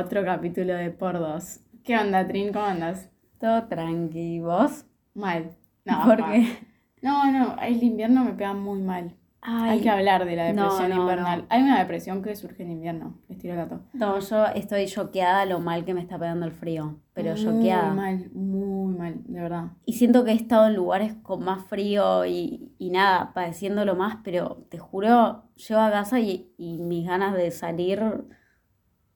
otro 0.00 0.24
capítulo 0.24 0.74
de 0.74 0.90
Por 0.90 1.18
Dos. 1.18 1.60
¿Qué 1.84 1.96
onda, 1.96 2.26
Trin? 2.26 2.52
¿Cómo 2.52 2.64
andas? 2.64 3.10
Todo 3.38 3.64
tranqui, 3.68 4.40
¿vos? 4.40 4.84
Mal. 5.14 5.50
No, 5.84 6.04
¿Por 6.04 6.20
mal. 6.20 6.32
qué? 6.32 6.46
No, 7.02 7.30
no, 7.32 7.56
el 7.62 7.82
invierno 7.82 8.24
me 8.24 8.32
pega 8.32 8.52
muy 8.52 8.80
mal. 8.80 9.16
Ay, 9.42 9.70
Hay 9.70 9.80
que 9.80 9.88
hablar 9.88 10.26
de 10.26 10.36
la 10.36 10.52
no, 10.52 10.64
depresión 10.64 10.90
no, 10.90 10.96
invernal. 11.02 11.40
no. 11.40 11.46
Hay 11.48 11.62
una 11.62 11.78
depresión 11.78 12.22
que 12.22 12.36
surge 12.36 12.62
en 12.62 12.72
invierno. 12.72 13.18
El 13.30 13.56
gato. 13.56 13.80
No, 13.94 14.18
yo 14.18 14.44
estoy 14.54 14.86
choqueada 14.86 15.46
lo 15.46 15.60
mal 15.60 15.86
que 15.86 15.94
me 15.94 16.02
está 16.02 16.18
pegando 16.18 16.44
el 16.44 16.52
frío, 16.52 17.00
pero 17.14 17.32
muy 17.32 17.42
choqueada. 17.42 17.94
mal, 17.94 18.30
muy 18.34 18.94
mal, 18.94 19.14
de 19.24 19.40
verdad. 19.40 19.64
Y 19.86 19.94
siento 19.94 20.24
que 20.26 20.32
he 20.32 20.34
estado 20.34 20.66
en 20.66 20.74
lugares 20.74 21.14
con 21.22 21.42
más 21.42 21.64
frío 21.64 22.26
y, 22.26 22.74
y 22.78 22.90
nada, 22.90 23.32
padeciéndolo 23.32 23.94
más, 23.96 24.18
pero 24.22 24.66
te 24.68 24.78
juro, 24.78 25.44
llego 25.54 25.80
a 25.80 25.90
casa 25.90 26.20
y, 26.20 26.52
y 26.58 26.76
mis 26.78 27.06
ganas 27.08 27.34
de 27.34 27.50
salir 27.50 28.02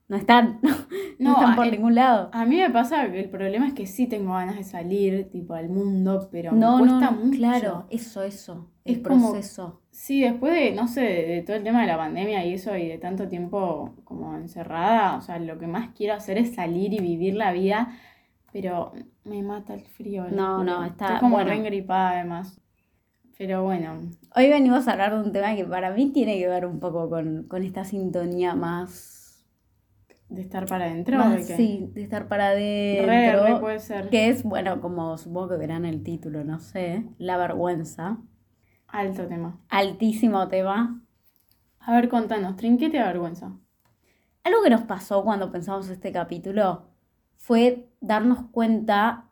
no 0.09 0.17
están, 0.17 0.61
no, 0.63 0.71
No, 1.19 1.33
están 1.35 1.57
por 1.57 1.67
eh, 1.67 1.71
ningún 1.71 1.95
lado. 1.95 2.31
A 2.33 2.45
mí 2.45 2.57
me 2.57 2.71
pasa 2.71 3.11
que 3.11 3.21
el 3.21 3.31
problema 3.31 3.67
es 3.69 3.75
que 3.75 3.87
sí 3.87 4.07
tengo 4.07 4.33
ganas 4.35 4.57
de 4.57 4.65
salir, 4.65 5.31
tipo, 5.31 5.55
al 5.55 5.69
mundo, 5.69 6.29
pero 6.31 6.53
No, 6.53 6.79
me 6.79 6.89
cuesta 6.89 7.11
no, 7.11 7.17
mucho. 7.25 7.37
claro, 7.39 7.87
eso, 7.91 8.23
eso, 8.23 8.71
el 8.85 8.97
Es 8.97 9.03
como- 9.03 9.31
proceso. 9.33 9.81
Sí, 9.91 10.21
después 10.23 10.53
de, 10.53 10.73
no 10.73 10.89
sé, 10.89 11.03
de, 11.03 11.27
de 11.27 11.43
todo 11.43 11.57
el 11.57 11.63
tema 11.63 11.81
de 11.83 11.87
la 11.87 11.97
pandemia 11.97 12.45
y 12.45 12.55
eso 12.55 12.77
y 12.77 12.89
de 12.89 12.99
tanto 12.99 13.29
tiempo 13.29 13.95
como 14.05 14.35
encerrada, 14.37 15.17
o 15.17 15.21
sea, 15.21 15.39
lo 15.39 15.57
que 15.59 15.69
más 15.69 15.91
quiero 15.95 16.15
hacer 16.15 16.37
es 16.37 16.55
salir 16.55 16.93
y 16.93 16.99
vivir 16.99 17.35
la 17.37 17.53
vida, 17.53 17.93
pero 18.53 18.93
me 19.25 19.43
mata 19.45 19.73
el 19.75 19.83
frío. 19.83 20.27
No, 20.31 20.65
no, 20.65 20.85
está- 20.85 21.07
Estoy 21.07 21.21
como 21.21 21.37
bueno. 21.37 21.51
re 21.51 21.57
engripada 21.59 22.11
además. 22.11 22.61
Pero 23.39 23.63
bueno, 23.65 24.01
Hoy 24.37 24.49
venimos 24.49 24.87
a 24.89 24.93
hablar 24.93 25.15
de 25.15 25.21
un 25.23 25.33
tema 25.33 25.55
que 25.57 25.65
para 25.65 25.91
mí 25.93 26.11
tiene 26.11 26.39
que 26.39 26.49
ver 26.49 26.67
un 26.67 26.79
poco 26.81 27.09
con, 27.09 27.45
con 27.49 27.63
esta 27.63 27.85
sintonía 27.85 28.55
más 28.55 29.24
de 30.29 30.41
estar 30.43 30.67
para 30.67 30.87
adentro, 30.87 31.19
Más, 31.19 31.33
¿de 31.33 31.47
qué? 31.47 31.57
sí, 31.57 31.91
de 31.93 32.03
estar 32.03 32.29
para 32.29 32.53
Re, 32.55 33.03
adentro. 33.29 33.45
re 33.47 33.61
puede 33.61 33.79
ser. 33.79 34.09
Que 34.09 34.29
es, 34.29 34.43
bueno, 34.43 34.81
como 34.81 35.17
supongo 35.19 35.51
que 35.51 35.57
verán 35.57 35.85
el 35.85 36.03
título, 36.03 36.45
no 36.45 36.59
sé, 36.59 37.05
la 37.19 37.37
vergüenza. 37.37 38.19
Alto 38.89 39.27
tema. 39.27 39.61
Altísimo 39.69 40.49
tema. 40.49 41.01
A 41.81 41.93
ver, 41.95 42.09
contanos, 42.09 42.57
Trin, 42.57 42.79
¿qué 42.79 42.89
te 42.91 42.99
da 42.99 43.07
vergüenza? 43.07 43.53
Algo 44.43 44.63
que 44.63 44.71
nos 44.71 44.83
pasó 44.83 45.23
cuando 45.25 45.51
pensamos 45.53 45.89
este 45.89 46.13
capítulo 46.13 46.87
fue 47.37 47.89
darnos 48.01 48.39
cuenta 48.51 49.31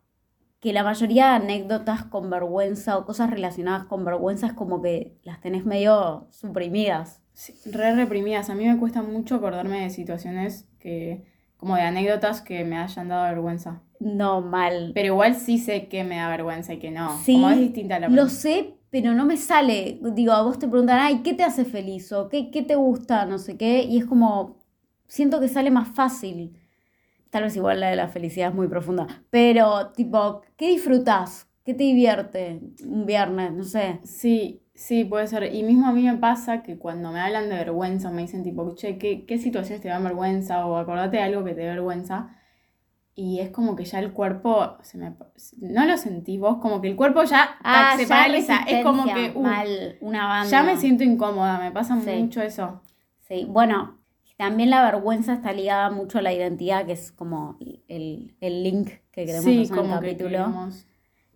que 0.61 0.73
la 0.73 0.85
mayoría 0.85 1.31
de 1.31 1.37
anécdotas 1.37 2.05
con 2.05 2.31
vergüenza 2.31 2.97
o 2.99 3.05
cosas 3.05 3.31
relacionadas 3.31 3.85
con 3.85 4.05
vergüenza 4.05 4.47
es 4.47 4.53
como 4.53 4.81
que 4.83 5.19
las 5.23 5.41
tenés 5.41 5.65
medio 5.65 6.29
suprimidas. 6.31 7.22
Sí, 7.33 7.55
re 7.71 7.95
reprimidas. 7.95 8.51
A 8.51 8.55
mí 8.55 8.67
me 8.67 8.79
cuesta 8.79 9.03
mucho 9.03 9.37
acordarme 9.37 9.83
de 9.83 9.91
situaciones 9.91 10.67
que, 10.79 11.25
como 11.57 11.77
de 11.77 11.83
anécdotas 11.83 12.43
que 12.43 12.65
me 12.65 12.77
hayan 12.77 13.09
dado 13.09 13.25
vergüenza. 13.25 13.83
No 14.01 14.41
mal. 14.41 14.93
Pero 14.95 15.09
igual 15.09 15.37
sí 15.37 15.59
sé 15.59 15.89
que 15.89 16.05
me 16.05 16.17
da 16.17 16.29
vergüenza 16.29 16.75
y 16.75 16.79
que 16.79 16.91
no. 16.91 17.19
Sí, 17.23 17.35
como 17.35 17.51
es 17.51 17.59
distinta 17.59 17.99
la 17.99 18.09
Lo 18.09 18.29
sé, 18.29 18.75
pero 18.91 19.15
no 19.15 19.25
me 19.25 19.37
sale. 19.37 19.99
Digo, 20.15 20.33
a 20.33 20.43
vos 20.43 20.59
te 20.59 20.69
preguntan, 20.69 20.99
ay, 20.99 21.23
¿qué 21.23 21.35
te 21.35 21.45
hace 21.45 21.65
feliz? 21.65 22.13
O 22.13 22.29
¿qué, 22.29 22.51
qué 22.51 22.63
te 22.63 22.75
gusta? 22.75 23.25
No 23.27 23.39
sé 23.39 23.57
qué. 23.57 23.83
Y 23.85 23.99
es 23.99 24.07
como, 24.07 24.63
siento 25.07 25.41
que 25.41 25.49
sale 25.49 25.71
más 25.71 25.89
fácil. 25.89 26.59
Tal 27.31 27.45
vez 27.45 27.57
igual 27.57 27.81
la 27.81 27.91
de 27.91 27.97
la 27.97 28.09
felicidad 28.09 28.51
es 28.51 28.55
muy 28.55 28.69
profunda. 28.69 29.07
Pero, 29.31 29.93
tipo, 29.93 30.43
¿qué 30.57 30.69
disfrutás? 30.69 31.49
¿Qué 31.65 31.75
te 31.75 31.85
divierte 31.85 32.61
un 32.85 33.07
viernes? 33.07 33.53
No 33.53 33.65
sé. 33.65 34.01
Sí, 34.05 34.62
sí, 34.87 35.05
puede 35.05 35.27
ser. 35.27 35.55
Y 35.55 35.63
mismo 35.63 35.87
a 35.87 35.93
mí 35.93 36.03
me 36.05 36.17
pasa 36.17 36.63
que 36.63 36.77
cuando 36.79 37.13
me 37.13 37.21
hablan 37.21 37.49
de 37.49 37.57
vergüenza, 37.57 38.11
me 38.11 38.23
dicen 38.23 38.43
tipo, 38.43 38.75
che, 38.75 38.99
¿qué, 38.99 39.25
qué 39.27 39.39
situaciones 39.39 39.81
te 39.83 39.89
dan 39.89 40.05
vergüenza? 40.05 40.67
O 40.67 40.77
acordate 40.77 41.17
de 41.19 41.23
algo 41.23 41.45
que 41.45 41.55
te 41.55 41.61
dé 41.61 41.69
vergüenza. 41.69 42.37
Y 43.15 43.41
es 43.41 43.51
como 43.51 43.77
que 43.77 43.85
ya 43.85 43.99
el 43.99 44.13
cuerpo, 44.13 44.79
se 44.83 44.97
me, 44.99 45.13
no 45.61 45.85
lo 45.85 45.97
sentís 45.99 46.41
vos, 46.41 46.57
como 46.63 46.81
que 46.81 46.89
el 46.89 46.97
cuerpo 46.97 47.23
ya 47.25 47.57
tac, 47.63 47.97
se 47.97 48.03
Ah, 48.05 48.07
ya 48.07 48.09
paraliza. 48.09 48.57
Es 48.67 48.83
como 48.83 49.05
que, 49.05 49.33
uh, 49.35 49.43
Mal, 49.43 49.99
una 50.01 50.27
banda. 50.27 50.51
ya 50.51 50.63
me 50.63 50.77
siento 50.79 51.05
incómoda, 51.05 51.59
me 51.59 51.71
pasa 51.73 52.01
Sí. 52.01 52.11
mucho 52.11 52.41
eso. 52.41 52.81
Sí, 53.21 53.45
bueno, 53.49 53.99
también 54.39 54.71
la 54.71 54.83
vergüenza 54.83 55.35
está 55.35 55.53
ligada 55.53 55.91
mucho 55.91 56.19
a 56.19 56.23
la 56.23 56.33
identidad, 56.33 56.87
que 56.87 56.93
es 56.93 57.13
como 57.13 57.59
el, 57.87 58.35
el 58.41 58.63
link 58.63 58.89
que 59.13 59.27
queremos 59.27 59.45
Sí, 59.45 59.55
en 59.57 59.61
el 59.61 59.69
como 59.69 60.01
que 60.01 60.07
capítulo. 60.07 60.31
queremos 60.31 60.87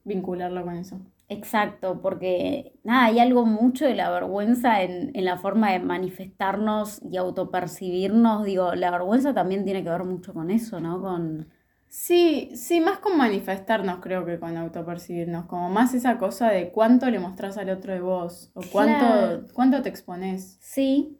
vincularlo 0.07 0.65
con 0.65 0.77
eso. 0.77 0.99
Exacto, 1.29 2.01
porque 2.03 2.79
nada, 2.85 3.07
hay 3.07 3.19
algo 3.19 3.45
mucho 3.47 3.85
de 3.85 3.97
la 3.97 4.11
vergüenza 4.11 4.83
en, 4.83 5.11
en 5.15 5.25
la 5.25 5.39
forma 5.39 5.73
de 5.73 5.81
manifestarnos 5.81 7.01
y 7.03 7.17
autopercibirnos. 7.17 8.45
Digo, 8.45 8.75
la 8.77 8.93
vergüenza 8.93 9.35
también 9.35 9.65
tiene 9.65 9.83
que 9.83 9.91
ver 9.91 10.05
mucho 10.05 10.33
con 10.33 10.51
eso, 10.53 10.79
¿no? 10.81 11.01
Con... 11.03 11.49
Sí, 11.89 12.51
sí, 12.55 12.81
más 12.81 12.99
con 12.99 13.17
manifestarnos 13.17 13.99
creo 14.01 14.25
que 14.25 14.39
con 14.39 14.57
autopercibirnos, 14.57 15.47
como 15.47 15.69
más 15.71 15.95
esa 15.95 16.19
cosa 16.19 16.49
de 16.51 16.71
cuánto 16.71 17.11
le 17.11 17.19
mostrás 17.19 17.57
al 17.59 17.71
otro 17.71 17.93
de 17.93 18.01
vos, 18.01 18.51
o 18.55 18.61
cuánto, 18.73 19.05
Claro. 19.05 19.47
cuánto 19.55 19.83
te 19.83 19.89
exponés. 19.89 20.59
Sí, 20.61 21.19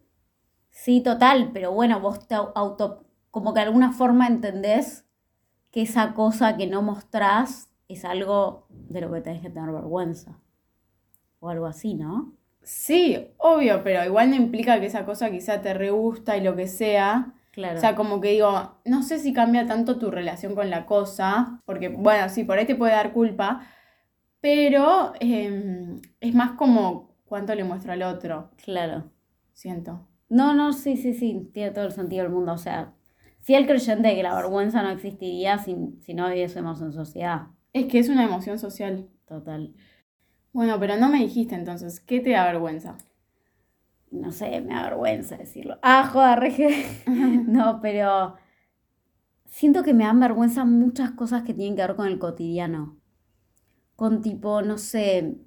sí, 0.69 1.01
total, 1.01 1.51
pero 1.53 1.71
bueno, 1.73 1.99
vos 1.99 2.27
te 2.27 2.35
au- 2.35 2.51
auto, 2.55 3.05
como 3.31 3.53
que 3.53 3.61
de 3.61 3.65
alguna 3.67 3.91
forma 3.93 4.27
entendés 4.27 5.05
que 5.71 5.83
esa 5.83 6.13
cosa 6.13 6.57
que 6.57 6.67
no 6.67 6.81
mostrás 6.81 7.66
es 7.87 8.05
algo 8.05 8.67
de 8.69 9.01
lo 9.01 9.11
que 9.11 9.21
tenés 9.21 9.41
que 9.41 9.49
tener 9.49 9.71
vergüenza. 9.71 10.39
O 11.39 11.49
algo 11.49 11.65
así, 11.65 11.93
¿no? 11.93 12.33
Sí, 12.63 13.17
obvio, 13.37 13.81
pero 13.83 14.03
igual 14.03 14.29
no 14.29 14.35
implica 14.35 14.79
que 14.79 14.87
esa 14.87 15.05
cosa 15.05 15.31
quizá 15.31 15.61
te 15.61 15.73
re 15.73 15.89
gusta 15.91 16.35
y 16.35 16.41
lo 16.41 16.55
que 16.55 16.67
sea. 16.67 17.33
Claro. 17.51 17.77
O 17.77 17.79
sea, 17.79 17.95
como 17.95 18.19
que 18.19 18.31
digo, 18.31 18.77
no 18.85 19.03
sé 19.03 19.19
si 19.19 19.33
cambia 19.33 19.65
tanto 19.65 19.97
tu 19.97 20.11
relación 20.11 20.53
con 20.53 20.69
la 20.69 20.85
cosa, 20.85 21.61
porque 21.65 21.89
bueno, 21.89 22.29
sí, 22.29 22.43
por 22.43 22.57
ahí 22.57 22.65
te 22.65 22.75
puede 22.75 22.91
dar 22.91 23.13
culpa, 23.13 23.61
pero 24.41 25.13
em, 25.19 26.01
es 26.19 26.33
más 26.35 26.51
como 26.51 27.15
cuánto 27.25 27.55
le 27.55 27.63
muestro 27.63 27.93
al 27.93 28.03
otro, 28.03 28.51
claro. 28.63 29.11
siento. 29.53 30.07
No, 30.29 30.53
no, 30.53 30.73
sí, 30.73 30.97
sí, 30.97 31.13
sí, 31.13 31.49
tiene 31.53 31.71
todo 31.71 31.85
el 31.85 31.91
sentido 31.91 32.23
del 32.23 32.33
mundo. 32.33 32.53
O 32.53 32.57
sea, 32.57 32.93
fiel 33.41 33.65
creyente 33.65 34.09
de 34.09 34.15
que 34.15 34.23
la 34.23 34.35
vergüenza 34.35 34.83
no 34.83 34.89
existiría 34.89 35.57
si, 35.57 35.75
si 36.01 36.13
no 36.13 36.27
viviésemos 36.27 36.81
en 36.81 36.91
sociedad. 36.91 37.47
Es 37.77 37.85
que 37.85 37.99
es 37.99 38.09
una 38.09 38.25
emoción 38.25 38.57
social. 38.57 39.07
Total. 39.27 39.75
Bueno, 40.51 40.79
pero 40.79 40.97
no 40.97 41.09
me 41.09 41.19
dijiste 41.19 41.53
entonces, 41.53 41.99
¿qué 41.99 42.19
te 42.19 42.31
da 42.31 42.45
vergüenza? 42.45 42.97
No 44.09 44.31
sé, 44.31 44.61
me 44.61 44.73
da 44.73 44.83
vergüenza 44.83 45.37
decirlo. 45.37 45.77
Ah, 45.83 46.09
joder, 46.11 46.39
reje. 46.39 46.85
No, 47.47 47.79
pero 47.81 48.35
siento 49.45 49.83
que 49.83 49.93
me 49.93 50.05
dan 50.05 50.19
vergüenza 50.19 50.65
muchas 50.65 51.11
cosas 51.11 51.43
que 51.43 51.53
tienen 51.53 51.75
que 51.75 51.83
ver 51.83 51.95
con 51.95 52.07
el 52.07 52.17
cotidiano. 52.17 52.97
Con 53.95 54.21
tipo, 54.21 54.63
no 54.63 54.79
sé, 54.79 55.37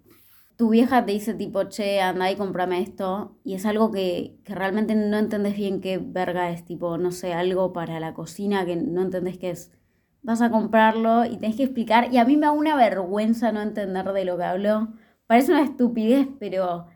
tu 0.56 0.70
vieja 0.70 1.04
te 1.04 1.12
dice 1.12 1.34
tipo, 1.34 1.64
che, 1.64 2.00
anda 2.00 2.30
y 2.30 2.36
comprame 2.36 2.80
esto. 2.80 3.38
Y 3.42 3.54
es 3.54 3.66
algo 3.66 3.90
que, 3.90 4.38
que 4.44 4.54
realmente 4.54 4.94
no 4.94 5.18
entendés 5.18 5.56
bien 5.56 5.80
qué 5.80 5.98
verga 5.98 6.50
es, 6.52 6.64
tipo, 6.64 6.96
no 6.96 7.10
sé, 7.10 7.32
algo 7.32 7.72
para 7.72 7.98
la 7.98 8.14
cocina 8.14 8.64
que 8.64 8.76
no 8.76 9.02
entendés 9.02 9.38
qué 9.38 9.50
es. 9.50 9.72
Vas 10.22 10.42
a 10.42 10.50
comprarlo 10.50 11.24
y 11.24 11.36
tenés 11.38 11.56
que 11.56 11.64
explicar. 11.64 12.12
Y 12.12 12.18
a 12.18 12.24
mí 12.24 12.36
me 12.36 12.46
da 12.46 12.52
una 12.52 12.76
vergüenza 12.76 13.52
no 13.52 13.60
entender 13.62 14.12
de 14.12 14.24
lo 14.24 14.36
que 14.36 14.44
hablo. 14.44 14.88
Parece 15.26 15.52
una 15.52 15.62
estupidez, 15.62 16.28
pero 16.38 16.86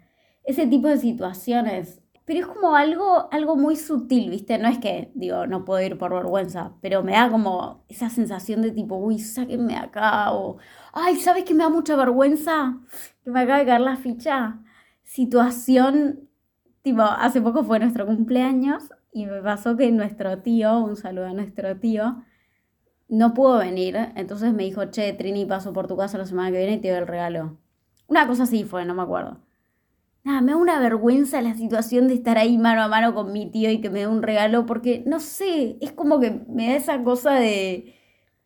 ese 0.44 0.66
tipo 0.66 0.88
de 0.88 0.98
situaciones. 0.98 2.00
Pero 2.24 2.40
es 2.40 2.46
como 2.46 2.74
algo, 2.74 3.28
algo 3.32 3.56
muy 3.56 3.76
sutil, 3.76 4.30
¿viste? 4.30 4.58
No 4.58 4.68
es 4.68 4.78
que, 4.78 5.12
digo, 5.14 5.46
no 5.46 5.64
puedo 5.64 5.84
ir 5.84 5.98
por 5.98 6.14
vergüenza, 6.14 6.72
pero 6.80 7.02
me 7.02 7.12
da 7.12 7.30
como 7.30 7.84
esa 7.88 8.08
sensación 8.08 8.62
de 8.62 8.70
tipo, 8.72 8.96
uy, 8.96 9.18
sáquenme 9.18 9.76
acá, 9.76 10.32
o, 10.32 10.56
ay, 10.94 11.16
¿sabes 11.16 11.44
que 11.44 11.52
me 11.54 11.64
da 11.64 11.68
mucha 11.68 11.96
vergüenza? 11.96 12.78
Que 13.22 13.30
me 13.30 13.40
acaba 13.40 13.58
de 13.58 13.66
caer 13.66 13.80
la 13.82 13.96
ficha. 13.96 14.58
Situación, 15.02 16.30
tipo, 16.82 17.02
hace 17.02 17.42
poco 17.42 17.62
fue 17.64 17.78
nuestro 17.78 18.06
cumpleaños 18.06 18.84
y 19.12 19.26
me 19.26 19.42
pasó 19.42 19.76
que 19.76 19.90
nuestro 19.92 20.38
tío, 20.42 20.78
un 20.80 20.96
saludo 20.96 21.26
a 21.26 21.34
nuestro 21.34 21.78
tío, 21.78 22.24
no 23.16 23.34
pudo 23.34 23.58
venir, 23.58 23.96
entonces 24.16 24.52
me 24.52 24.64
dijo, 24.64 24.84
che, 24.86 25.12
Trini, 25.12 25.44
paso 25.46 25.72
por 25.72 25.86
tu 25.86 25.96
casa 25.96 26.18
la 26.18 26.26
semana 26.26 26.50
que 26.50 26.58
viene 26.58 26.74
y 26.74 26.78
te 26.80 26.88
doy 26.90 26.98
el 26.98 27.06
regalo. 27.06 27.58
Una 28.06 28.26
cosa 28.26 28.42
así 28.44 28.64
fue, 28.64 28.84
no 28.84 28.94
me 28.94 29.02
acuerdo. 29.02 29.38
Nada, 30.24 30.40
me 30.40 30.52
da 30.52 30.58
una 30.58 30.78
vergüenza 30.80 31.42
la 31.42 31.54
situación 31.54 32.08
de 32.08 32.14
estar 32.14 32.38
ahí 32.38 32.56
mano 32.56 32.82
a 32.82 32.88
mano 32.88 33.14
con 33.14 33.32
mi 33.32 33.50
tío 33.50 33.70
y 33.70 33.80
que 33.80 33.90
me 33.90 34.00
dé 34.00 34.06
un 34.06 34.22
regalo, 34.22 34.64
porque 34.66 35.02
no 35.06 35.20
sé, 35.20 35.76
es 35.82 35.92
como 35.92 36.18
que 36.18 36.40
me 36.48 36.68
da 36.68 36.76
esa 36.76 37.02
cosa 37.02 37.34
de. 37.34 37.94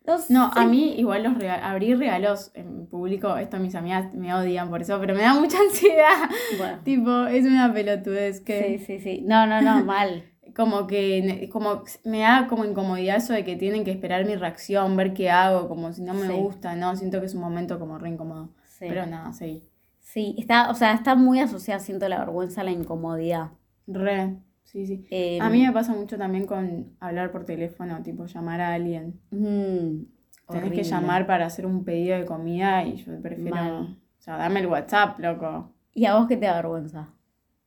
No, 0.05 0.15
No, 0.29 0.51
sé. 0.53 0.59
a 0.59 0.65
mí 0.65 0.95
igual 0.97 1.23
los 1.23 1.37
rega- 1.37 1.69
abrir 1.69 1.97
regalos 1.99 2.51
en 2.55 2.87
público, 2.87 3.37
esto 3.37 3.59
mis 3.59 3.75
amigas 3.75 4.13
me 4.13 4.33
odian 4.33 4.69
por 4.69 4.81
eso, 4.81 4.99
pero 4.99 5.13
me 5.15 5.21
da 5.21 5.33
mucha 5.35 5.57
ansiedad. 5.69 6.29
Bueno, 6.57 6.79
Tipo, 6.83 7.25
es 7.27 7.45
una 7.45 7.71
pelotudez 7.73 8.41
que 8.41 8.77
sí, 8.79 8.85
sí, 8.85 8.99
sí. 8.99 9.21
No, 9.25 9.45
no, 9.47 9.61
no, 9.61 9.83
mal. 9.85 10.23
Como 10.55 10.87
que 10.87 11.49
como 11.51 11.83
me 12.05 12.19
da 12.21 12.47
como 12.47 12.65
incomodidad 12.65 13.17
eso 13.17 13.33
de 13.33 13.43
que 13.43 13.55
tienen 13.55 13.83
que 13.83 13.91
esperar 13.91 14.25
mi 14.25 14.35
reacción, 14.35 14.95
ver 14.97 15.13
qué 15.13 15.29
hago, 15.29 15.67
como 15.67 15.91
si 15.93 16.01
no 16.01 16.13
me 16.13 16.27
Sí. 16.27 16.33
gusta, 16.33 16.75
¿no? 16.75 16.95
Siento 16.95 17.19
que 17.19 17.25
es 17.27 17.35
un 17.35 17.41
momento 17.41 17.79
como 17.79 17.97
re 17.97 18.09
incómodo. 18.09 18.49
Sí. 18.65 18.85
Pero 18.87 19.05
nada, 19.05 19.33
sí. 19.33 19.63
Sí, 19.99 20.35
está, 20.39 20.69
o 20.69 20.73
sea, 20.73 20.93
está 20.93 21.15
muy 21.15 21.39
asociada, 21.39 21.79
siento 21.79 22.07
la 22.09 22.19
vergüenza 22.19 22.61
a 22.61 22.63
la 22.63 22.71
incomodidad. 22.71 23.51
Re, 23.87 24.37
Sí, 24.63 24.85
sí. 24.85 25.03
Eh, 25.09 25.39
A 25.41 25.49
mí 25.49 25.65
me 25.65 25.71
pasa 25.73 25.93
mucho 25.93 26.15
también 26.15 26.45
con 26.45 26.95
hablar 26.99 27.31
por 27.31 27.43
teléfono, 27.43 28.03
tipo 28.03 28.25
llamar 28.27 28.61
a 28.61 28.73
alguien. 28.75 29.19
mm, 29.31 29.37
Tenés 29.39 30.05
horrible. 30.47 30.75
que 30.75 30.83
llamar 30.83 31.25
para 31.25 31.47
hacer 31.47 31.65
un 31.65 31.83
pedido 31.83 32.15
de 32.17 32.25
comida 32.25 32.83
y 32.83 32.97
yo 32.97 33.19
prefiero. 33.19 33.55
Mal. 33.55 33.97
O 34.19 34.21
sea, 34.21 34.37
dame 34.37 34.59
el 34.59 34.67
WhatsApp, 34.67 35.19
loco. 35.19 35.73
¿Y 35.93 36.05
a 36.05 36.15
vos 36.15 36.27
qué 36.27 36.37
te 36.37 36.45
da 36.45 36.53
vergüenza? 36.55 37.09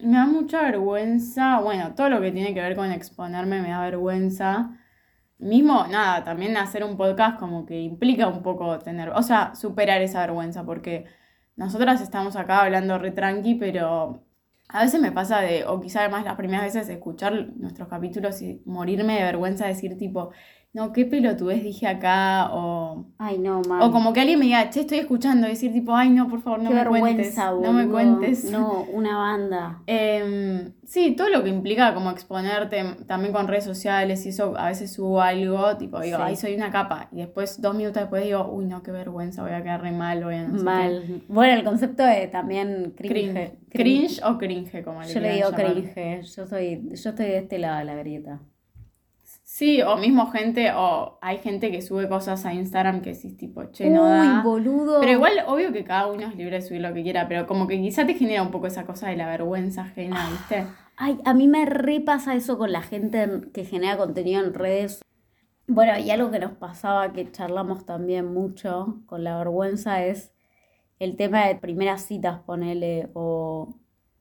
Me 0.02 0.16
da 0.18 0.26
mucha 0.26 0.62
vergüenza, 0.62 1.60
bueno, 1.60 1.94
todo 1.94 2.08
lo 2.08 2.20
que 2.20 2.32
tiene 2.32 2.52
que 2.54 2.60
ver 2.60 2.74
con 2.74 2.90
exponerme 2.90 3.62
me 3.62 3.70
da 3.70 3.82
vergüenza. 3.82 4.76
Mismo, 5.38 5.86
nada, 5.88 6.24
también 6.24 6.56
hacer 6.56 6.82
un 6.84 6.96
podcast 6.96 7.38
como 7.38 7.66
que 7.66 7.80
implica 7.80 8.26
un 8.26 8.42
poco 8.42 8.78
tener, 8.80 9.10
o 9.10 9.22
sea, 9.22 9.54
superar 9.54 10.02
esa 10.02 10.20
vergüenza, 10.20 10.64
porque 10.64 11.06
nosotras 11.56 12.00
estamos 12.00 12.34
acá 12.36 12.62
hablando 12.62 12.98
re 12.98 13.12
tranqui, 13.12 13.54
pero 13.54 14.24
a 14.68 14.82
veces 14.82 15.00
me 15.00 15.12
pasa 15.12 15.40
de, 15.40 15.64
o 15.66 15.80
quizá 15.80 16.00
además 16.00 16.24
las 16.24 16.36
primeras 16.36 16.64
veces, 16.64 16.88
escuchar 16.88 17.50
nuestros 17.56 17.88
capítulos 17.88 18.42
y 18.42 18.62
morirme 18.66 19.16
de 19.18 19.24
vergüenza, 19.24 19.66
decir 19.66 19.96
tipo, 19.96 20.32
no, 20.74 20.92
qué 20.92 21.04
pelotudez 21.04 21.62
dije 21.62 21.86
acá, 21.86 22.48
o, 22.52 23.04
Ay, 23.18 23.38
no, 23.38 23.60
o 23.60 23.90
como 23.92 24.12
que 24.14 24.20
alguien 24.20 24.38
me 24.38 24.46
diga, 24.46 24.70
che, 24.70 24.80
estoy 24.80 24.98
escuchando, 24.98 25.46
y 25.46 25.50
decir 25.50 25.70
tipo, 25.72 25.94
ay, 25.94 26.08
no, 26.08 26.28
por 26.28 26.40
favor, 26.40 26.62
no 26.62 26.70
Qué 26.70 26.74
me 26.76 26.84
cuentes, 26.86 27.36
vergüenza, 27.36 27.50
no 27.50 27.72
me 27.74 27.84
boludo. 27.86 27.92
cuentes. 27.92 28.50
No, 28.50 28.84
una 28.92 29.18
banda. 29.18 29.82
Em, 29.86 30.72
sí, 30.84 31.14
todo 31.14 31.28
lo 31.28 31.42
que 31.44 31.50
implica 31.50 31.92
como 31.92 32.10
exponerte 32.10 32.84
también 33.06 33.34
con 33.34 33.48
redes 33.48 33.64
sociales 33.64 34.24
y 34.24 34.30
eso, 34.30 34.54
a 34.56 34.68
veces 34.68 34.92
subo 34.94 35.20
algo, 35.20 35.76
tipo 35.76 36.00
digo, 36.00 36.16
Sí. 36.16 36.22
ay, 36.24 36.36
soy 36.36 36.54
una 36.54 36.70
capa, 36.70 37.08
y 37.12 37.16
después, 37.16 37.60
dos 37.60 37.74
minutos 37.74 38.00
después 38.02 38.24
digo, 38.24 38.48
uy, 38.50 38.64
no, 38.64 38.82
qué 38.82 38.92
vergüenza, 38.92 39.42
voy 39.42 39.52
a 39.52 39.62
quedar 39.62 39.82
re 39.82 39.92
mal, 39.92 40.24
voy 40.24 40.36
a 40.36 40.42
no 40.44 40.52
sé 40.54 40.58
qué". 40.58 40.64
Mal. 40.64 41.22
Bueno, 41.28 41.54
el 41.54 41.64
concepto 41.64 42.02
de 42.02 42.28
también 42.28 42.94
cringe. 42.96 43.12
Cringe. 43.12 43.52
Cringe 43.70 44.20
o 44.24 44.38
cringe, 44.38 44.82
como 44.82 45.02
le 45.02 45.08
Yo 45.12 45.20
le 45.20 45.32
digo 45.34 45.50
llamar. 45.50 45.72
cringe. 45.74 46.22
Yo 46.34 46.46
soy, 46.46 46.88
yo 46.94 47.10
estoy 47.10 47.26
de 47.26 47.38
este 47.38 47.58
lado 47.58 47.78
de 47.80 47.84
la 47.84 47.94
grieta. 47.94 48.40
Sí, 49.62 49.80
o 49.80 49.96
mismo 49.96 50.26
gente, 50.32 50.72
o 50.74 51.18
hay 51.22 51.38
gente 51.38 51.70
que 51.70 51.82
sube 51.82 52.08
cosas 52.08 52.44
a 52.46 52.52
Instagram 52.52 53.00
que 53.00 53.12
decís 53.14 53.36
tipo, 53.36 53.62
che, 53.70 53.84
Uy, 53.84 53.90
no 53.90 54.08
da. 54.08 54.42
boludo. 54.42 54.98
Pero 54.98 55.12
igual, 55.12 55.34
obvio 55.46 55.72
que 55.72 55.84
cada 55.84 56.08
uno 56.08 56.26
es 56.26 56.34
libre 56.34 56.56
de 56.56 56.62
subir 56.62 56.80
lo 56.80 56.92
que 56.92 57.04
quiera, 57.04 57.28
pero 57.28 57.46
como 57.46 57.68
que 57.68 57.80
quizá 57.80 58.04
te 58.04 58.14
genera 58.14 58.42
un 58.42 58.50
poco 58.50 58.66
esa 58.66 58.84
cosa 58.84 59.08
de 59.08 59.16
la 59.16 59.28
vergüenza 59.28 59.82
ajena, 59.82 60.28
¿viste? 60.30 60.66
Ay, 60.96 61.16
a 61.24 61.32
mí 61.32 61.46
me 61.46 61.64
repasa 61.64 62.34
eso 62.34 62.58
con 62.58 62.72
la 62.72 62.82
gente 62.82 63.22
en- 63.22 63.52
que 63.52 63.64
genera 63.64 63.96
contenido 63.96 64.44
en 64.44 64.52
redes. 64.52 65.00
Bueno, 65.68 65.96
y 65.96 66.10
algo 66.10 66.32
que 66.32 66.40
nos 66.40 66.52
pasaba, 66.54 67.12
que 67.12 67.30
charlamos 67.30 67.86
también 67.86 68.34
mucho 68.34 68.98
con 69.06 69.22
la 69.22 69.38
vergüenza, 69.38 70.04
es 70.04 70.32
el 70.98 71.14
tema 71.16 71.46
de 71.46 71.54
primeras 71.54 72.02
citas, 72.02 72.40
ponele, 72.40 73.10
o... 73.14 73.76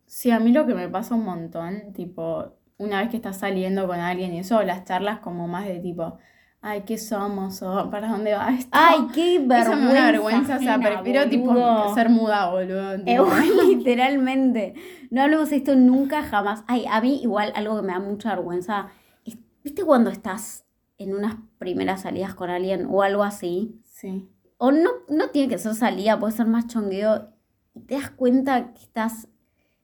Sí, 0.06 0.30
a 0.30 0.40
mí 0.40 0.52
lo 0.52 0.68
que 0.68 0.76
me 0.76 0.88
pasa 0.88 1.16
un 1.16 1.24
montón, 1.24 1.94
tipo, 1.94 2.54
una 2.82 3.00
vez 3.02 3.10
que 3.10 3.18
estás 3.18 3.38
saliendo 3.38 3.88
con 3.88 4.00
alguien 4.00 4.34
y 4.34 4.40
eso, 4.40 4.62
las 4.64 4.84
charlas 4.86 5.20
como 5.20 5.48
más 5.48 5.66
de 5.66 5.80
tipo, 5.80 6.18
ay, 6.62 6.82
¿qué 6.86 6.98
somos? 6.98 7.62
o 7.62 7.90
¿para 7.90 8.08
dónde 8.10 8.34
va 8.34 8.50
esto? 8.52 8.70
¡Ay, 8.72 9.08
qué 9.14 9.40
vergüenza! 9.40 9.72
Eso 9.74 9.76
me 9.88 9.94
da 9.94 10.06
vergüenza, 10.12 10.56
o 10.58 10.60
sea, 10.60 10.80
prefiero 10.80 11.30
tipo 11.30 11.94
ser 11.96 12.10
muda, 12.10 12.50
boludo. 12.50 12.94
Eh, 13.06 13.20
literalmente. 13.68 14.74
No 15.10 15.22
hablemos 15.22 15.50
de 15.50 15.58
esto 15.58 15.76
nunca, 15.76 16.24
jamás. 16.24 16.64
Ay, 16.68 16.86
a 16.90 17.02
mí 17.02 17.20
igual 17.22 17.52
algo 17.56 17.76
que 17.78 17.82
me 17.88 17.94
da 17.94 18.00
mucha 18.00 18.30
vergüenza. 18.36 18.88
es- 19.26 19.38
¿Viste 19.64 19.84
cuando 19.84 20.10
estás 20.10 20.66
en 20.98 21.16
unas 21.16 21.36
primeras 21.58 22.02
salidas 22.02 22.34
con 22.36 22.50
alguien 22.50 22.88
o 22.90 23.02
algo 23.04 23.24
así? 23.24 23.80
Sí. 23.84 24.28
O 24.58 24.72
no, 24.72 24.90
no 25.10 25.30
tiene 25.30 25.50
que 25.50 25.58
ser 25.58 25.74
salida, 25.74 26.20
puede 26.20 26.34
ser 26.34 26.46
más 26.48 26.68
chongueo. 26.68 27.30
Y 27.74 27.82
te 27.82 27.96
das 27.96 28.10
cuenta 28.12 28.74
que 28.74 28.82
estás 28.82 29.28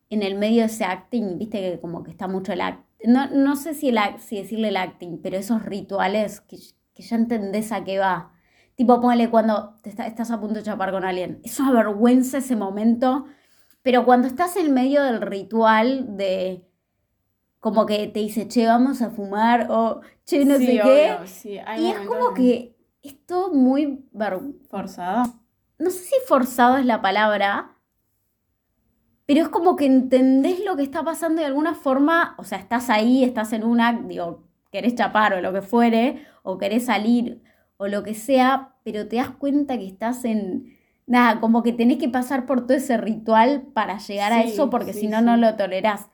en 0.10 0.24
el 0.24 0.36
medio 0.36 0.60
de 0.62 0.66
ese 0.68 0.86
acting, 0.86 1.38
viste 1.38 1.60
que 1.60 1.80
como 1.80 2.04
que 2.04 2.12
está 2.12 2.28
mucho 2.28 2.54
el 2.54 2.62
acting. 2.62 2.86
No, 3.13 3.27
no 3.30 3.56
sé 3.56 3.74
si, 3.74 3.89
el, 3.89 3.98
si 4.19 4.38
decirle 4.38 4.68
el 4.69 4.77
acting, 4.77 5.21
pero 5.21 5.38
esos 5.38 5.63
rituales 5.63 6.42
que, 6.42 6.57
que 6.94 7.04
ya 7.04 7.15
entendés 7.15 7.71
a 7.71 7.83
qué 7.83 8.00
va. 8.00 8.31
Tipo, 8.75 9.00
ponele 9.01 9.30
cuando 9.30 9.75
te 9.81 9.89
está- 9.89 10.06
estás 10.07 10.30
a 10.31 10.39
punto 10.39 10.56
de 10.56 10.63
chapar 10.63 10.92
con 10.92 11.04
alguien. 11.06 11.39
Es 11.44 11.59
una 11.59 11.71
vergüenza 11.71 12.39
ese 12.39 12.56
momento. 12.56 13.25
Pero 13.81 14.04
cuando 14.06 14.27
estás 14.27 14.57
en 14.57 14.74
medio 14.74 15.01
del 15.04 15.21
ritual 15.21 16.18
de 16.18 16.65
como 17.59 17.86
que 17.86 18.07
te 18.07 18.19
dice, 18.19 18.48
che, 18.48 18.68
vamos 18.68 19.01
a 19.01 19.09
fumar 19.09 19.68
o 19.69 20.01
che, 20.25 20.45
no 20.45 20.57
Sí, 20.57 20.65
sé 20.65 20.81
qué. 20.83 21.18
sí, 21.25 21.51
Y 21.80 21.88
es 21.92 22.00
como 22.07 22.33
que 22.33 22.75
es 23.01 23.25
todo 23.25 23.54
muy 23.54 24.06
ver- 24.12 24.39
Forzado. 24.69 25.24
no 25.80 25.89
sé 25.89 26.00
si 26.00 26.15
forzado 26.27 26.77
es 26.77 26.86
la 26.86 27.01
palabra, 27.01 27.77
pero 29.28 29.42
es 29.42 29.50
como 29.50 29.76
que 29.76 29.86
entendés 29.86 30.64
lo 30.66 30.78
que 30.78 30.84
está 30.84 31.04
pasando 31.04 31.42
de 31.42 31.48
alguna 31.48 31.76
forma, 31.76 32.34
o 32.40 32.46
sea, 32.46 32.58
estás 32.58 32.90
ahí, 32.90 33.26
estás 33.26 33.52
en 33.52 33.66
una, 33.66 33.92
digo, 33.92 34.48
querés 34.72 34.96
chapar 34.96 35.34
o 35.34 35.42
lo 35.42 35.52
que 35.52 35.62
fuere, 35.62 36.26
o 36.44 36.58
querés 36.58 36.86
salir 36.86 37.44
o 37.76 37.88
lo 37.88 38.04
que 38.04 38.14
sea, 38.14 38.76
pero 38.84 39.08
te 39.08 39.18
das 39.18 39.30
cuenta 39.32 39.78
que 39.78 39.86
estás 39.86 40.24
en, 40.24 40.78
nada, 41.06 41.42
como 41.42 41.62
que 41.62 41.74
tenés 41.74 41.98
que 41.98 42.08
pasar 42.08 42.46
por 42.46 42.66
todo 42.66 42.78
ese 42.78 42.96
ritual 42.96 43.68
para 43.74 43.98
llegar 43.98 44.32
a 44.32 44.44
eso, 44.44 44.70
porque 44.70 44.94
sí, 44.94 45.02
si 45.02 45.08
no, 45.08 45.22
no 45.22 45.36
lo 45.36 45.56
tolerás. 45.56 46.10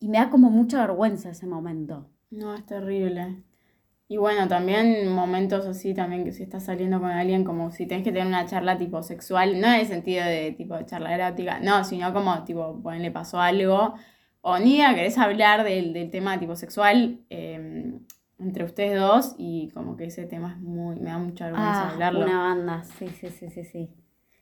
Y 0.00 0.08
me 0.08 0.16
da 0.16 0.30
como 0.30 0.50
mucha 0.50 0.80
vergüenza 0.80 1.30
ese 1.30 1.46
momento. 1.46 2.08
No, 2.30 2.54
es 2.54 2.64
terrible. 2.64 3.42
Y 4.06 4.18
bueno, 4.18 4.48
también 4.48 5.08
momentos 5.08 5.66
así, 5.66 5.94
también 5.94 6.24
que 6.24 6.32
si 6.32 6.42
estás 6.42 6.64
saliendo 6.66 7.00
con 7.00 7.10
alguien, 7.10 7.42
como 7.42 7.70
si 7.70 7.86
tenés 7.86 8.04
que 8.04 8.12
tener 8.12 8.26
una 8.26 8.44
charla 8.46 8.76
tipo 8.76 9.02
sexual, 9.02 9.60
no 9.60 9.66
en 9.68 9.80
el 9.80 9.86
sentido 9.86 10.24
de 10.24 10.52
tipo 10.52 10.76
de 10.76 10.84
charla 10.84 11.14
erótica, 11.14 11.58
no, 11.60 11.84
sino 11.84 12.12
como 12.12 12.44
tipo, 12.44 12.74
bueno, 12.74 13.00
le 13.00 13.10
pasó 13.10 13.40
algo, 13.40 13.94
o 14.42 14.58
ni 14.58 14.76
idea, 14.76 14.94
querés 14.94 15.16
hablar 15.16 15.64
del, 15.64 15.94
del 15.94 16.10
tema 16.10 16.38
tipo 16.38 16.54
sexual 16.54 17.20
eh, 17.30 17.94
entre 18.38 18.64
ustedes 18.64 19.00
dos, 19.00 19.34
y 19.38 19.70
como 19.72 19.96
que 19.96 20.04
ese 20.04 20.26
tema 20.26 20.52
es 20.52 20.58
muy, 20.60 20.96
me 21.00 21.08
da 21.10 21.18
mucha 21.18 21.46
vergüenza 21.46 21.88
Ah, 21.88 21.92
hablarlo. 21.92 22.24
una 22.26 22.38
banda, 22.40 22.84
sí, 22.84 23.08
sí, 23.08 23.28
sí, 23.30 23.48
sí, 23.48 23.64
sí. 23.64 23.90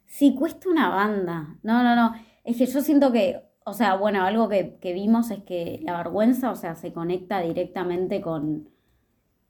Sí, 0.07 0.35
cuesta 0.35 0.69
una 0.69 0.89
banda. 0.89 1.57
No, 1.63 1.85
no, 1.85 1.95
no. 1.95 2.13
Es 2.45 2.57
que 2.57 2.67
yo 2.67 2.81
siento 2.81 3.13
que, 3.13 3.41
o 3.65 3.73
sea, 3.75 3.95
bueno, 3.95 4.25
algo 4.25 4.49
que, 4.49 4.77
que 4.81 4.93
vimos 4.93 5.31
es 5.31 5.45
que 5.45 5.79
la 5.85 5.97
vergüenza, 5.99 6.51
o 6.51 6.57
sea, 6.57 6.75
se 6.75 6.93
conecta 6.93 7.41
directamente 7.41 8.21
con, 8.21 8.72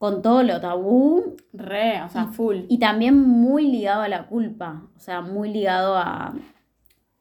con 0.02 0.20
todo 0.20 0.42
lo 0.42 0.60
tabú 0.60 1.36
Re, 1.52 2.02
o 2.02 2.08
sea, 2.08 2.26
full. 2.26 2.62
y 2.68 2.80
también 2.80 3.16
muy 3.16 3.70
ligado 3.70 4.02
a 4.02 4.08
la 4.08 4.26
culpa. 4.26 4.90
O 4.96 4.98
sea, 4.98 5.20
muy 5.20 5.48
ligado 5.48 5.96
a, 5.96 6.34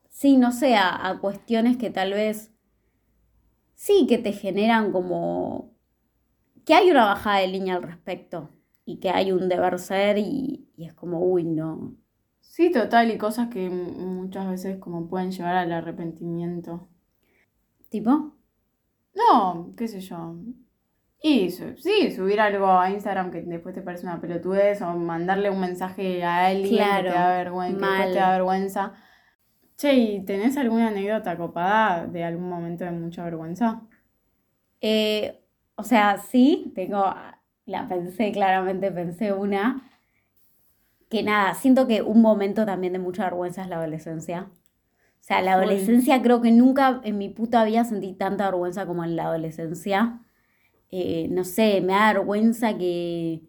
sí, 0.10 0.36
no 0.38 0.52
sé, 0.52 0.74
a, 0.74 1.08
a 1.08 1.20
cuestiones 1.20 1.78
que 1.78 1.92
tal 1.92 2.14
vez, 2.14 2.52
sí, 3.76 4.08
que 4.10 4.18
te 4.18 4.34
generan 4.34 4.92
como, 4.92 5.76
que 6.66 6.74
hay 6.74 6.90
una 6.90 7.06
bajada 7.06 7.38
de 7.42 7.50
línea 7.50 7.76
al 7.76 7.84
respecto 7.84 8.50
y 8.84 9.00
que 9.00 9.12
hay 9.12 9.32
un 9.32 9.48
deber 9.48 9.78
ser 9.78 10.18
y, 10.18 10.68
y 10.76 10.86
es 10.86 10.96
como, 10.96 11.20
uy, 11.20 11.44
no. 11.44 11.96
Sí, 12.40 12.72
total, 12.72 13.12
y 13.12 13.20
cosas 13.20 13.50
que 13.50 13.70
muchas 13.70 14.50
veces 14.50 14.80
como 14.80 15.08
pueden 15.08 15.32
llevar 15.32 15.56
al 15.56 15.72
arrepentimiento. 15.72 16.88
¿Tipo? 17.90 18.34
No, 19.14 19.72
qué 19.78 19.88
sé 19.88 20.02
yo. 20.02 20.36
Y 21.24 21.52
sí, 21.52 22.12
subir 22.16 22.42
algo 22.42 22.68
a 22.68 22.90
Instagram 22.90 23.30
que 23.30 23.44
después 23.44 23.76
te 23.76 23.84
parece 23.84 24.08
una 24.08 24.20
pelotudez 24.20 24.82
o 24.82 24.96
mandarle 24.96 25.52
un 25.52 25.60
mensaje 25.60 26.24
a 26.24 26.48
alguien 26.48 26.78
Claro, 26.78 27.04
que 27.04 27.10
te 27.10 27.16
da 27.16 27.38
vergüenza, 27.38 27.80
que 27.80 27.86
después 27.86 28.14
te 28.14 28.20
da 28.20 28.32
vergüenza. 28.32 28.94
Che, 29.78 29.94
¿y 29.94 30.26
tenés 30.26 30.58
alguna 30.58 30.88
anécdota 30.88 31.38
copada 31.38 32.08
de 32.08 32.24
algún 32.24 32.50
momento 32.50 32.86
de 32.86 32.92
mucha 32.92 33.24
vergüenza? 33.24 33.82
Eh, 34.80 35.44
o 35.76 35.84
sea, 35.84 36.18
sí, 36.18 36.72
tengo, 36.74 37.14
la 37.66 37.88
pensé, 37.88 38.32
claramente 38.32 38.92
pensé 38.92 39.32
una, 39.32 39.92
que 41.08 41.22
nada, 41.22 41.54
siento 41.54 41.86
que 41.86 42.02
un 42.02 42.22
momento 42.22 42.66
también 42.66 42.94
de 42.94 43.00
mucha 43.00 43.26
vergüenza 43.26 43.62
es 43.62 43.68
la 43.68 43.78
adolescencia. 43.78 44.50
O 45.20 45.24
sea, 45.24 45.42
la 45.44 45.54
adolescencia 45.54 46.20
creo 46.24 46.42
que 46.42 46.52
nunca 46.52 47.00
en 47.04 47.20
mi 47.20 47.30
puta 47.30 47.64
vida 47.64 47.84
sentí 47.84 48.14
tanta 48.14 48.46
vergüenza 48.46 48.88
como 48.88 49.04
en 49.04 49.16
la 49.16 49.26
adolescencia. 49.26 50.22
Eh, 50.92 51.28
no 51.32 51.44
sé, 51.46 51.82
me 51.82 51.94
da 51.94 52.14
vergüenza 52.14 52.78
que 52.78 53.42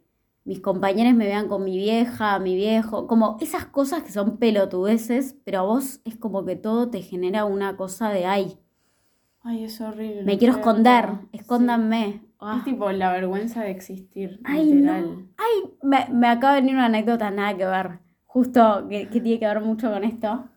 mis 0.44 0.61
compañeros 0.61 1.14
me 1.14 1.26
vean 1.26 1.49
con 1.49 1.64
mi 1.64 1.76
vieja, 1.76 2.38
mi 2.38 2.54
viejo, 2.56 3.06
como 3.06 3.37
esas 3.40 3.66
cosas 3.66 4.02
que 4.04 4.12
son 4.12 4.38
pelotudeces, 4.38 5.37
pero 5.44 5.61
a 5.61 5.62
vos 5.62 6.00
es 6.04 6.16
como 6.16 6.44
que 6.44 6.56
todo 6.56 6.90
te 6.90 7.02
genera 7.02 7.44
una 7.44 7.76
cosa 7.76 8.11
de, 8.11 8.26
ay, 8.26 8.58
Ay, 9.44 9.64
es 9.64 9.80
horrible. 9.80 10.22
me 10.22 10.38
quiero 10.38 10.54
esconder, 10.54 11.08
escóndanme. 11.32 12.20
Sí. 12.22 12.28
Ah. 12.40 12.56
Es 12.58 12.64
tipo 12.64 12.90
la 12.92 13.12
vergüenza 13.12 13.62
de 13.62 13.70
existir, 13.70 14.40
Ay, 14.44 14.72
literal. 14.72 15.02
no. 15.04 15.28
Ay, 15.37 15.70
me, 15.82 16.06
me 16.12 16.28
acaba 16.28 16.54
de 16.54 16.61
venir 16.61 16.75
una 16.76 16.87
anécdota 16.87 17.30
nada 17.30 17.56
que 17.56 17.64
ver, 17.66 17.99
justo 18.26 18.87
que, 18.88 19.08
que 19.11 19.20
tiene 19.20 19.38
que 19.40 19.46
ver 19.46 19.61
mucho 19.61 19.90
con 19.92 20.04
esto. 20.04 20.49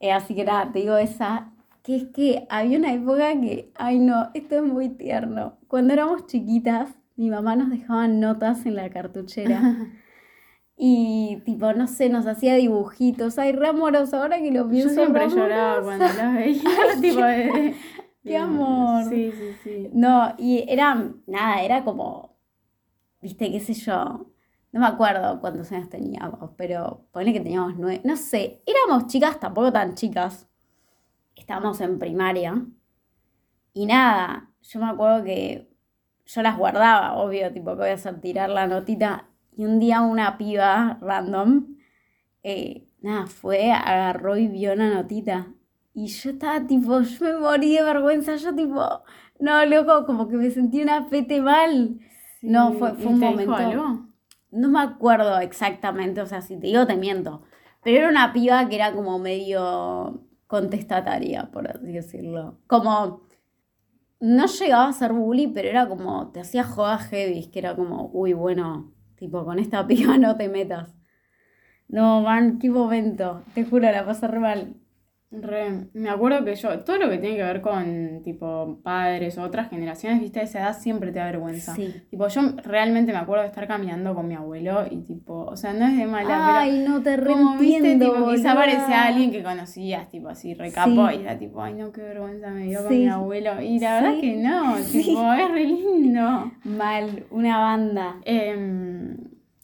Eh, 0.00 0.12
así 0.12 0.34
que 0.34 0.44
nada, 0.44 0.72
te 0.72 0.80
digo 0.80 0.96
esa, 0.96 1.51
que 1.82 1.96
es 1.96 2.04
que 2.08 2.46
había 2.48 2.78
una 2.78 2.92
época 2.92 3.32
que, 3.40 3.72
ay 3.74 3.98
no, 3.98 4.30
esto 4.34 4.56
es 4.56 4.62
muy 4.62 4.88
tierno. 4.90 5.58
Cuando 5.68 5.92
éramos 5.92 6.26
chiquitas, 6.26 6.90
mi 7.16 7.28
mamá 7.30 7.56
nos 7.56 7.70
dejaba 7.70 8.06
notas 8.08 8.64
en 8.66 8.76
la 8.76 8.90
cartuchera. 8.90 9.60
Y 10.84 11.40
tipo, 11.44 11.72
no 11.74 11.86
sé, 11.86 12.08
nos 12.08 12.26
hacía 12.26 12.54
dibujitos. 12.54 13.38
Ay, 13.38 13.52
re 13.52 13.68
amoroso, 13.68 14.16
ahora 14.16 14.38
que 14.38 14.50
lo 14.50 14.64
Yo 14.64 14.68
pienso. 14.70 14.94
siempre 14.94 15.28
re 15.28 15.30
lloraba 15.36 15.82
cuando 15.82 16.04
las 16.06 16.34
veía, 16.34 16.62
tipo 17.00 17.20
de- 17.22 17.74
¡Qué 18.24 18.36
amor! 18.36 19.04
Sí, 19.08 19.30
sí, 19.32 19.52
sí. 19.62 19.90
No, 19.92 20.34
y 20.38 20.64
era, 20.68 20.94
nada, 21.26 21.62
era 21.62 21.84
como, 21.84 22.36
viste, 23.20 23.50
qué 23.52 23.60
sé 23.60 23.74
yo, 23.74 24.26
no 24.72 24.80
me 24.80 24.86
acuerdo 24.86 25.40
cuántos 25.40 25.70
años 25.72 25.88
teníamos, 25.88 26.50
pero 26.56 27.06
ponle 27.12 27.32
que 27.32 27.40
teníamos 27.40 27.74
nueve, 27.76 28.00
no 28.04 28.16
sé, 28.16 28.62
éramos 28.64 29.08
chicas, 29.08 29.38
tampoco 29.40 29.72
tan 29.72 29.94
chicas, 29.94 30.48
estábamos 31.42 31.80
en 31.80 31.98
primaria, 31.98 32.64
y 33.74 33.86
nada, 33.86 34.50
yo 34.62 34.80
me 34.80 34.86
acuerdo 34.86 35.24
que 35.24 35.68
yo 36.24 36.42
las 36.42 36.56
guardaba, 36.56 37.14
obvio, 37.14 37.52
tipo 37.52 37.72
que 37.72 37.78
voy 37.80 37.88
a 37.90 37.94
hacer 37.94 38.20
tirar 38.20 38.48
la 38.50 38.66
notita, 38.66 39.28
y 39.56 39.64
un 39.64 39.78
día 39.80 40.00
una 40.00 40.38
piba 40.38 40.98
random, 41.00 41.76
eh, 42.42 42.86
nada, 43.00 43.26
fue, 43.26 43.72
agarró 43.72 44.36
y 44.36 44.48
vio 44.48 44.74
la 44.74 44.88
notita. 44.88 45.48
Y 45.94 46.06
yo 46.06 46.30
estaba 46.30 46.66
tipo, 46.66 47.00
yo 47.02 47.24
me 47.26 47.34
morí 47.38 47.74
de 47.76 47.82
vergüenza, 47.82 48.36
yo 48.36 48.54
tipo, 48.54 49.02
no, 49.40 49.66
loco, 49.66 50.06
como 50.06 50.28
que 50.28 50.36
me 50.36 50.50
sentí 50.50 50.80
una 50.82 51.08
pete 51.08 51.42
mal. 51.42 51.98
No, 52.40 52.72
fue- 52.72 52.94
fue 52.94 53.04
¿Y 53.04 53.14
un 53.14 53.20
momento- 53.20 53.54
algo? 53.54 54.06
No 54.50 54.68
me 54.68 54.80
acuerdo 54.80 55.38
exactamente, 55.40 56.20
o 56.20 56.26
sea, 56.26 56.40
si 56.40 56.56
te 56.58 56.66
digo 56.68 56.86
te 56.86 56.96
miento. 56.96 57.42
Pero 57.82 57.98
era 57.98 58.08
una 58.08 58.32
piba 58.32 58.68
que 58.68 58.76
era 58.76 58.92
como 58.94 59.18
medio 59.18 60.22
contestataria, 60.52 61.50
por 61.50 61.66
así 61.66 61.92
decirlo. 61.92 62.58
Como, 62.66 63.22
no 64.20 64.44
llegaba 64.44 64.88
a 64.88 64.92
ser 64.92 65.14
bully, 65.14 65.46
pero 65.46 65.70
era 65.70 65.88
como, 65.88 66.30
te 66.30 66.40
hacía 66.40 66.62
jodas 66.62 67.06
heavy, 67.08 67.50
que 67.50 67.58
era 67.58 67.74
como, 67.74 68.10
uy, 68.12 68.34
bueno, 68.34 68.92
tipo, 69.16 69.46
con 69.46 69.58
esta 69.58 69.86
piba 69.88 70.18
no 70.18 70.36
te 70.36 70.50
metas. 70.50 70.94
No, 71.88 72.20
man, 72.20 72.58
qué 72.58 72.68
momento. 72.68 73.42
Te 73.54 73.64
juro, 73.64 73.90
la 73.90 74.04
pasé 74.04 74.28
re 74.28 74.40
mal. 74.40 74.76
Re, 75.34 75.88
me 75.94 76.10
acuerdo 76.10 76.44
que 76.44 76.54
yo, 76.54 76.80
todo 76.80 76.98
lo 76.98 77.08
que 77.08 77.16
tiene 77.16 77.36
que 77.36 77.42
ver 77.42 77.62
con 77.62 78.20
tipo 78.22 78.80
padres 78.82 79.38
o 79.38 79.42
otras 79.42 79.70
generaciones, 79.70 80.20
viste, 80.20 80.40
a 80.40 80.42
esa 80.42 80.60
edad 80.60 80.78
siempre 80.78 81.10
te 81.10 81.20
da 81.20 81.24
vergüenza. 81.26 81.74
Sí. 81.74 81.94
Tipo, 82.10 82.28
yo 82.28 82.42
realmente 82.64 83.12
me 83.12 83.18
acuerdo 83.18 83.42
de 83.42 83.48
estar 83.48 83.66
caminando 83.66 84.14
con 84.14 84.28
mi 84.28 84.34
abuelo 84.34 84.84
y 84.90 85.00
tipo, 85.02 85.44
o 85.44 85.56
sea, 85.56 85.72
no 85.72 85.86
es 85.86 85.96
de 85.96 86.06
mala, 86.06 86.58
Ay, 86.60 86.84
no 86.86 87.02
te 87.02 87.16
pero 87.16 87.32
como 87.32 87.56
viste, 87.56 87.96
tipo, 87.96 88.28
quizá 88.30 88.54
parecía 88.54 89.04
alguien 89.04 89.30
que 89.32 89.42
conocías, 89.42 90.08
tipo 90.10 90.28
así, 90.28 90.52
recapo, 90.52 91.08
Sí. 91.08 91.16
y 91.16 91.22
era 91.22 91.38
tipo, 91.38 91.62
ay 91.62 91.74
no, 91.74 91.92
qué 91.92 92.02
vergüenza 92.02 92.50
me 92.50 92.64
dio 92.66 92.82
con 92.82 92.90
mi 92.98 93.08
abuelo. 93.08 93.62
Y 93.62 93.78
la 93.78 93.94
verdad 94.00 94.20
que 94.20 94.36
no, 94.36 94.76
Sí. 94.82 95.02
tipo, 95.02 95.32
es 95.32 95.50
re 95.50 95.64
lindo. 95.64 96.52
Mal, 96.64 97.24
una 97.30 97.58
banda. 97.58 98.16
Em, 98.24 99.16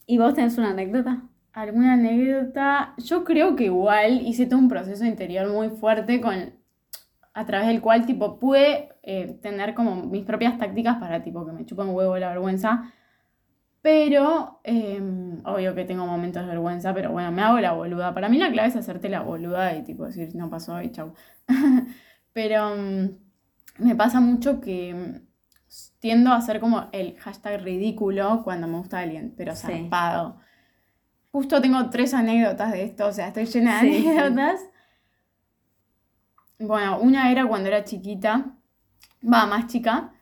¿Y 0.06 0.16
vos 0.16 0.32
tenés 0.32 0.56
una 0.56 0.70
anécdota? 0.70 1.22
¿Alguna 1.58 1.94
anécdota? 1.94 2.94
Yo 2.98 3.24
creo 3.24 3.56
que 3.56 3.64
igual 3.64 4.24
hice 4.24 4.46
todo 4.46 4.60
un 4.60 4.68
proceso 4.68 5.04
interior 5.04 5.50
muy 5.50 5.70
fuerte 5.70 6.20
con 6.20 6.54
a 7.34 7.46
través 7.46 7.66
del 7.66 7.80
cual 7.80 8.06
tipo 8.06 8.38
pude 8.38 8.90
eh, 9.02 9.36
tener 9.42 9.74
como 9.74 9.96
mis 9.96 10.24
propias 10.24 10.56
tácticas 10.56 10.98
para 10.98 11.24
tipo 11.24 11.44
que 11.44 11.50
me 11.50 11.66
chupen 11.66 11.88
huevo 11.88 12.16
la 12.16 12.28
vergüenza. 12.28 12.92
Pero, 13.82 14.60
eh, 14.62 15.02
obvio 15.44 15.74
que 15.74 15.84
tengo 15.84 16.06
momentos 16.06 16.42
de 16.42 16.48
vergüenza, 16.48 16.94
pero 16.94 17.10
bueno, 17.10 17.32
me 17.32 17.42
hago 17.42 17.58
la 17.58 17.72
boluda. 17.72 18.14
Para 18.14 18.28
mí 18.28 18.38
la 18.38 18.52
clave 18.52 18.68
es 18.68 18.76
hacerte 18.76 19.08
la 19.08 19.22
boluda 19.22 19.74
y 19.74 19.82
tipo 19.82 20.04
decir, 20.04 20.36
no 20.36 20.48
pasó 20.50 20.80
y 20.80 20.92
chau. 20.92 21.12
pero 22.32 22.76
mm, 22.76 23.84
me 23.84 23.96
pasa 23.96 24.20
mucho 24.20 24.60
que 24.60 24.94
mm, 24.94 25.26
tiendo 25.98 26.30
a 26.30 26.36
hacer 26.36 26.60
como 26.60 26.88
el 26.92 27.18
hashtag 27.18 27.62
ridículo 27.62 28.42
cuando 28.44 28.68
me 28.68 28.78
gusta 28.78 29.00
alguien, 29.00 29.34
pero 29.36 29.56
Sí. 29.56 29.88
Justo 31.32 31.60
tengo 31.60 31.90
tres 31.90 32.14
anécdotas 32.14 32.72
de 32.72 32.84
esto, 32.84 33.06
o 33.06 33.12
sea, 33.12 33.28
estoy 33.28 33.46
llena 33.46 33.82
de 33.82 33.88
Sí, 33.90 34.08
anécdotas. 34.08 34.60
Bueno, 36.58 36.98
una 37.00 37.30
era 37.30 37.46
cuando 37.46 37.68
era 37.68 37.84
chiquita, 37.84 38.46
va, 39.22 39.46
más 39.46 39.68
chica, 39.68 40.12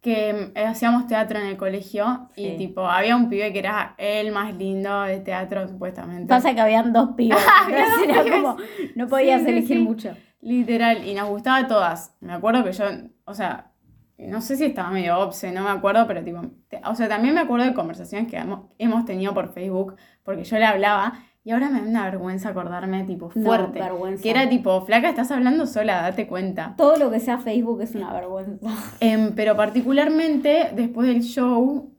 que 0.00 0.52
eh, 0.54 0.64
hacíamos 0.66 1.06
teatro 1.06 1.38
en 1.38 1.46
el 1.46 1.56
colegio 1.56 2.28
y 2.36 2.56
tipo, 2.56 2.86
había 2.86 3.16
un 3.16 3.28
pibe 3.28 3.52
que 3.52 3.58
era 3.58 3.94
el 3.98 4.32
más 4.32 4.54
lindo 4.54 5.02
de 5.02 5.20
teatro, 5.20 5.66
supuestamente. 5.68 6.28
Pasa 6.28 6.54
que 6.54 6.60
habían 6.60 6.92
dos 6.92 7.10
pibes. 7.16 7.38
Había 7.64 7.84
entonces 7.84 8.08
dos 8.08 8.08
era 8.16 8.22
pibes. 8.24 8.42
como, 8.42 8.56
no 8.94 9.08
podías 9.08 9.42
Sí, 9.42 9.48
elegir 9.50 9.80
mucho. 9.80 10.16
Literal, 10.40 11.06
y 11.06 11.14
nos 11.14 11.28
gustaba 11.28 11.58
a 11.58 11.66
todas. 11.68 12.14
Me 12.20 12.32
acuerdo 12.34 12.64
que 12.64 12.72
yo, 12.72 12.84
o 13.24 13.34
sea, 13.34 13.72
no 14.18 14.40
sé 14.40 14.56
si 14.56 14.64
estaba 14.64 14.90
medio 14.90 15.18
obse, 15.18 15.50
no 15.52 15.62
me 15.64 15.70
acuerdo, 15.70 16.06
pero 16.06 16.22
tipo, 16.24 16.40
te- 16.68 16.80
o 16.84 16.94
sea, 16.94 17.08
también 17.08 17.34
me 17.34 17.40
acuerdo 17.40 17.66
de 17.66 17.74
conversaciones 17.74 18.28
que 18.30 18.36
hemos, 18.36 18.66
hemos 18.78 19.04
tenido 19.04 19.34
por 19.34 19.52
Facebook, 19.52 19.96
porque 20.22 20.44
yo 20.44 20.56
le 20.58 20.64
hablaba, 20.64 21.14
y 21.42 21.50
ahora 21.50 21.68
me 21.68 21.80
da 21.82 21.86
una 21.88 22.04
vergüenza 22.04 22.48
acordarme, 22.48 23.04
tipo, 23.04 23.30
No, 23.34 23.44
fuerte. 23.44 23.78
vergüenza. 23.78 24.22
Que 24.22 24.30
era 24.30 24.48
tipo, 24.48 24.80
flaca, 24.86 25.10
estás 25.10 25.30
hablando 25.30 25.66
sola, 25.66 26.00
date 26.00 26.26
cuenta. 26.26 26.74
Todo 26.76 26.96
lo 26.96 27.10
que 27.10 27.20
sea 27.20 27.38
Facebook 27.38 27.82
es 27.82 27.94
una 27.94 28.12
vergüenza. 28.14 28.66
Em, 29.00 29.34
pero 29.34 29.54
particularmente 29.56 30.70
después 30.74 31.06
del 31.08 31.22
show 31.22 31.92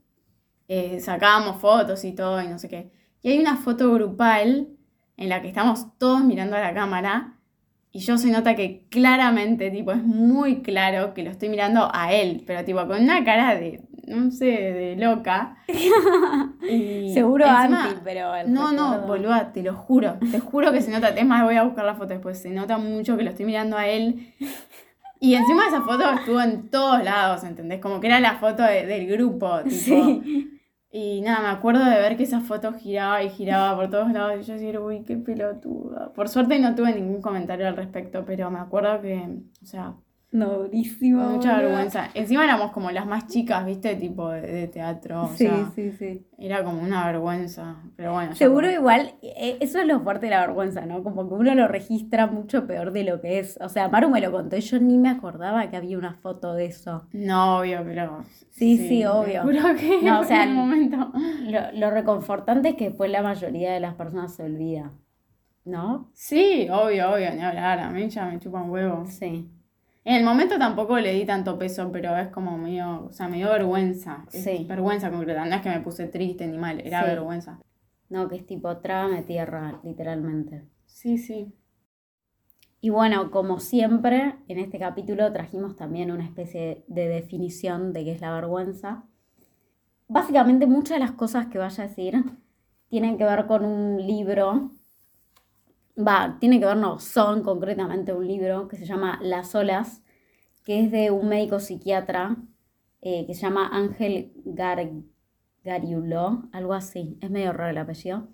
eh, 0.68 0.98
sacábamos 1.00 1.60
fotos 1.60 2.02
y 2.04 2.12
todo 2.12 2.42
y 2.42 2.48
no 2.48 2.58
sé 2.58 2.68
qué. 2.68 2.90
Y 3.22 3.30
hay 3.30 3.38
una 3.38 3.56
foto 3.56 3.92
grupal 3.92 4.68
en 5.16 5.28
la 5.28 5.40
que 5.40 5.48
estamos 5.48 5.96
todos 5.98 6.24
mirando 6.24 6.56
a 6.56 6.60
la 6.60 6.74
cámara 6.74 7.35
y 7.96 8.00
yo 8.00 8.18
se 8.18 8.30
nota 8.30 8.54
que 8.54 8.84
claramente, 8.90 9.70
tipo, 9.70 9.92
es 9.92 10.02
muy 10.02 10.62
claro 10.62 11.14
que 11.14 11.22
lo 11.22 11.30
estoy 11.30 11.48
mirando 11.48 11.88
a 11.92 12.12
él, 12.12 12.42
pero 12.46 12.64
tipo 12.64 12.86
con 12.86 13.02
una 13.02 13.24
cara 13.24 13.54
de, 13.54 13.80
no 14.06 14.30
sé, 14.30 14.44
de 14.46 14.96
loca. 14.96 15.56
Y 16.68 17.12
Seguro 17.14 17.46
encima- 17.46 17.84
anti, 17.84 18.00
pero 18.04 18.34
el 18.34 18.52
no, 18.52 18.72
no, 18.72 18.92
recuerdo- 18.94 19.06
boluda, 19.06 19.52
te 19.52 19.62
lo 19.62 19.74
juro. 19.74 20.16
Te 20.32 20.40
juro 20.40 20.72
que 20.72 20.80
se 20.82 20.90
nota. 20.90 21.08
Es 21.10 21.24
más, 21.26 21.44
voy 21.44 21.54
a 21.56 21.62
buscar 21.62 21.84
la 21.84 21.94
foto 21.94 22.08
después. 22.08 22.38
Se 22.40 22.50
nota 22.50 22.76
mucho 22.78 23.16
que 23.16 23.22
lo 23.22 23.30
estoy 23.30 23.46
mirando 23.46 23.76
a 23.76 23.86
él. 23.86 24.34
Y 25.20 25.34
encima 25.34 25.66
esa 25.68 25.82
foto 25.82 26.10
estuvo 26.12 26.40
en 26.40 26.68
todos 26.68 27.02
lados, 27.04 27.44
¿entendés? 27.44 27.80
Como 27.80 28.00
que 28.00 28.08
era 28.08 28.20
la 28.20 28.34
foto 28.34 28.62
de- 28.64 28.84
del 28.86 29.06
grupo, 29.06 29.60
tipo. 29.62 29.74
Sí. 29.74 30.55
Y 30.98 31.20
nada, 31.20 31.42
me 31.42 31.48
acuerdo 31.48 31.84
de 31.84 32.00
ver 32.00 32.16
que 32.16 32.22
esa 32.22 32.40
foto 32.40 32.72
giraba 32.72 33.22
y 33.22 33.28
giraba 33.28 33.76
por 33.76 33.90
todos 33.90 34.10
lados. 34.12 34.40
Y 34.40 34.44
yo 34.44 34.54
decía, 34.54 34.80
uy, 34.80 35.02
qué 35.04 35.18
pelotuda. 35.18 36.10
Por 36.14 36.30
suerte 36.30 36.58
no 36.58 36.74
tuve 36.74 36.94
ningún 36.94 37.20
comentario 37.20 37.68
al 37.68 37.76
respecto, 37.76 38.24
pero 38.24 38.50
me 38.50 38.60
acuerdo 38.60 39.02
que, 39.02 39.42
o 39.62 39.66
sea, 39.66 39.94
No, 40.32 40.54
durísimo. 40.64 41.22
mucha 41.30 41.54
boluda. 41.54 41.68
vergüenza. 41.68 42.08
Encima 42.12 42.44
éramos 42.44 42.72
como 42.72 42.90
las 42.90 43.06
más 43.06 43.26
chicas, 43.28 43.64
¿viste? 43.64 43.94
Tipo 43.96 44.28
de, 44.30 44.40
de 44.42 44.68
teatro. 44.68 45.22
O 45.22 45.28
Sí, 45.28 45.46
sea, 45.46 45.70
sí, 45.74 45.92
sí. 45.92 46.26
era 46.36 46.62
como 46.62 46.82
una 46.82 47.06
vergüenza. 47.06 47.76
Pero 47.96 48.12
bueno. 48.12 48.34
Seguro 48.34 48.70
igual, 48.70 49.14
eh, 49.22 49.56
eso 49.60 49.78
es 49.80 49.86
lo 49.86 50.00
fuerte 50.00 50.26
de 50.26 50.30
la 50.32 50.40
vergüenza, 50.40 50.84
¿no? 50.84 51.02
Como 51.02 51.26
que 51.28 51.34
uno 51.34 51.54
lo 51.54 51.68
registra 51.68 52.26
mucho 52.26 52.66
peor 52.66 52.92
de 52.92 53.04
lo 53.04 53.20
que 53.22 53.38
es. 53.38 53.56
O 53.62 53.68
sea, 53.70 53.88
Maru 53.88 54.10
me 54.10 54.20
lo 54.20 54.30
contó 54.32 54.56
y 54.56 54.60
yo 54.60 54.78
ni 54.78 54.98
me 54.98 55.08
acordaba 55.08 55.70
que 55.70 55.76
había 55.76 55.96
una 55.96 56.14
foto 56.14 56.52
de 56.54 56.66
eso. 56.66 57.06
No, 57.12 57.58
obvio, 57.60 57.82
pero. 57.84 58.24
Sí, 58.50 58.76
sí, 58.88 59.04
obvio. 59.06 59.42
Juro 59.42 59.74
que 59.78 60.00
No, 60.02 60.20
o 60.20 60.24
sea, 60.28 60.42
en 60.44 60.50
un 60.50 60.56
momento. 60.56 61.12
Lo, 61.44 61.72
lo 61.72 61.90
reconfortante 61.90 62.70
es 62.70 62.74
que 62.74 62.86
después 62.88 63.10
la 63.10 63.22
mayoría 63.22 63.72
de 63.72 63.80
las 63.80 63.94
personas 63.94 64.34
se 64.34 64.42
olvida, 64.42 64.92
¿no? 65.64 66.10
Sí, 66.12 66.68
obvio, 66.70 67.12
obvio, 67.12 67.30
ni 67.32 67.40
hablar. 67.42 67.78
A 67.78 67.90
mí 67.90 68.08
ya 68.08 68.26
me 68.26 68.38
chupan 68.38 68.68
huevo. 68.70 69.06
Sí. 69.06 69.50
En 70.08 70.14
el 70.14 70.24
momento 70.24 70.56
tampoco 70.56 70.96
le 71.00 71.12
di 71.12 71.26
tanto 71.26 71.58
peso, 71.58 71.90
pero 71.90 72.16
es 72.16 72.28
como 72.28 72.56
medio. 72.56 73.06
O 73.06 73.12
sea, 73.12 73.26
me 73.26 73.38
dio 73.38 73.48
vergüenza. 73.48 74.24
Sí. 74.28 74.64
Vergüenza 74.68 75.10
concreta. 75.10 75.44
No 75.44 75.56
es 75.56 75.62
que 75.62 75.68
me 75.68 75.80
puse 75.80 76.06
triste 76.06 76.46
ni 76.46 76.58
mal, 76.58 76.78
era 76.80 77.00
Sí. 77.02 77.06
vergüenza. 77.08 77.58
No, 78.08 78.28
que 78.28 78.36
es 78.36 78.46
tipo 78.46 78.76
trágame 78.76 79.22
tierra, 79.24 79.80
literalmente. 79.82 80.62
Sí, 80.84 81.18
sí. 81.18 81.52
Y 82.80 82.90
bueno, 82.90 83.32
como 83.32 83.58
siempre, 83.58 84.36
en 84.46 84.60
este 84.60 84.78
capítulo 84.78 85.32
trajimos 85.32 85.74
también 85.76 86.12
una 86.12 86.22
especie 86.24 86.84
de 86.86 87.08
definición 87.08 87.92
de 87.92 88.04
qué 88.04 88.12
es 88.12 88.20
la 88.20 88.32
vergüenza. 88.32 89.02
Básicamente 90.06 90.68
muchas 90.68 91.00
de 91.00 91.00
las 91.00 91.10
cosas 91.12 91.46
que 91.48 91.58
vaya 91.58 91.82
a 91.82 91.88
decir 91.88 92.22
tienen 92.88 93.18
que 93.18 93.24
ver 93.24 93.46
con 93.46 93.64
un 93.64 94.06
libro, 94.06 94.70
va, 95.96 96.36
tienen 96.40 96.60
que 96.60 96.66
ver, 96.66 96.76
no, 96.76 96.98
son 96.98 97.42
concretamente 97.42 98.12
un 98.12 98.26
libro 98.26 98.68
que 98.68 98.76
se 98.76 98.86
llama 98.86 99.18
Las 99.22 99.54
olas, 99.54 100.02
que 100.64 100.84
es 100.84 100.90
de 100.90 101.10
un 101.10 101.28
médico 101.28 101.60
psiquiatra 101.60 102.36
eh, 103.00 103.24
que 103.26 103.34
se 103.34 103.42
llama 103.42 103.68
Ángel 103.72 104.32
Gar 104.44 104.90
Gariuló, 105.62 106.48
algo 106.52 106.74
así, 106.74 107.18
es 107.20 107.30
medio 107.30 107.52
raro 107.52 107.70
el 107.70 107.78
apellido, 107.78 108.28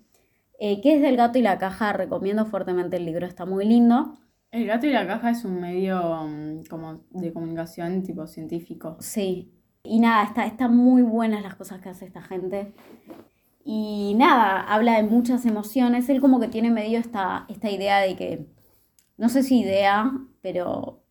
eh, 0.58 0.80
que 0.80 0.94
es 0.96 1.02
del 1.02 1.16
gato 1.16 1.38
y 1.38 1.42
la 1.42 1.58
caja, 1.58 1.92
recomiendo 1.92 2.46
fuertemente 2.46 2.96
el 2.96 3.04
libro, 3.04 3.26
está 3.26 3.44
muy 3.44 3.64
lindo. 3.64 4.14
El 4.50 4.66
gato 4.66 4.86
y 4.86 4.90
la 4.90 5.06
caja 5.06 5.30
es 5.30 5.44
un 5.44 5.60
medio 5.60 6.26
mm, 6.26 6.64
como 6.68 7.04
de 7.10 7.32
comunicación 7.32 8.02
tipo 8.02 8.26
científico. 8.26 8.96
Sí. 9.00 9.50
Y 9.82 9.98
nada, 9.98 10.24
está, 10.24 10.46
están 10.46 10.76
muy 10.76 11.02
buenas 11.02 11.42
las 11.42 11.56
cosas 11.56 11.80
que 11.80 11.88
hace 11.88 12.04
esta 12.04 12.22
gente. 12.22 12.72
Y 13.64 14.14
nada, 14.16 14.60
habla 14.60 14.96
de 14.96 15.04
muchas 15.04 15.46
emociones. 15.46 16.08
Él 16.08 16.20
como 16.20 16.40
que 16.40 16.48
tiene 16.48 16.70
medio 16.70 16.98
esta, 16.98 17.46
esta 17.48 17.70
idea 17.70 18.00
de 18.00 18.16
que, 18.16 18.46
no 19.16 19.28
sé 19.28 19.42
si 19.42 19.60
idea, 19.60 20.12
pero, 20.40 21.02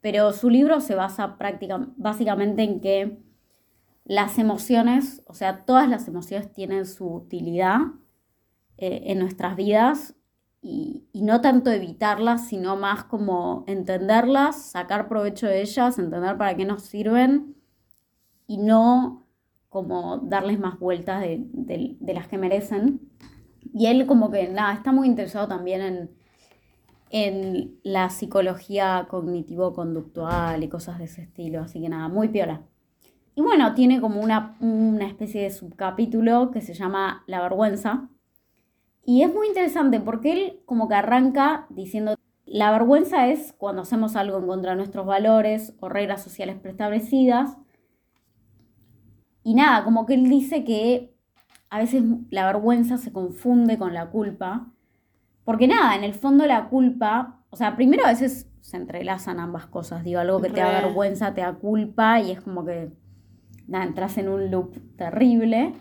pero 0.00 0.32
su 0.32 0.50
libro 0.50 0.80
se 0.80 0.94
basa 0.94 1.38
práctica, 1.38 1.88
básicamente 1.96 2.62
en 2.62 2.80
que 2.80 3.18
las 4.04 4.38
emociones, 4.38 5.22
o 5.26 5.34
sea, 5.34 5.64
todas 5.64 5.88
las 5.88 6.06
emociones 6.08 6.52
tienen 6.52 6.84
su 6.86 7.08
utilidad 7.08 7.78
eh, 8.76 9.04
en 9.06 9.18
nuestras 9.18 9.56
vidas 9.56 10.14
y, 10.60 11.06
y 11.12 11.22
no 11.22 11.40
tanto 11.40 11.70
evitarlas, 11.70 12.48
sino 12.48 12.76
más 12.76 13.04
como 13.04 13.64
entenderlas, 13.66 14.70
sacar 14.70 15.08
provecho 15.08 15.46
de 15.46 15.62
ellas, 15.62 15.98
entender 15.98 16.36
para 16.36 16.54
qué 16.54 16.66
nos 16.66 16.82
sirven 16.82 17.56
y 18.46 18.58
no 18.58 19.23
como 19.74 20.18
darles 20.18 20.58
más 20.60 20.78
vueltas 20.78 21.20
de, 21.20 21.44
de- 21.52 21.96
de 22.00 22.14
las 22.14 22.28
que 22.28 22.38
merecen. 22.38 23.00
Y 23.74 23.86
él 23.86 24.06
como 24.06 24.30
que, 24.30 24.48
nada, 24.48 24.72
está 24.74 24.92
muy 24.92 25.08
interesado 25.08 25.48
también 25.48 25.82
en, 25.82 26.10
en 27.10 27.78
la 27.82 28.10
psicología 28.10 29.06
cognitivo-conductual 29.10 30.62
y 30.62 30.68
cosas 30.68 30.98
de 30.98 31.04
ese 31.06 31.22
estilo, 31.22 31.60
así 31.62 31.80
que 31.80 31.88
nada, 31.88 32.08
muy 32.08 32.28
piola. 32.28 32.62
Y 33.36 33.42
bueno, 33.42 33.74
tiene 33.74 34.00
como 34.00 34.20
una, 34.20 34.56
una 34.60 35.06
especie 35.08 35.42
de 35.42 35.50
subcapítulo 35.50 36.50
que 36.52 36.60
se 36.60 36.74
llama 36.74 37.24
La 37.26 37.42
vergüenza. 37.42 38.08
Y 39.04 39.22
es 39.22 39.34
muy 39.34 39.48
interesante 39.48 40.00
porque 40.00 40.32
él 40.32 40.60
como 40.66 40.88
que 40.88 40.94
arranca 40.94 41.66
diciendo, 41.70 42.14
la 42.46 42.70
vergüenza 42.70 43.28
es 43.28 43.52
cuando 43.58 43.82
hacemos 43.82 44.16
algo 44.16 44.38
en 44.38 44.46
contra 44.46 44.70
de 44.72 44.76
nuestros 44.76 45.06
valores 45.06 45.74
o 45.80 45.88
reglas 45.88 46.22
sociales 46.22 46.56
preestablecidas. 46.60 47.56
Y 49.44 49.54
nada, 49.54 49.84
como 49.84 50.06
que 50.06 50.14
él 50.14 50.28
dice 50.28 50.64
que 50.64 51.14
a 51.70 51.78
veces 51.78 52.02
la 52.30 52.46
vergüenza 52.46 52.96
se 52.96 53.12
confunde 53.12 53.78
con 53.78 53.94
la 53.94 54.10
culpa. 54.10 54.72
Porque 55.44 55.68
nada, 55.68 55.94
en 55.94 56.02
el 56.02 56.14
fondo 56.14 56.46
la 56.46 56.68
culpa, 56.68 57.44
o 57.50 57.56
sea, 57.56 57.76
primero 57.76 58.04
a 58.06 58.08
veces 58.08 58.48
se 58.62 58.78
entrelazan 58.78 59.38
ambas 59.38 59.66
cosas. 59.66 60.02
Digo, 60.02 60.18
algo 60.18 60.40
que 60.40 60.48
te 60.48 60.60
da 60.60 60.80
vergüenza 60.80 61.34
te 61.34 61.42
da 61.42 61.52
culpa 61.52 62.20
y 62.20 62.30
es 62.30 62.40
como 62.40 62.64
que 62.64 62.90
nada, 63.68 63.84
entras 63.84 64.16
en 64.16 64.28
un 64.28 64.50
loop 64.50 64.74
terrible. 64.96 65.74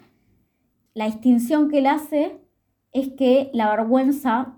La 0.94 1.06
distinción 1.06 1.70
que 1.70 1.80
él 1.80 1.88
hace 1.88 2.42
es 2.92 3.10
que 3.14 3.50
la 3.54 3.74
vergüenza 3.76 4.58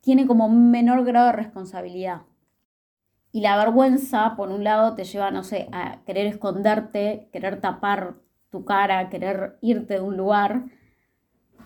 tiene 0.00 0.26
como 0.26 0.46
un 0.46 0.70
menor 0.70 1.04
grado 1.04 1.26
de 1.26 1.32
responsabilidad. 1.32 2.22
Y 3.36 3.42
la 3.42 3.58
vergüenza, 3.58 4.34
por 4.34 4.48
un 4.48 4.64
lado, 4.64 4.94
te 4.94 5.04
lleva, 5.04 5.30
no 5.30 5.44
sé, 5.44 5.68
a 5.70 6.02
querer 6.06 6.26
esconderte, 6.26 7.28
querer 7.34 7.60
tapar 7.60 8.14
tu 8.48 8.64
cara, 8.64 9.10
querer 9.10 9.58
irte 9.60 9.92
de 9.92 10.00
un 10.00 10.16
lugar. 10.16 10.64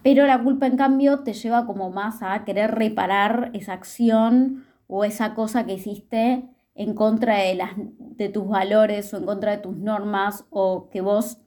Pero 0.02 0.26
la 0.26 0.42
culpa, 0.42 0.66
en 0.66 0.76
cambio, 0.76 1.20
te 1.20 1.32
lleva 1.32 1.66
como 1.66 1.92
más 1.92 2.24
a 2.24 2.44
querer 2.44 2.72
reparar 2.72 3.52
esa 3.54 3.74
acción 3.74 4.66
o 4.88 5.04
esa 5.04 5.36
cosa 5.36 5.64
que 5.64 5.74
hiciste 5.74 6.50
en 6.74 6.94
contra 6.94 7.36
de, 7.36 7.64
de 7.98 8.28
tus 8.30 8.48
valores 8.48 9.14
o 9.14 9.18
en 9.18 9.26
contra 9.26 9.52
de 9.52 9.58
tus 9.58 9.76
normas 9.76 10.46
o 10.50 10.90
que 10.90 11.02
vos, 11.02 11.38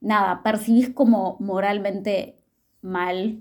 nada, 0.00 0.44
percibís 0.44 0.90
como 0.90 1.36
moralmente 1.40 2.36
mal. 2.80 3.40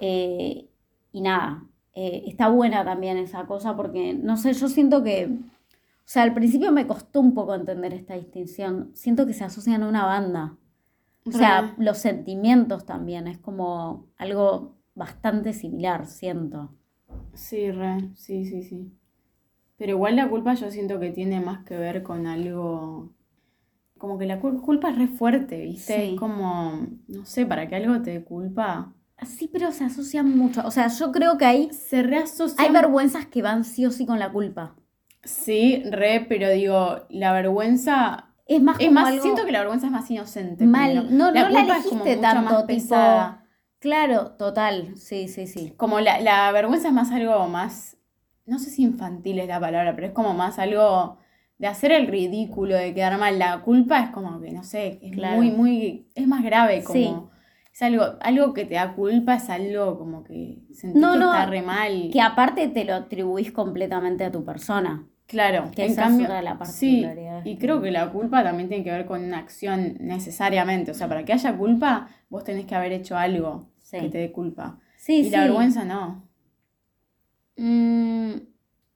Eh, 0.00 0.68
y 1.12 1.22
nada, 1.22 1.64
eh, 1.94 2.24
está 2.26 2.48
buena 2.48 2.84
también 2.84 3.18
esa 3.18 3.46
cosa 3.46 3.76
porque, 3.76 4.14
no 4.14 4.36
sé, 4.36 4.52
yo 4.54 4.68
siento 4.68 5.02
que, 5.02 5.26
o 5.26 5.40
sea, 6.04 6.22
al 6.24 6.34
principio 6.34 6.72
me 6.72 6.86
costó 6.86 7.20
un 7.20 7.34
poco 7.34 7.54
entender 7.54 7.94
esta 7.94 8.14
distinción. 8.14 8.90
Siento 8.94 9.26
que 9.26 9.34
se 9.34 9.44
asocian 9.44 9.82
a 9.82 9.88
una 9.88 10.06
banda. 10.06 10.56
O 11.24 11.32
sea, 11.32 11.74
los 11.78 11.98
sentimientos 11.98 12.86
también, 12.86 13.28
es 13.28 13.38
como 13.38 14.06
algo 14.18 14.76
bastante 14.94 15.52
similar, 15.54 16.06
siento. 16.06 16.70
Sí, 17.34 17.70
re, 17.70 18.10
sí, 18.16 18.44
sí, 18.44 18.62
sí. 18.62 18.92
Pero 19.78 19.92
igual 19.92 20.16
la 20.16 20.28
culpa 20.28 20.54
yo 20.54 20.70
siento 20.70 21.00
que 21.00 21.10
tiene 21.10 21.40
más 21.40 21.64
que 21.64 21.76
ver 21.78 22.02
con 22.02 22.26
algo, 22.26 23.12
como 23.98 24.18
que 24.18 24.26
la 24.26 24.40
cul- 24.40 24.60
culpa 24.62 24.90
es 24.90 24.98
re 24.98 25.08
fuerte, 25.08 25.60
¿viste? 25.62 25.96
Sí. 25.96 26.14
Es 26.14 26.18
como, 26.18 26.86
no 27.08 27.26
sé, 27.26 27.46
para 27.46 27.68
que 27.68 27.76
algo 27.76 28.02
te 28.02 28.24
culpa, 28.24 28.94
Sí, 29.26 29.48
pero 29.52 29.72
se 29.72 29.84
asocian 29.84 30.36
mucho. 30.36 30.62
O 30.64 30.70
sea, 30.70 30.88
yo 30.88 31.10
creo 31.12 31.38
que 31.38 31.44
hay, 31.44 31.72
se 31.72 32.02
reasocia. 32.02 32.62
hay 32.64 32.70
vergüenzas 32.72 33.26
que 33.26 33.42
van 33.42 33.64
sí 33.64 33.84
o 33.86 33.90
sí 33.90 34.06
con 34.06 34.18
la 34.18 34.30
culpa. 34.30 34.74
Sí, 35.24 35.82
re, 35.90 36.24
pero 36.28 36.48
digo, 36.50 37.06
la 37.10 37.32
vergüenza, 37.32 38.32
Es 38.46 38.62
más 38.62 38.76
es 38.80 38.90
más, 38.92 39.08
algo 39.08 39.22
siento 39.22 39.44
que 39.44 39.52
la 39.52 39.58
vergüenza 39.60 39.86
es 39.86 39.92
más 39.92 40.10
inocente. 40.10 40.64
mal. 40.64 41.16
No, 41.16 41.30
La 41.32 41.42
no 41.42 41.48
la 41.50 41.60
culpa 41.60 41.76
es 41.78 41.86
como 41.86 42.04
elegiste 42.04 42.16
más 42.22 42.34
tanto, 42.34 42.54
tipo. 42.54 42.66
pesada. 42.66 43.44
Claro, 43.80 44.32
total. 44.32 44.96
Sí, 44.96 45.28
sí, 45.28 45.46
sí. 45.46 45.74
Como 45.76 46.00
la, 46.00 46.20
la 46.20 46.50
vergüenza 46.52 46.88
es 46.88 46.94
más 46.94 47.10
algo 47.10 47.46
más, 47.48 47.96
no 48.46 48.58
sé 48.58 48.70
si 48.70 48.82
infantil 48.82 49.38
es 49.40 49.48
la 49.48 49.60
palabra, 49.60 49.94
pero 49.94 50.06
es 50.08 50.12
como 50.12 50.32
más 50.34 50.58
algo 50.58 51.18
de 51.58 51.66
hacer 51.66 51.92
el 51.92 52.06
ridículo, 52.06 52.76
de 52.76 52.94
quedar 52.94 53.18
mal. 53.18 53.38
La 53.38 53.60
culpa 53.62 54.00
es 54.00 54.10
como 54.10 54.40
que, 54.40 54.52
no 54.52 54.62
sé, 54.64 54.98
es 55.02 55.12
Claro. 55.12 55.36
muy, 55.36 55.50
muy, 55.50 56.08
es 56.14 56.26
más 56.26 56.42
grave, 56.42 56.82
como, 56.84 56.94
Sí. 56.98 57.14
Es 57.78 57.82
algo, 57.82 58.04
algo 58.20 58.54
que 58.54 58.64
te 58.64 58.74
da 58.74 58.94
culpa, 58.94 59.34
es 59.34 59.48
algo 59.50 59.98
como 59.98 60.24
que 60.24 60.58
sentís 60.72 61.00
No, 61.00 61.12
que 61.12 61.18
no, 61.20 61.32
está 61.32 61.46
re 61.46 61.62
mal. 61.62 62.10
Que 62.12 62.20
aparte 62.20 62.66
te 62.66 62.84
lo 62.84 62.94
atribuís 62.94 63.52
completamente 63.52 64.24
a 64.24 64.32
tu 64.32 64.44
persona. 64.44 65.06
Claro, 65.28 65.70
que 65.76 65.84
en 65.84 65.92
esa 65.92 66.02
es 66.02 66.06
cambio, 66.08 66.24
otra 66.24 66.36
de 66.38 66.42
las 66.42 66.74
sí, 66.74 67.06
y 67.44 67.58
creo 67.58 67.82
que 67.82 67.90
la 67.90 68.10
culpa 68.10 68.42
también 68.42 68.68
tiene 68.68 68.82
que 68.82 68.90
ver 68.90 69.04
con 69.04 69.22
una 69.22 69.38
acción 69.38 69.96
necesariamente, 70.00 70.90
o 70.90 70.94
sea, 70.94 71.06
para 71.06 71.24
que 71.24 71.34
haya 71.34 71.56
culpa, 71.56 72.08
vos 72.30 72.44
tenés 72.44 72.64
que 72.64 72.74
haber 72.74 72.92
hecho 72.92 73.16
algo 73.16 73.68
Sí. 73.78 74.00
que 74.00 74.08
te 74.08 74.18
dé 74.18 74.32
culpa. 74.32 74.78
Sí, 74.96 75.18
y 75.20 75.24
sí. 75.24 75.30
la 75.30 75.42
vergüenza 75.42 75.84
no. 75.84 76.26
Mm, 77.56 78.32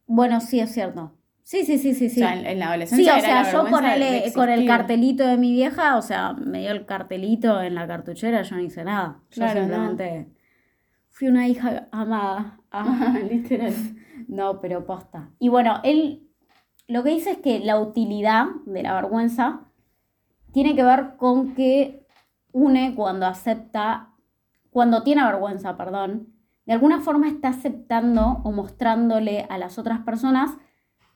bueno, 0.06 0.40
sí, 0.40 0.58
es 0.60 0.72
cierto. 0.72 1.12
Sí, 1.44 1.64
sí, 1.64 1.76
sí, 1.78 1.94
sí, 1.94 2.08
sí. 2.08 2.22
O 2.22 2.26
sea, 2.26 2.34
en, 2.38 2.46
en 2.46 2.58
la 2.58 2.66
Sí, 2.66 2.70
adolescencia 2.70 3.14
o 3.14 3.18
era 3.18 3.44
sea, 3.44 3.52
yo 3.52 3.66
ponele 3.68 4.22
de 4.22 4.32
con 4.32 4.48
el 4.48 4.66
cartelito 4.66 5.26
de 5.26 5.36
mi 5.36 5.52
vieja, 5.52 5.96
o 5.96 6.02
sea, 6.02 6.34
me 6.34 6.60
dio 6.60 6.70
el 6.70 6.86
cartelito 6.86 7.60
en 7.60 7.74
la 7.74 7.86
cartuchera, 7.86 8.42
yo 8.42 8.56
no 8.56 8.62
hice 8.62 8.84
nada. 8.84 9.20
Yo 9.30 9.36
Claro, 9.36 9.60
no. 9.60 9.66
simplemente 9.66 10.28
fui 11.08 11.28
una 11.28 11.48
hija 11.48 11.88
amada. 11.92 12.60
Ah, 12.70 13.18
Literal. 13.30 13.74
no, 14.28 14.60
pero 14.60 14.84
posta. 14.86 15.30
Y 15.38 15.48
bueno, 15.48 15.80
él 15.82 16.28
lo 16.88 17.02
que 17.02 17.10
dice 17.10 17.32
es 17.32 17.38
que 17.38 17.58
la 17.60 17.78
utilidad 17.80 18.46
de 18.66 18.82
la 18.82 18.94
vergüenza 18.94 19.62
tiene 20.52 20.74
que 20.76 20.84
ver 20.84 21.16
con 21.16 21.54
que 21.54 22.06
une 22.52 22.94
cuando 22.94 23.26
acepta, 23.26 24.10
cuando 24.70 25.02
tiene 25.02 25.24
vergüenza, 25.24 25.76
perdón, 25.76 26.28
de 26.66 26.72
alguna 26.74 27.00
forma 27.00 27.28
está 27.28 27.48
aceptando 27.48 28.40
o 28.44 28.52
mostrándole 28.52 29.46
a 29.48 29.58
las 29.58 29.78
otras 29.78 30.00
personas 30.00 30.50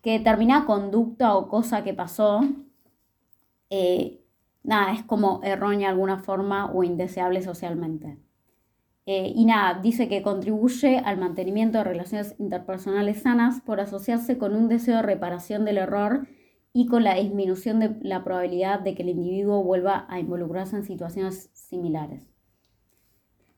que 0.06 0.12
determinada 0.12 0.66
conducta 0.66 1.34
o 1.34 1.48
cosa 1.48 1.82
que 1.82 1.92
pasó, 1.92 2.40
eh, 3.70 4.24
nada, 4.62 4.92
es 4.92 5.02
como 5.02 5.40
errónea 5.42 5.88
de 5.88 5.94
alguna 5.94 6.20
forma 6.20 6.70
o 6.70 6.84
indeseable 6.84 7.42
socialmente. 7.42 8.16
Eh, 9.04 9.32
y 9.34 9.44
nada, 9.46 9.80
dice 9.80 10.08
que 10.08 10.22
contribuye 10.22 10.98
al 10.98 11.18
mantenimiento 11.18 11.78
de 11.78 11.82
relaciones 11.82 12.36
interpersonales 12.38 13.22
sanas 13.22 13.60
por 13.62 13.80
asociarse 13.80 14.38
con 14.38 14.54
un 14.54 14.68
deseo 14.68 14.98
de 14.98 15.02
reparación 15.02 15.64
del 15.64 15.78
error 15.78 16.28
y 16.72 16.86
con 16.86 17.02
la 17.02 17.16
disminución 17.16 17.80
de 17.80 17.96
la 18.02 18.22
probabilidad 18.22 18.78
de 18.78 18.94
que 18.94 19.02
el 19.02 19.08
individuo 19.08 19.64
vuelva 19.64 20.06
a 20.08 20.20
involucrarse 20.20 20.76
en 20.76 20.84
situaciones 20.84 21.50
similares. 21.52 22.30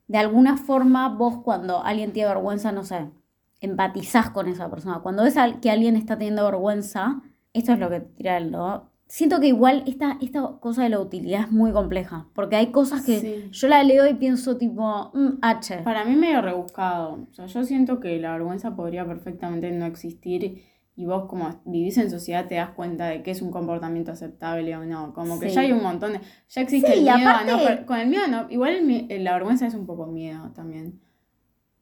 De 0.06 0.16
alguna 0.16 0.56
forma, 0.56 1.11
vos 1.11 1.42
cuando 1.44 1.84
alguien 1.84 2.14
tiene 2.14 2.30
vergüenza, 2.30 2.72
no 2.72 2.84
sé, 2.84 3.11
empatizás 3.60 4.30
con 4.30 4.48
esa 4.48 4.70
persona. 4.70 5.00
Cuando 5.00 5.24
ves 5.24 5.36
al- 5.36 5.60
que 5.60 5.70
alguien 5.70 5.96
está 5.96 6.16
teniendo 6.16 6.44
vergüenza, 6.44 7.22
esto 7.52 7.72
es 7.72 7.78
lo 7.78 7.90
que 7.90 8.00
tira 8.00 8.36
él, 8.36 8.50
¿no? 8.50 8.90
Siento 9.06 9.40
que 9.40 9.48
igual 9.48 9.84
esta, 9.86 10.18
esta 10.20 10.42
cosa 10.60 10.82
de 10.82 10.90
la 10.90 11.00
utilidad 11.00 11.40
es 11.44 11.50
muy 11.50 11.72
compleja, 11.72 12.26
porque 12.34 12.56
hay 12.56 12.66
cosas 12.66 13.04
que 13.06 13.20
Sí. 13.20 13.48
yo 13.50 13.68
la 13.68 13.82
leo 13.82 14.06
y 14.06 14.12
pienso 14.14 14.58
tipo, 14.58 15.10
mm, 15.14 15.38
H. 15.40 15.78
Para 15.78 16.04
mí 16.04 16.14
medio 16.14 16.42
rebuscado. 16.42 17.26
O 17.30 17.32
sea, 17.32 17.46
yo 17.46 17.64
siento 17.64 18.00
que 18.00 18.18
la 18.20 18.32
vergüenza 18.32 18.76
podría 18.76 19.06
perfectamente 19.06 19.70
no 19.72 19.86
existir 19.86 20.62
y 20.94 21.06
vos 21.06 21.24
como 21.26 21.48
vivís 21.64 21.96
en 21.96 22.10
sociedad 22.10 22.46
te 22.48 22.56
das 22.56 22.70
cuenta 22.70 23.06
de 23.06 23.22
que 23.22 23.30
es 23.30 23.40
un 23.40 23.50
comportamiento 23.50 24.12
aceptable 24.12 24.76
o 24.76 24.84
no. 24.84 25.14
Como 25.14 25.40
que 25.40 25.48
Sí. 25.48 25.54
ya 25.54 25.60
hay 25.62 25.72
un 25.72 25.82
montón 25.82 26.12
de... 26.12 26.20
Ya 26.50 26.60
existe 26.60 26.92
Sí, 26.92 26.98
el 26.98 27.04
miedo 27.04 27.30
a 27.30 27.44
no... 27.44 27.54
aparte- 27.56 27.86
Con 27.86 27.98
el 27.98 28.08
miedo 28.08 28.26
no... 28.28 28.46
Igual 28.50 29.06
el 29.08 29.24
la 29.24 29.32
vergüenza 29.32 29.66
es 29.66 29.74
un 29.74 29.86
poco 29.86 30.06
miedo 30.06 30.50
también. 30.54 31.00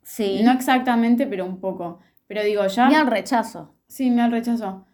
Sí. 0.06 0.40
No 0.44 0.52
exactamente, 0.52 1.26
pero 1.26 1.44
un 1.44 1.58
poco. 1.58 1.98
Pero 2.28 2.44
digo, 2.44 2.64
ya... 2.68 2.86
Miedo 2.86 3.00
al 3.00 3.08
rechazo. 3.08 3.74
Sí, 3.88 4.08
me 4.08 4.28
rechazo. 4.30 4.86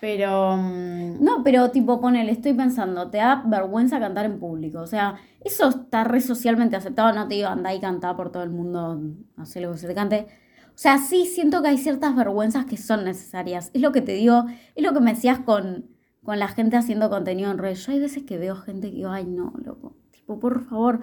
Pero... 0.00 0.56
mm, 0.56 1.22
No, 1.22 1.42
pero 1.42 1.70
tipo, 1.72 2.00
ponele, 2.00 2.30
estoy 2.30 2.54
pensando, 2.54 3.10
te 3.10 3.18
da 3.18 3.42
vergüenza 3.44 3.98
cantar 3.98 4.24
en 4.24 4.38
público. 4.38 4.80
O 4.80 4.86
sea, 4.86 5.16
eso 5.44 5.68
está 5.68 6.04
re 6.04 6.20
socialmente 6.20 6.76
aceptado. 6.76 7.12
No 7.12 7.26
te 7.26 7.34
digo, 7.34 7.48
andá 7.48 7.74
y 7.74 7.80
cantá 7.80 8.16
por 8.16 8.30
todo 8.30 8.44
el 8.44 8.50
mundo, 8.50 9.00
no 9.36 9.46
sé 9.46 9.60
lo 9.60 9.72
que 9.72 9.78
se 9.78 9.88
te 9.88 9.94
cante. 9.94 10.26
O 10.68 10.78
sea, 10.78 10.98
sí 10.98 11.26
siento 11.26 11.60
que 11.62 11.68
hay 11.68 11.78
ciertas 11.78 12.14
vergüenzas 12.14 12.66
que 12.66 12.76
son 12.76 13.04
necesarias. 13.04 13.70
Es 13.74 13.82
lo 13.82 13.90
que 13.92 14.00
te 14.02 14.12
digo, 14.12 14.44
es 14.76 14.84
lo 14.84 14.92
que 14.92 15.00
me 15.00 15.14
decías 15.14 15.40
con, 15.40 15.86
con 16.22 16.38
la 16.38 16.48
gente 16.48 16.76
haciendo 16.76 17.10
contenido 17.10 17.50
en 17.50 17.58
redes. 17.58 17.84
Yo 17.84 17.92
hay 17.92 17.98
veces 18.00 18.22
que 18.24 18.38
veo 18.38 18.54
gente 18.56 18.90
que 18.90 18.96
digo, 18.96 19.10
ay, 19.10 19.24
no, 19.26 19.52
loco. 19.64 19.96
Tipo, 20.12 20.38
por 20.38 20.64
favor. 20.68 21.00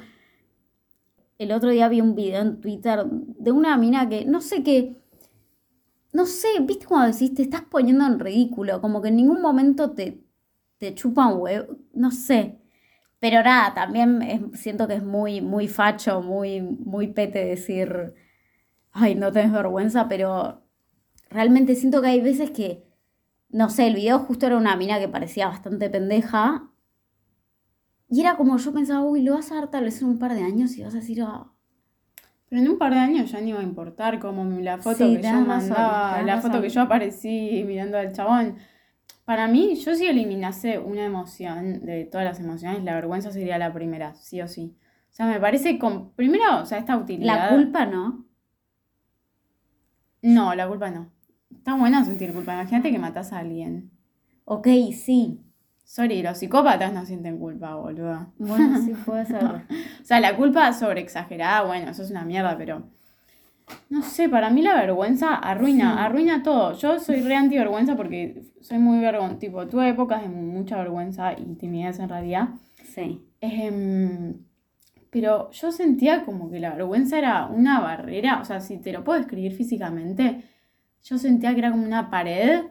El 1.43 1.51
otro 1.51 1.69
día 1.69 1.87
vi 1.89 2.01
un 2.01 2.15
video 2.15 2.41
en 2.41 2.61
Twitter 2.61 3.05
de 3.05 3.51
una 3.51 3.77
mina 3.77 4.09
que, 4.09 4.25
no 4.25 4.41
sé 4.41 4.63
qué 4.63 5.03
no 6.13 6.27
sé, 6.27 6.47
viste 6.61 6.85
cuando 6.85 7.11
decís, 7.11 7.33
te 7.33 7.41
estás 7.41 7.63
poniendo 7.63 8.05
en 8.05 8.19
ridículo, 8.19 8.79
como 8.79 9.01
que 9.01 9.09
en 9.09 9.17
ningún 9.17 9.41
momento 9.41 9.91
te, 9.91 10.23
te 10.77 10.93
chupa 10.93 11.27
un 11.27 11.41
huevo, 11.41 11.77
no 11.93 12.11
sé. 12.11 12.59
Pero 13.19 13.41
nada, 13.43 13.73
también 13.73 14.51
siento 14.53 14.87
que 14.87 14.95
es 14.95 15.03
muy, 15.03 15.41
muy 15.41 15.67
facho, 15.67 16.21
muy, 16.21 16.61
muy 16.61 17.07
pete 17.07 17.43
decir, 17.43 18.13
ay, 18.91 19.15
no 19.15 19.31
tenés 19.31 19.51
vergüenza, 19.51 20.07
pero 20.07 20.63
realmente 21.29 21.75
siento 21.75 22.01
que 22.01 22.09
hay 22.09 22.21
veces 22.21 22.51
que, 22.51 22.85
no 23.49 23.69
sé, 23.69 23.87
el 23.87 23.95
video 23.95 24.19
justo 24.19 24.45
era 24.45 24.57
una 24.57 24.75
mina 24.75 24.99
que 24.99 25.09
parecía 25.09 25.47
bastante 25.47 25.89
pendeja. 25.89 26.69
Y 28.09 28.21
era 28.21 28.35
como 28.35 28.57
yo 28.57 28.73
pensaba, 28.73 29.01
uy, 29.01 29.21
lo 29.23 29.33
vas 29.33 29.51
a 29.51 29.55
dar 29.55 29.69
tal 29.69 29.85
vez 29.85 30.01
en 30.01 30.09
un 30.09 30.19
par 30.19 30.33
de 30.33 30.43
años 30.43 30.77
y 30.77 30.83
vas 30.83 30.93
a 30.93 30.97
decir, 30.97 31.21
ah, 31.21 31.51
Pero 32.49 32.61
en 32.61 32.69
un 32.69 32.77
par 32.77 32.93
de 32.93 32.99
años 32.99 33.31
ya 33.31 33.41
ni 33.41 33.49
iba 33.49 33.59
a 33.59 33.63
importar 33.63 34.19
como 34.19 34.43
la 34.59 34.77
foto 34.77 34.97
Sí, 34.97 35.17
que 35.17 35.23
yo 35.23 35.41
mandaba, 35.41 36.21
la 36.21 36.41
foto 36.41 36.61
que 36.61 36.69
yo 36.69 36.81
aparecí 36.81 37.63
mirando 37.65 37.97
al 37.97 38.11
chabón. 38.11 38.57
Para 39.25 39.47
mí, 39.47 39.75
yo 39.75 39.95
si 39.95 40.05
eliminase 40.05 40.79
una 40.79 41.05
emoción 41.05 41.85
de 41.85 42.05
todas 42.05 42.25
las 42.25 42.39
emociones, 42.39 42.83
la 42.83 42.93
vergüenza 42.93 43.31
sería 43.31 43.57
la 43.57 43.73
primera, 43.73 44.15
sí 44.15 44.41
o 44.41 44.47
sí. 44.47 44.75
O 45.11 45.15
sea, 45.15 45.27
me 45.27 45.39
parece 45.39 45.79
con 45.79 46.11
primero, 46.13 46.61
o 46.61 46.65
sea, 46.65 46.79
esta 46.79 46.97
utilidad. 46.97 47.51
la 47.51 47.55
culpa 47.55 47.85
no. 47.85 48.25
No, 50.23 50.55
la 50.55 50.67
culpa 50.67 50.89
no. 50.89 51.11
Está 51.51 51.75
bueno 51.75 52.03
sentir 52.03 52.33
culpa. 52.33 52.53
Imagínate 52.53 52.91
que 52.91 52.99
matas 52.99 53.31
a 53.31 53.39
alguien. 53.39 53.91
Ok, 54.45 54.67
sí. 54.91 55.42
Sorry, 55.83 56.23
los 56.23 56.37
psicópatas 56.37 56.93
no 56.93 57.05
sienten 57.05 57.37
culpa, 57.37 57.75
boludo. 57.75 58.27
Bueno, 58.37 58.81
sí 58.81 58.93
puede 59.05 59.25
ser. 59.25 59.43
O 59.43 59.61
sea, 60.03 60.19
la 60.19 60.35
culpa 60.35 60.71
sobre 60.73 61.01
exagerada, 61.01 61.63
bueno, 61.63 61.91
eso 61.91 62.03
es 62.03 62.11
una 62.11 62.23
mierda, 62.25 62.57
pero. 62.57 62.83
No 63.89 64.01
sé, 64.01 64.27
para 64.27 64.49
mí 64.49 64.61
la 64.61 64.75
vergüenza 64.75 65.35
arruina, 65.35 65.93
Sí. 65.93 65.99
arruina 66.01 66.43
todo. 66.43 66.73
Yo 66.73 66.99
soy 66.99 67.21
re 67.21 67.35
anti-vergüenza 67.35 67.95
porque 67.95 68.43
soy 68.59 68.77
muy 68.77 68.99
vergonzosa. 68.99 69.39
Tipo, 69.39 69.67
tuve 69.67 69.89
épocas 69.89 70.21
de 70.21 70.27
mucha 70.29 70.77
vergüenza 70.77 71.33
y 71.33 71.43
timidez 71.55 71.99
en 71.99 72.09
realidad. 72.09 72.49
Sí. 72.83 73.21
Em, 73.39 74.33
pero 75.09 75.49
yo 75.51 75.71
sentía 75.71 76.23
como 76.25 76.49
que 76.51 76.59
la 76.59 76.71
vergüenza 76.75 77.17
era 77.17 77.45
una 77.47 77.79
barrera. 77.79 78.39
O 78.41 78.45
sea, 78.45 78.59
si 78.59 78.77
te 78.79 78.91
lo 78.91 79.03
puedo 79.03 79.17
describir 79.17 79.53
físicamente, 79.53 80.43
yo 81.03 81.17
sentía 81.17 81.53
que 81.53 81.59
era 81.59 81.71
como 81.71 81.85
una 81.85 82.09
pared 82.09 82.63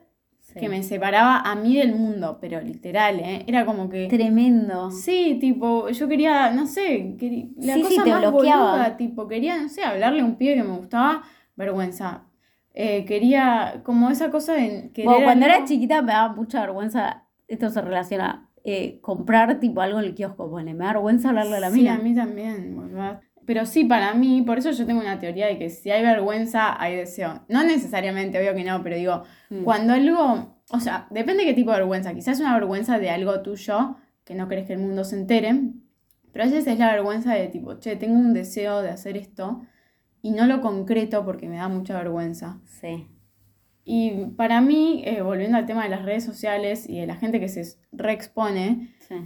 sí. 0.53 0.61
que 0.61 0.69
me 0.69 0.83
separaba 0.83 1.38
a 1.41 1.55
mí 1.55 1.77
del 1.77 1.95
mundo, 1.95 2.38
pero 2.41 2.61
literal, 2.61 3.21
¿eh? 3.21 3.45
Era 3.47 3.65
como 3.67 3.88
que. 3.88 4.09
Tremendo. 4.09 4.91
Sí, 4.91 5.38
tipo, 5.41 5.88
yo 5.88 6.09
quería, 6.09 6.51
no 6.53 6.67
sé, 6.67 7.17
quería, 7.19 7.47
la 7.57 7.75
Sí, 7.75 7.85
sí, 7.85 7.88
cosa 7.97 8.05
te 8.05 8.11
más 8.11 8.21
bloqueaba. 8.21 8.71
boluda, 8.73 8.97
tipo, 8.97 9.27
quería, 9.29 9.61
no 9.61 9.69
sé, 9.69 9.83
hablarle 9.85 10.21
a 10.21 10.25
un 10.25 10.37
pibe 10.37 10.55
que 10.55 10.62
me 10.65 10.77
gustaba, 10.77 11.23
vergüenza. 11.57 12.25
Eh, 12.75 13.05
quería, 13.05 13.83
como 13.85 14.09
esa 14.11 14.31
cosa 14.31 14.55
de 14.55 14.91
querer 14.95 15.11
Bueno, 15.11 15.25
cuando 15.25 15.45
algo- 15.47 15.57
era 15.59 15.65
chiquita 15.67 16.01
me 16.03 16.12
daba 16.12 16.35
mucha 16.35 16.61
vergüenza, 16.61 17.25
esto 17.49 17.69
se 17.69 17.81
relaciona, 17.83 18.49
eh, 18.65 18.99
comprar 19.03 19.61
tipo 19.61 19.81
algo 19.83 19.99
en 19.99 20.07
el 20.07 20.15
kiosco, 20.15 20.49
pone, 20.49 20.73
me 20.73 20.85
da 20.85 20.93
vergüenza 20.95 21.29
hablarle 21.31 21.57
a 21.57 21.61
la 21.61 21.71
Sí, 21.71 21.81
mina. 21.81 21.97
a 21.97 21.99
mí 21.99 22.15
también, 22.15 22.75
boluda. 22.77 23.21
Pero 23.44 23.66
sí, 23.66 23.85
para 23.85 24.14
mí, 24.14 24.42
por 24.42 24.59
eso 24.59 24.70
yo 24.70 24.87
tengo 24.87 25.00
una 25.00 25.18
teoría 25.18 25.46
de 25.48 25.59
que 25.59 25.68
si 25.68 25.90
hay 25.90 26.02
vergüenza, 26.02 26.81
hay 26.81 26.96
deseo. 26.96 27.44
No 27.48 27.64
necesariamente, 27.64 28.38
obvio 28.38 28.55
que 28.55 28.64
no, 28.64 28.83
pero 28.83 28.96
digo, 28.96 29.22
Mm. 29.50 29.64
cuando 29.64 29.92
algo, 29.94 30.57
o 30.70 30.81
sea, 30.81 31.07
depende 31.11 31.44
qué 31.44 31.52
tipo 31.55 31.72
de 31.72 31.78
vergüenza. 31.78 32.14
Quizás 32.14 32.35
es 32.35 32.40
una 32.40 32.55
vergüenza 32.55 32.98
de 32.98 33.11
algo 33.11 33.40
tuyo 33.42 33.96
que 34.24 34.35
no 34.35 34.48
querés 34.48 34.66
que 34.66 34.74
el 34.74 34.78
mundo 34.78 35.02
se 35.05 35.16
entere, 35.16 35.55
pero 36.33 36.44
a 36.44 36.46
veces 36.46 36.66
es 36.66 36.78
la 36.78 36.92
vergüenza 36.92 37.35
de 37.35 37.48
tipo, 37.48 37.74
che, 37.81 37.96
tengo 37.96 38.14
un 38.14 38.33
deseo 38.33 38.81
de 38.81 38.90
hacer 38.90 39.16
esto 39.16 39.62
y 40.22 40.31
no 40.31 40.46
lo 40.46 40.61
concreto 40.61 41.24
porque 41.24 41.48
me 41.48 41.57
da 41.57 41.68
mucha 41.68 41.98
vergüenza. 41.98 42.61
Sí. 42.64 43.09
Y 43.85 44.26
para 44.37 44.61
mí, 44.61 45.02
eh, 45.05 45.20
volviendo 45.22 45.59
al 45.59 45.66
tema 45.66 45.83
de 45.83 45.88
las 45.90 46.05
redes 46.05 46.24
sociales 46.24 46.88
y 46.88 47.00
de 47.00 47.07
la 47.09 47.16
gente 47.16 47.40
que 47.40 47.48
se 47.48 47.64
reexpone, 47.90 48.94
Sí. 49.00 49.16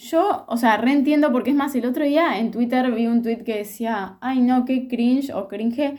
Yo, 0.00 0.46
o 0.48 0.56
sea, 0.56 0.78
reentiendo 0.78 1.30
porque 1.30 1.50
es 1.50 1.56
más, 1.56 1.74
el 1.74 1.84
otro 1.84 2.04
día 2.04 2.38
en 2.38 2.50
Twitter 2.50 2.90
vi 2.90 3.06
un 3.06 3.22
tweet 3.22 3.44
que 3.44 3.58
decía, 3.58 4.16
ay 4.20 4.40
no, 4.40 4.64
qué 4.64 4.88
cringe 4.88 5.30
o 5.34 5.46
cringe 5.46 5.98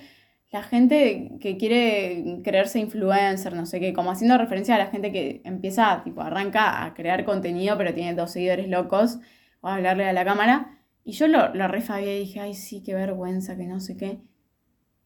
la 0.49 0.63
gente 0.63 1.37
que 1.39 1.55
quiere 1.57 2.41
creerse 2.43 2.79
influencer, 2.79 3.53
no 3.53 3.65
sé 3.65 3.79
qué, 3.79 3.93
como 3.93 4.11
haciendo 4.11 4.37
referencia 4.37 4.75
a 4.75 4.79
la 4.79 4.87
gente 4.87 5.11
que 5.11 5.41
empieza, 5.45 6.01
tipo, 6.03 6.21
arranca 6.21 6.83
a 6.83 6.93
crear 6.93 7.23
contenido, 7.23 7.77
pero 7.77 7.93
tiene 7.93 8.15
dos 8.15 8.31
seguidores 8.31 8.67
locos, 8.67 9.19
o 9.61 9.67
a 9.67 9.75
hablarle 9.75 10.05
a 10.09 10.13
la 10.13 10.25
cámara. 10.25 10.79
Y 11.03 11.13
yo 11.13 11.27
lo, 11.27 11.53
lo 11.53 11.67
refabié 11.67 12.17
y 12.17 12.19
dije, 12.21 12.39
ay 12.41 12.53
sí, 12.55 12.83
qué 12.83 12.93
vergüenza, 12.93 13.55
que 13.55 13.65
no 13.67 13.79
sé 13.79 13.95
qué. 13.95 14.19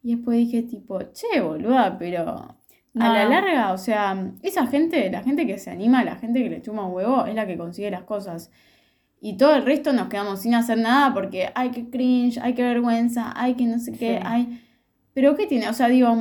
Y 0.01 0.15
después 0.15 0.37
dije, 0.37 0.63
tipo, 0.63 0.99
che, 1.11 1.41
boluda, 1.41 1.97
pero 1.99 2.57
No. 2.93 3.05
a 3.05 3.13
la 3.13 3.25
larga, 3.25 3.73
o 3.73 3.77
sea, 3.77 4.31
esa 4.41 4.65
gente, 4.67 5.11
la 5.11 5.21
gente 5.21 5.45
que 5.45 5.57
se 5.59 5.69
anima, 5.69 6.03
la 6.03 6.15
gente 6.15 6.41
que 6.41 6.49
le 6.49 6.61
chuma 6.61 6.87
un 6.87 6.93
huevo, 6.93 7.25
es 7.25 7.35
la 7.35 7.45
que 7.45 7.57
consigue 7.57 7.91
las 7.91 8.03
cosas. 8.03 8.51
Y 9.27 9.37
todo 9.37 9.55
el 9.55 9.65
resto 9.65 9.91
nos 9.91 10.07
quedamos 10.07 10.41
sin 10.41 10.53
hacer 10.53 10.77
nada 10.77 11.11
porque, 11.13 11.49
ay, 11.55 11.71
qué 11.71 11.89
cringe, 11.89 12.37
ay, 12.43 12.53
qué 12.53 12.61
vergüenza, 12.61 13.33
ay, 13.35 13.55
que 13.55 13.65
no 13.65 13.79
sé 13.79 13.91
qué, 13.93 14.17
Sí. 14.19 14.23
ay. 14.23 14.61
Pero 15.13 15.35
¿qué 15.35 15.47
tiene? 15.47 15.67
O 15.67 15.73
sea, 15.73 15.87
digo, 15.87 16.15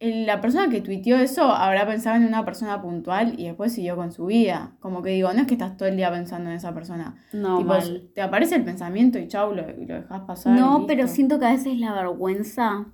la 0.00 0.40
persona 0.40 0.68
que 0.68 0.80
tuiteó 0.80 1.16
eso 1.18 1.44
habrá 1.44 1.86
pensado 1.86 2.16
en 2.16 2.24
una 2.26 2.44
persona 2.44 2.80
puntual 2.82 3.34
y 3.38 3.44
después 3.44 3.72
siguió 3.72 3.94
con 3.94 4.10
su 4.12 4.26
vida. 4.26 4.72
Como 4.80 5.00
que 5.02 5.10
digo, 5.10 5.32
no 5.32 5.42
es 5.42 5.46
que 5.46 5.54
estás 5.54 5.76
todo 5.76 5.88
el 5.88 5.96
día 5.96 6.10
pensando 6.10 6.50
en 6.50 6.56
esa 6.56 6.74
persona. 6.74 7.14
No, 7.32 7.58
Tipo, 7.58 7.68
mal. 7.68 8.08
te 8.14 8.20
aparece 8.22 8.56
el 8.56 8.64
pensamiento 8.64 9.18
y 9.20 9.28
chau, 9.28 9.54
lo, 9.54 9.62
lo 9.62 9.94
dejas 10.00 10.22
pasar. 10.26 10.58
No, 10.58 10.86
pero 10.88 11.06
siento 11.06 11.38
que 11.38 11.46
a 11.46 11.50
veces 11.52 11.78
la 11.78 11.92
vergüenza 11.92 12.86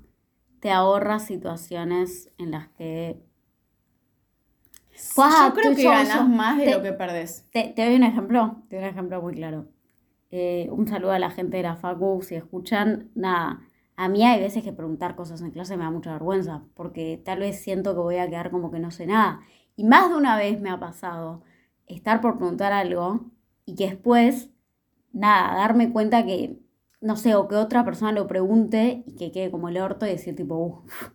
te 0.61 0.71
ahorra 0.71 1.19
situaciones 1.19 2.31
en 2.39 2.51
las 2.51 2.69
que... 2.77 3.25
Yo 5.49 5.55
creo 5.55 5.75
que 5.75 5.83
yo- 5.83 6.25
más 6.29 6.59
de 6.59 6.65
te- 6.67 6.75
lo 6.77 6.83
que 6.83 6.93
perdés. 6.93 7.47
Te, 7.53 7.73
te 7.75 7.85
doy 7.87 7.97
un 7.97 8.03
ejemplo, 8.03 8.57
te 8.69 8.77
doy 8.77 8.85
un 8.85 8.91
ejemplo 8.91 9.23
muy 9.23 9.35
claro. 9.35 9.67
Eh, 10.31 10.69
un 10.73 10.89
saludo 10.89 11.13
a 11.13 11.19
la 11.19 11.31
gente 11.31 11.57
de 11.59 11.63
la 11.63 11.77
Facu, 11.77 12.21
si 12.23 12.35
escuchan, 12.35 13.11
nada, 13.15 13.61
a 13.97 14.09
mí 14.09 14.25
hay 14.25 14.41
veces 14.41 14.63
que 14.65 14.73
preguntar 14.73 15.15
cosas 15.17 15.41
en 15.41 15.51
clase 15.53 15.77
me 15.77 15.85
da 15.85 15.91
mucha 15.91 16.13
vergüenza, 16.13 16.65
porque 16.75 17.21
tal 17.25 17.39
vez 17.41 17.61
siento 17.61 17.95
que 17.95 18.01
voy 18.01 18.17
a 18.17 18.29
quedar 18.29 18.51
como 18.51 18.71
que 18.71 18.79
no 18.81 18.91
sé 18.91 19.07
nada. 19.07 19.41
Y 19.77 19.85
más 19.85 20.11
de 20.11 20.17
una 20.17 20.37
vez 20.37 20.61
me 20.61 20.71
ha 20.71 20.81
pasado 20.81 21.43
estar 21.87 22.21
por 22.21 22.37
preguntar 22.39 22.73
algo 22.73 23.27
y 23.65 23.75
que 23.77 23.87
después, 23.91 24.51
nada, 25.13 25.57
darme 25.57 25.93
cuenta 25.93 26.27
que, 26.27 26.59
no 27.01 27.17
sé, 27.17 27.35
o 27.35 27.49
que 27.49 27.55
otra 27.57 27.85
persona 27.85 28.13
lo 28.13 28.27
pregunte 28.27 29.05
y 29.07 29.15
que 29.17 29.31
quede 29.33 29.51
como 29.51 29.69
el 29.69 29.79
orto 29.79 30.07
y 30.07 30.11
decir 30.11 30.35
tipo, 30.37 30.57
uff, 30.57 31.11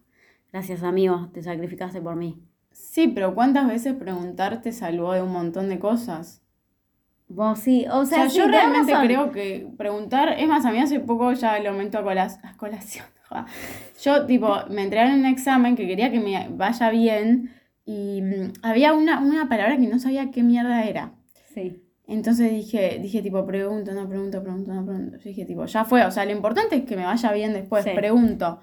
gracias 0.51 0.83
amigo, 0.83 1.29
te 1.33 1.43
sacrificaste 1.43 2.01
por 2.01 2.15
mí. 2.15 2.41
Sí, 2.83 3.07
pero 3.07 3.33
¿cuántas 3.33 3.67
veces 3.67 3.93
preguntar 3.93 4.61
te 4.61 4.71
salvó 4.73 5.13
de 5.13 5.21
un 5.21 5.31
montón 5.31 5.69
de 5.69 5.79
cosas? 5.79 6.41
Vos 7.27 7.59
sí, 7.59 7.85
o 7.89 7.99
O 7.99 8.05
sea, 8.05 8.23
sea, 8.23 8.29
sí, 8.29 8.37
yo 8.39 8.47
realmente 8.47 8.91
creo 8.93 9.31
que 9.31 9.67
preguntar, 9.77 10.35
es 10.37 10.47
más, 10.47 10.65
a 10.65 10.71
mí 10.71 10.79
hace 10.79 10.99
poco 10.99 11.31
ya 11.31 11.57
lo 11.59 11.69
aumento 11.69 11.97
a, 11.97 12.03
colas- 12.03 12.39
a 12.43 12.57
colación. 12.57 13.05
Yo, 14.03 14.25
tipo, 14.25 14.57
me 14.69 14.83
entregaron 14.83 15.19
un 15.19 15.25
examen 15.25 15.77
que 15.77 15.87
quería 15.87 16.11
que 16.11 16.19
me 16.19 16.49
vaya 16.49 16.89
bien 16.89 17.51
y 17.85 18.21
mm, 18.21 18.53
había 18.61 18.91
una, 18.93 19.21
una 19.21 19.47
palabra 19.47 19.77
que 19.77 19.87
no 19.87 19.99
sabía 19.99 20.31
qué 20.31 20.43
mierda 20.43 20.83
era. 20.83 21.13
Sí. 21.53 21.81
Entonces 22.07 22.51
dije, 22.51 22.99
dije 23.01 23.21
tipo, 23.21 23.45
pregunto, 23.45 23.93
no 23.93 24.09
pregunto, 24.09 24.43
pregunto, 24.43 24.73
no 24.73 24.85
pregunto. 24.85 25.15
Yo 25.17 25.23
dije, 25.23 25.45
tipo, 25.45 25.65
ya 25.65 25.85
fue. 25.85 26.03
O 26.03 26.11
sea, 26.11 26.25
lo 26.25 26.31
importante 26.31 26.75
es 26.75 26.83
que 26.85 26.97
me 26.97 27.05
vaya 27.05 27.31
bien 27.31 27.53
después. 27.53 27.85
Sí. 27.85 27.91
Pregunto. 27.95 28.59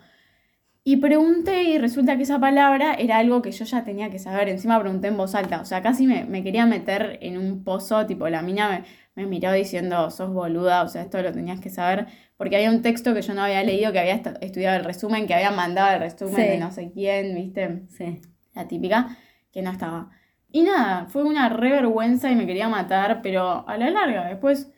Y 0.90 0.96
pregunté 0.96 1.64
y 1.64 1.76
resulta 1.76 2.16
que 2.16 2.22
esa 2.22 2.40
palabra 2.40 2.94
era 2.94 3.18
algo 3.18 3.42
que 3.42 3.52
yo 3.52 3.66
ya 3.66 3.84
tenía 3.84 4.08
que 4.08 4.18
saber. 4.18 4.48
Encima 4.48 4.80
pregunté 4.80 5.08
en 5.08 5.18
voz 5.18 5.34
alta. 5.34 5.60
O 5.60 5.66
sea, 5.66 5.82
casi 5.82 6.06
me, 6.06 6.24
me 6.24 6.42
quería 6.42 6.64
meter 6.64 7.18
en 7.20 7.36
un 7.36 7.62
pozo. 7.62 8.06
Tipo, 8.06 8.26
la 8.30 8.40
mina 8.40 8.70
me, 8.70 8.84
me 9.14 9.28
miró 9.28 9.52
diciendo, 9.52 10.10
sos 10.10 10.32
boluda. 10.32 10.82
O 10.84 10.88
sea, 10.88 11.02
esto 11.02 11.20
lo 11.20 11.30
tenías 11.30 11.60
que 11.60 11.68
saber. 11.68 12.06
Porque 12.38 12.56
había 12.56 12.70
un 12.70 12.80
texto 12.80 13.12
que 13.12 13.20
yo 13.20 13.34
no 13.34 13.42
había 13.42 13.62
leído, 13.64 13.92
que 13.92 13.98
había 13.98 14.14
estudiado 14.40 14.78
el 14.78 14.84
resumen, 14.86 15.26
que 15.26 15.34
había 15.34 15.50
mandado 15.50 15.92
el 15.96 16.00
resumen 16.00 16.36
Sí. 16.36 16.40
de 16.40 16.56
no 16.58 16.70
sé 16.72 16.90
quién, 16.90 17.34
¿viste? 17.34 17.82
Sí. 17.90 18.22
la 18.54 18.66
típica, 18.66 19.14
que 19.52 19.60
no 19.60 19.70
estaba. 19.70 20.08
Y 20.50 20.62
nada, 20.62 21.04
fue 21.10 21.22
una 21.22 21.50
re 21.50 21.68
vergüenza 21.70 22.30
y 22.30 22.34
me 22.34 22.46
quería 22.46 22.70
matar, 22.70 23.20
pero 23.22 23.68
a 23.68 23.76
la 23.76 23.90
larga, 23.90 24.24
después, 24.28 24.72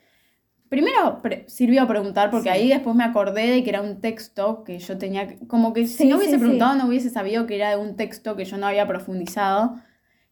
primero 0.70 1.20
pre- 1.20 1.44
sirvió 1.48 1.83
a 1.83 1.87
preguntar, 1.87 2.30
porque 2.30 2.44
Sí. 2.44 2.48
ahí 2.48 2.68
después 2.70 2.96
me 2.96 3.04
acordé 3.04 3.48
de 3.50 3.62
que 3.62 3.68
era 3.68 3.83
un 3.83 4.00
texto 4.00 4.64
que 4.64 4.78
yo 4.78 4.96
tenía, 4.96 5.28
que- 5.28 5.46
como 5.46 5.74
que 5.74 5.87
si 5.87 6.04
Sí, 6.04 6.09
no 6.09 6.16
hubiese 6.16 6.35
sí, 6.37 6.38
preguntado 6.38 6.76
no 6.76 6.87
hubiese 6.87 7.11
sabido 7.11 7.46
que 7.46 7.56
era 7.56 7.70
de 7.70 7.76
un 7.76 7.96
texto 7.96 8.37
que 8.37 8.46
yo 8.46 8.56
no 8.56 8.66
había 8.66 8.87
profundizado. 8.87 9.74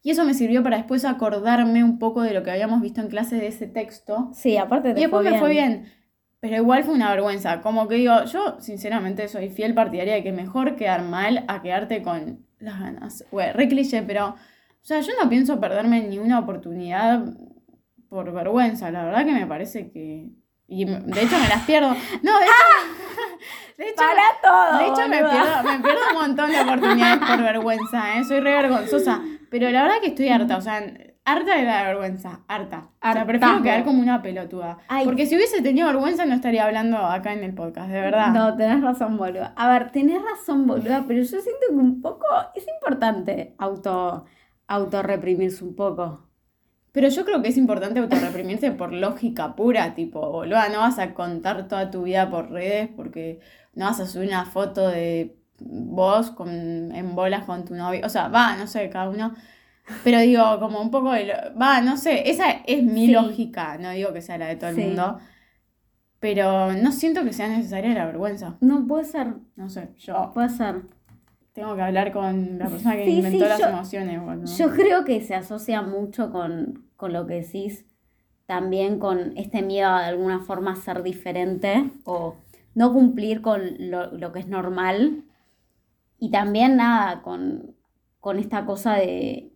Y 0.01 0.11
eso 0.11 0.23
me 0.25 0.33
sirvió 0.33 0.63
para 0.63 0.77
después 0.77 1.05
acordarme 1.05 1.83
un 1.83 1.99
poco 1.99 2.21
de 2.23 2.33
lo 2.33 2.41
que 2.41 2.49
habíamos 2.51 2.81
visto 2.81 3.01
en 3.01 3.09
clase 3.09 3.35
de 3.35 3.47
ese 3.47 3.67
texto. 3.67 4.31
Sí, 4.33 4.57
aparte 4.57 4.93
te 4.93 4.99
Y 4.99 5.03
después 5.03 5.21
fue 5.23 5.31
me 5.31 5.39
fue 5.39 5.49
bien. 5.51 5.91
Pero 6.39 6.55
igual 6.55 6.85
fue 6.85 6.93
una 6.95 7.09
vergüenza. 7.11 7.59
Como 7.59 7.89
que 7.89 7.95
digo, 7.95 8.23
yo 8.23 8.61
sinceramente 8.61 9.27
soy 9.27 9.49
fiel 9.49 9.73
partidaria 9.73 10.13
de 10.13 10.23
que 10.23 10.31
mejor 10.31 10.77
quedar 10.77 11.03
mal 11.03 11.43
a 11.49 11.61
quedarte 11.61 12.01
con 12.01 12.45
las 12.59 12.79
ganas. 12.79 13.25
Bueno, 13.29 13.51
re 13.53 13.67
cliché, 13.67 14.01
pero. 14.03 14.35
O 14.81 14.85
sea, 14.89 15.01
yo 15.01 15.11
no 15.21 15.27
pienso 15.29 15.59
perderme 15.59 16.07
ni 16.07 16.17
una 16.17 16.39
oportunidad 16.39 17.25
por 18.09 18.31
vergüenza. 18.31 18.91
La 18.91 19.03
verdad 19.05 19.25
que 19.25 19.31
me 19.33 19.45
parece 19.47 19.91
que. 19.91 20.29
Y 20.67 20.85
me- 20.85 20.99
de 20.99 21.21
hecho 21.23 21.37
me 21.39 21.47
las 21.47 21.63
pierdo. 21.65 21.89
No, 22.23 22.39
de 22.39 22.45
hecho. 22.45 22.53
De 23.77 23.85
hecho, 23.87 24.03
todo. 24.43 24.77
de 24.77 24.87
hecho, 24.87 25.07
me 25.09 25.19
pierdo, 25.19 25.63
me 25.63 25.79
pierdo 25.79 26.01
un 26.11 26.17
montón 26.19 26.51
de 26.51 26.59
oportunidades 26.59 27.19
por 27.19 27.41
vergüenza, 27.41 28.17
¿eh? 28.17 28.25
Soy 28.25 28.41
re 28.41 28.51
vergonzosa. 28.51 29.21
Pero 29.49 29.69
la 29.69 29.83
verdad 29.83 29.99
que 30.01 30.07
estoy 30.07 30.27
harta. 30.27 30.57
O 30.57 30.61
sea, 30.61 30.83
harta 31.23 31.55
de 31.55 31.63
la 31.63 31.83
vergüenza, 31.83 32.41
harta. 32.49 32.89
O 33.01 33.13
sea, 33.13 33.25
prefiero 33.25 33.61
quedar 33.61 33.85
como 33.85 34.01
una 34.01 34.21
pelotuda. 34.21 34.79
Ay. 34.89 35.05
Porque 35.05 35.25
si 35.27 35.35
hubiese 35.37 35.61
tenido 35.61 35.87
vergüenza 35.87 36.25
no 36.25 36.33
estaría 36.33 36.65
hablando 36.65 36.97
acá 36.97 37.31
en 37.31 37.43
el 37.45 37.53
podcast, 37.53 37.87
de 37.89 38.01
verdad. 38.01 38.33
No, 38.33 38.57
tenés 38.57 38.81
razón, 38.81 39.15
boluda. 39.15 39.53
A 39.55 39.69
ver, 39.69 39.91
tenés 39.91 40.21
razón, 40.21 40.67
boluda, 40.67 41.05
pero 41.07 41.21
yo 41.21 41.25
siento 41.39 41.61
que 41.69 41.73
un 41.75 42.01
poco 42.01 42.25
es 42.55 42.65
importante 42.67 43.55
auto, 43.59 44.25
autorreprimirse 44.67 45.63
un 45.63 45.75
poco. 45.75 46.28
Pero 46.91 47.07
yo 47.09 47.23
creo 47.25 47.41
que 47.41 47.49
es 47.49 47.57
importante 47.57 47.99
autorreprimirse 47.99 48.71
por 48.71 48.91
lógica 48.93 49.55
pura, 49.55 49.93
tipo, 49.93 50.19
boluda, 50.31 50.69
no 50.69 50.79
vas 50.79 50.97
a 50.99 51.13
contar 51.13 51.67
toda 51.67 51.91
tu 51.91 52.03
vida 52.03 52.29
por 52.29 52.49
redes 52.51 52.89
porque 52.95 53.39
no 53.75 53.85
vas 53.85 53.99
a 53.99 54.07
subir 54.07 54.27
una 54.29 54.45
foto 54.45 54.87
de 54.87 55.35
vos 55.59 56.31
con, 56.31 56.49
en 56.49 57.15
bolas 57.15 57.45
con 57.45 57.65
tu 57.65 57.75
novio. 57.75 58.01
O 58.05 58.09
sea, 58.09 58.27
va, 58.29 58.55
no 58.57 58.65
sé, 58.65 58.89
cada 58.89 59.09
uno. 59.09 59.35
Pero 60.03 60.19
digo, 60.19 60.59
como 60.59 60.81
un 60.81 60.91
poco 60.91 61.11
de... 61.11 61.31
Va, 61.59 61.81
no 61.81 61.97
sé, 61.97 62.29
esa 62.29 62.49
es 62.65 62.83
mi 62.83 63.07
Sí. 63.07 63.11
lógica, 63.11 63.77
no 63.77 63.89
digo 63.91 64.13
que 64.13 64.21
sea 64.21 64.37
la 64.37 64.47
de 64.47 64.55
todo 64.55 64.69
el 64.69 64.75
Sí. 64.75 64.81
mundo. 64.83 65.19
Pero 66.19 66.73
no 66.73 66.91
siento 66.91 67.23
que 67.23 67.33
sea 67.33 67.47
necesaria 67.47 67.93
la 67.93 68.05
vergüenza. 68.05 68.57
No, 68.61 68.85
puede 68.87 69.05
ser, 69.05 69.35
No 69.55 69.69
sé, 69.69 69.89
yo 69.97 70.31
puede 70.33 70.49
ser. 70.49 70.81
Tengo 71.59 71.75
que 71.75 71.81
hablar 71.81 72.11
con 72.13 72.57
la 72.57 72.67
persona 72.69 72.95
que 72.95 73.05
Sí, 73.05 73.17
inventó 73.17 73.43
sí, 73.43 73.49
las 73.49 73.59
yo- 73.59 73.67
emociones. 73.67 74.21
boludo. 74.23 74.45
Yo 74.45 74.69
creo 74.71 75.03
que 75.05 75.21
se 75.21 75.35
asocia 75.35 75.81
mucho 75.81 76.31
con, 76.31 76.85
con 76.95 77.11
lo 77.13 77.25
que 77.27 77.35
decís, 77.41 77.85
también 78.45 78.97
con 78.99 79.37
este 79.37 79.61
miedo 79.61 79.89
a 79.89 80.01
de 80.01 80.07
alguna 80.07 80.39
forma 80.39 80.75
ser 80.75 81.03
diferente 81.03 81.91
o 82.05 82.35
no 82.75 82.93
cumplir 82.93 83.41
con 83.41 83.61
lo, 83.77 84.11
lo 84.11 84.31
que 84.31 84.39
es 84.39 84.47
normal. 84.47 85.23
Y 86.17 86.31
también 86.31 86.77
nada, 86.77 87.21
con, 87.21 87.75
con 88.19 88.39
esta 88.39 88.65
cosa 88.65 88.95
de, 88.95 89.53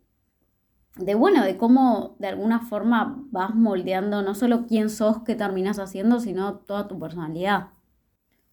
de, 0.98 1.16
bueno, 1.16 1.44
de 1.44 1.58
cómo 1.58 2.16
de 2.20 2.28
alguna 2.28 2.60
forma 2.60 3.24
vas 3.32 3.54
moldeando 3.56 4.22
no 4.22 4.36
solo 4.36 4.66
quién 4.68 4.90
sos, 4.90 5.24
qué 5.24 5.36
terminas 5.36 5.80
haciendo, 5.80 6.20
sino 6.20 6.56
toda 6.56 6.88
tu 6.88 7.00
personalidad. 7.00 7.68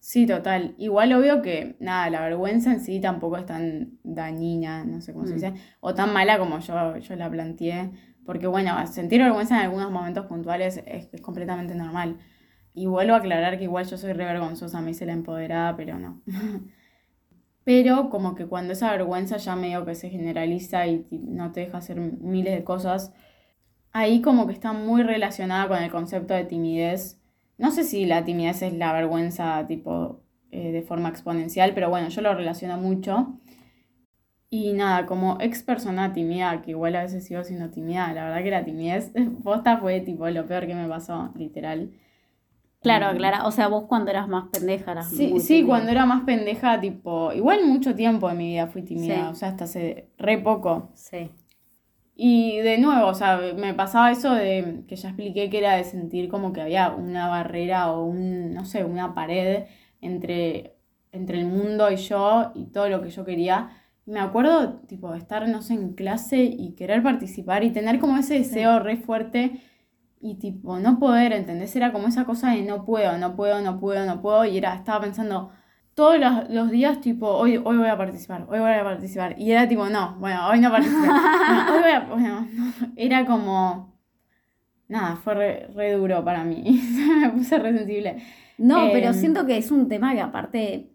Sí, 0.03 0.25
total. 0.25 0.73
Igual 0.79 1.13
obvio 1.13 1.43
que, 1.43 1.75
nada, 1.79 2.09
la 2.09 2.21
vergüenza 2.21 2.71
en 2.73 2.79
sí 2.81 2.99
tampoco 2.99 3.37
es 3.37 3.45
tan 3.45 3.99
dañina, 4.03 4.83
no 4.83 4.99
sé 4.99 5.13
cómo 5.13 5.27
se 5.27 5.33
Mm. 5.33 5.35
dice, 5.35 5.53
o 5.79 5.93
tan 5.93 6.11
mala 6.11 6.39
como 6.39 6.57
yo, 6.59 6.97
yo 6.97 7.15
la 7.15 7.29
planteé, 7.29 7.91
porque 8.25 8.47
bueno, 8.47 8.75
sentir 8.87 9.21
vergüenza 9.21 9.57
en 9.59 9.61
algunos 9.67 9.91
momentos 9.91 10.25
puntuales 10.25 10.81
es, 10.87 11.07
es 11.13 11.21
completamente 11.21 11.75
normal. 11.75 12.17
Y 12.73 12.87
vuelvo 12.87 13.13
a 13.13 13.17
aclarar 13.17 13.59
que 13.59 13.65
igual 13.65 13.85
yo 13.85 13.95
soy 13.97 14.13
re 14.13 14.25
vergonzosa, 14.25 14.81
me 14.81 14.89
hice 14.91 15.05
la 15.05 15.13
empoderada, 15.13 15.75
pero 15.75 15.99
no. 15.99 16.21
Pero 17.63 18.09
como 18.09 18.33
que 18.33 18.47
cuando 18.47 18.73
esa 18.73 18.89
vergüenza 18.91 19.37
ya 19.37 19.55
medio 19.55 19.85
que 19.85 19.93
se 19.93 20.09
generaliza 20.09 20.87
y 20.87 21.05
no 21.11 21.51
te 21.51 21.59
deja 21.59 21.77
hacer 21.77 21.99
miles 21.99 22.55
de 22.55 22.63
cosas, 22.63 23.13
ahí 23.91 24.21
como 24.23 24.47
que 24.47 24.53
está 24.53 24.73
muy 24.73 25.03
relacionada 25.03 25.67
con 25.67 25.77
el 25.77 25.91
concepto 25.91 26.33
de 26.33 26.43
timidez. 26.45 27.20
No 27.61 27.71
sé 27.71 27.83
si 27.83 28.05
la 28.05 28.25
timidez 28.25 28.61
es 28.63 28.73
la 28.73 28.91
vergüenza 28.91 29.65
tipo 29.67 30.21
eh, 30.51 30.71
de 30.71 30.81
forma 30.81 31.09
exponencial, 31.09 31.73
pero 31.73 31.89
bueno, 31.89 32.09
yo 32.09 32.21
lo 32.21 32.33
relaciono 32.33 32.77
mucho. 32.77 33.39
Y 34.49 34.73
nada, 34.73 35.05
como 35.05 35.37
ex 35.39 35.63
persona 35.63 36.11
tímida, 36.11 36.61
que 36.61 36.71
igual 36.71 36.95
a 36.97 37.03
veces 37.03 37.23
sigo 37.25 37.41
siendo 37.45 37.69
tímida, 37.69 38.11
la 38.13 38.25
verdad 38.25 38.43
que 38.43 38.51
la 38.51 38.65
timidez 38.65 39.11
posta 39.43 39.77
fue 39.77 40.01
tipo 40.01 40.27
lo 40.29 40.45
peor 40.45 40.67
que 40.67 40.75
me 40.75 40.87
pasó, 40.89 41.31
literal. 41.35 41.91
Claro, 42.81 43.13
Mm. 43.13 43.17
Clara, 43.17 43.45
o 43.45 43.51
sea, 43.51 43.67
vos 43.67 43.85
cuando 43.87 44.09
eras 44.11 44.27
más 44.27 44.49
pendeja 44.51 44.91
eras 44.91 45.09
Sí, 45.09 45.27
muy 45.27 45.39
sí, 45.39 45.47
tímida. 45.57 45.67
cuando 45.67 45.91
era 45.91 46.05
más 46.05 46.23
pendeja, 46.23 46.81
tipo, 46.81 47.31
igual 47.31 47.65
mucho 47.65 47.95
tiempo 47.95 48.27
de 48.27 48.35
mi 48.35 48.47
vida 48.47 48.67
fui 48.67 48.81
tímida, 48.81 49.15
Sí. 49.15 49.21
o 49.31 49.35
sea, 49.35 49.49
hasta 49.49 49.63
hace 49.65 50.09
re 50.17 50.39
poco. 50.39 50.89
Sí. 50.95 51.29
Y 52.15 52.57
de 52.59 52.77
nuevo, 52.77 53.07
o 53.07 53.13
sea, 53.15 53.39
me 53.55 53.73
pasaba 53.73 54.11
eso 54.11 54.33
de 54.33 54.83
que 54.87 54.95
ya 54.95 55.09
expliqué 55.09 55.49
que 55.49 55.57
era 55.57 55.75
de 55.77 55.83
sentir 55.83 56.29
como 56.29 56.53
que 56.53 56.61
había 56.61 56.91
una 56.91 57.27
barrera 57.27 57.91
o 57.91 58.05
un, 58.05 58.53
no 58.53 58.65
sé, 58.65 58.83
una 58.85 59.15
pared 59.15 59.65
entre, 60.01 60.77
entre 61.11 61.39
el 61.39 61.45
mundo 61.45 61.89
y 61.91 61.95
yo 61.97 62.51
y 62.53 62.65
todo 62.67 62.89
lo 62.89 63.01
que 63.01 63.09
yo 63.09 63.25
quería. 63.25 63.71
Me 64.05 64.19
acuerdo, 64.19 64.81
tipo, 64.87 65.11
de 65.11 65.19
estar, 65.19 65.47
no 65.47 65.61
sé, 65.61 65.73
en 65.75 65.93
clase 65.93 66.43
y 66.43 66.73
querer 66.75 67.01
participar 67.03 67.63
y 67.63 67.71
tener 67.71 67.99
como 67.99 68.17
ese 68.17 68.35
deseo 68.35 68.79
re 68.79 68.97
fuerte 68.97 69.61
y 70.19 70.35
tipo, 70.35 70.79
no 70.79 70.99
poder, 70.99 71.33
¿entendés? 71.33 71.75
Era 71.75 71.91
como 71.91 72.07
esa 72.07 72.25
cosa 72.25 72.51
de 72.51 72.61
no 72.63 72.85
puedo, 72.85 73.17
no 73.17 73.35
puedo, 73.35 73.61
no 73.61 73.79
puedo, 73.79 74.05
no 74.05 74.21
puedo. 74.21 74.45
Y 74.45 74.57
era, 74.57 74.75
estaba 74.75 75.01
pensando 75.01 75.51
todos 75.93 76.17
los, 76.19 76.49
los 76.49 76.71
días, 76.71 77.01
tipo, 77.01 77.27
hoy, 77.27 77.57
hoy 77.57 77.77
voy 77.77 77.87
a 77.87 77.97
participar, 77.97 78.45
hoy 78.49 78.59
voy 78.59 78.71
a 78.71 78.83
participar. 78.83 79.35
Y 79.37 79.51
era 79.51 79.67
tipo, 79.67 79.87
no, 79.87 80.15
bueno, 80.19 80.47
hoy 80.47 80.59
no 80.59 80.71
participo. 80.71 81.01
Bueno, 81.01 81.65
hoy 81.73 81.79
voy 81.81 81.91
a, 81.91 81.99
bueno, 82.01 82.47
no. 82.53 82.71
era 82.95 83.25
como, 83.25 83.93
nada, 84.87 85.17
fue 85.17 85.33
re, 85.33 85.67
re 85.75 85.93
duro 85.93 86.23
para 86.23 86.43
mí. 86.43 86.63
me 87.21 87.29
puse 87.29 87.57
re 87.57 87.77
sensible. 87.77 88.23
No, 88.57 88.89
pero 88.93 89.07
Em, 89.07 89.13
siento 89.13 89.45
que 89.45 89.57
es 89.57 89.71
un 89.71 89.87
tema 89.89 90.13
que 90.13 90.21
aparte, 90.21 90.91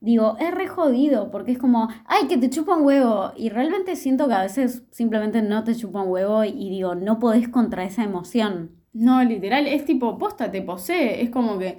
digo, 0.00 0.36
es 0.38 0.52
re 0.52 0.68
jodido, 0.68 1.30
porque 1.30 1.52
es 1.52 1.58
como, 1.58 1.88
ay, 2.04 2.28
que 2.28 2.36
te 2.36 2.50
chupa 2.50 2.76
un 2.76 2.84
huevo. 2.84 3.32
Y 3.36 3.48
realmente 3.48 3.96
siento 3.96 4.28
que 4.28 4.34
a 4.34 4.42
veces 4.42 4.84
simplemente 4.90 5.42
no 5.42 5.64
te 5.64 5.74
chupa 5.74 6.02
un 6.02 6.10
huevo 6.10 6.44
y, 6.44 6.50
y 6.50 6.70
digo, 6.70 6.94
no 6.94 7.18
podés 7.18 7.48
contra 7.48 7.84
esa 7.84 8.04
emoción. 8.04 8.76
No, 8.92 9.22
literal, 9.24 9.66
es 9.66 9.84
tipo, 9.84 10.18
posta, 10.18 10.50
te 10.50 10.62
posee. 10.62 11.22
Es 11.22 11.30
como 11.30 11.58
que 11.58 11.78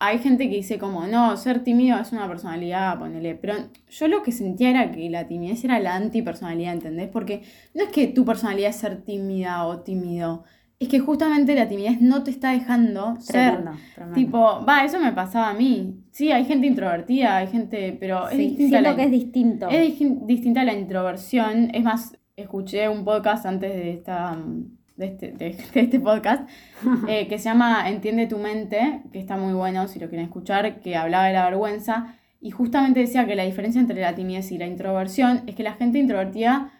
hay 0.00 0.18
gente 0.18 0.48
que 0.48 0.56
dice 0.56 0.78
como, 0.78 1.06
no, 1.06 1.36
ser 1.36 1.64
tímido 1.64 1.98
es 1.98 2.12
una 2.12 2.28
personalidad, 2.28 2.98
ponele. 2.98 3.34
Pero 3.34 3.54
yo 3.88 4.08
lo 4.08 4.22
que 4.22 4.30
sentía 4.32 4.70
era 4.70 4.90
que 4.92 5.10
la 5.10 5.26
timidez 5.26 5.64
era 5.64 5.80
la 5.80 5.96
antipersonalidad, 5.96 6.72
¿entendés? 6.74 7.08
Porque 7.08 7.42
no 7.74 7.84
es 7.84 7.90
que 7.90 8.06
tu 8.06 8.24
personalidad 8.24 8.70
es 8.70 8.76
ser 8.76 9.02
tímida 9.02 9.66
o 9.66 9.80
tímido. 9.80 10.44
Es 10.80 10.88
que 10.88 11.00
justamente 11.00 11.56
la 11.56 11.66
timidez 11.68 12.00
no 12.00 12.22
te 12.22 12.30
está 12.30 12.52
dejando 12.52 13.16
ser. 13.20 13.54
Tremendo, 13.56 13.72
tremendo. 13.96 14.14
Tipo, 14.14 14.64
va, 14.64 14.84
eso 14.84 15.00
me 15.00 15.10
pasaba 15.10 15.48
a 15.50 15.54
mí. 15.54 16.04
Sí, 16.12 16.30
hay 16.30 16.44
gente 16.44 16.68
introvertida, 16.68 17.36
hay 17.38 17.48
gente, 17.48 17.96
pero 17.98 18.28
es 18.28 18.36
Sí, 18.36 18.48
distinta 18.50 18.68
siento 18.78 18.90
la, 18.90 18.96
que 18.96 19.02
es 19.04 19.10
distinto. 19.10 19.68
es 19.68 19.98
distin- 19.98 20.26
distinta 20.26 20.62
la 20.62 20.74
introversión. 20.74 21.70
Es 21.74 21.82
más, 21.82 22.16
escuché 22.36 22.88
un 22.88 23.04
podcast 23.04 23.44
antes 23.46 23.74
de 23.74 23.90
esta 23.94 24.34
mm, 24.34 24.77
de 24.98 25.06
este, 25.06 25.32
de, 25.32 25.56
de 25.74 25.80
este 25.80 26.00
podcast 26.00 26.48
eh, 27.08 27.26
que 27.28 27.38
se 27.38 27.44
llama 27.44 27.88
Entiende 27.88 28.26
tu 28.26 28.36
mente, 28.38 29.02
que 29.12 29.18
está 29.18 29.36
muy 29.36 29.54
bueno 29.54 29.88
si 29.88 29.98
lo 29.98 30.08
quieren 30.08 30.26
escuchar, 30.26 30.80
que 30.80 30.96
hablaba 30.96 31.26
de 31.26 31.32
la 31.32 31.44
vergüenza 31.46 32.14
y 32.40 32.50
justamente 32.50 33.00
decía 33.00 33.26
que 33.26 33.34
la 33.34 33.44
diferencia 33.44 33.80
entre 33.80 34.00
la 34.00 34.14
timidez 34.14 34.52
y 34.52 34.58
la 34.58 34.66
introversión 34.66 35.42
es 35.46 35.54
que 35.54 35.62
la 35.62 35.72
gente 35.72 35.98
introvertida 35.98 36.72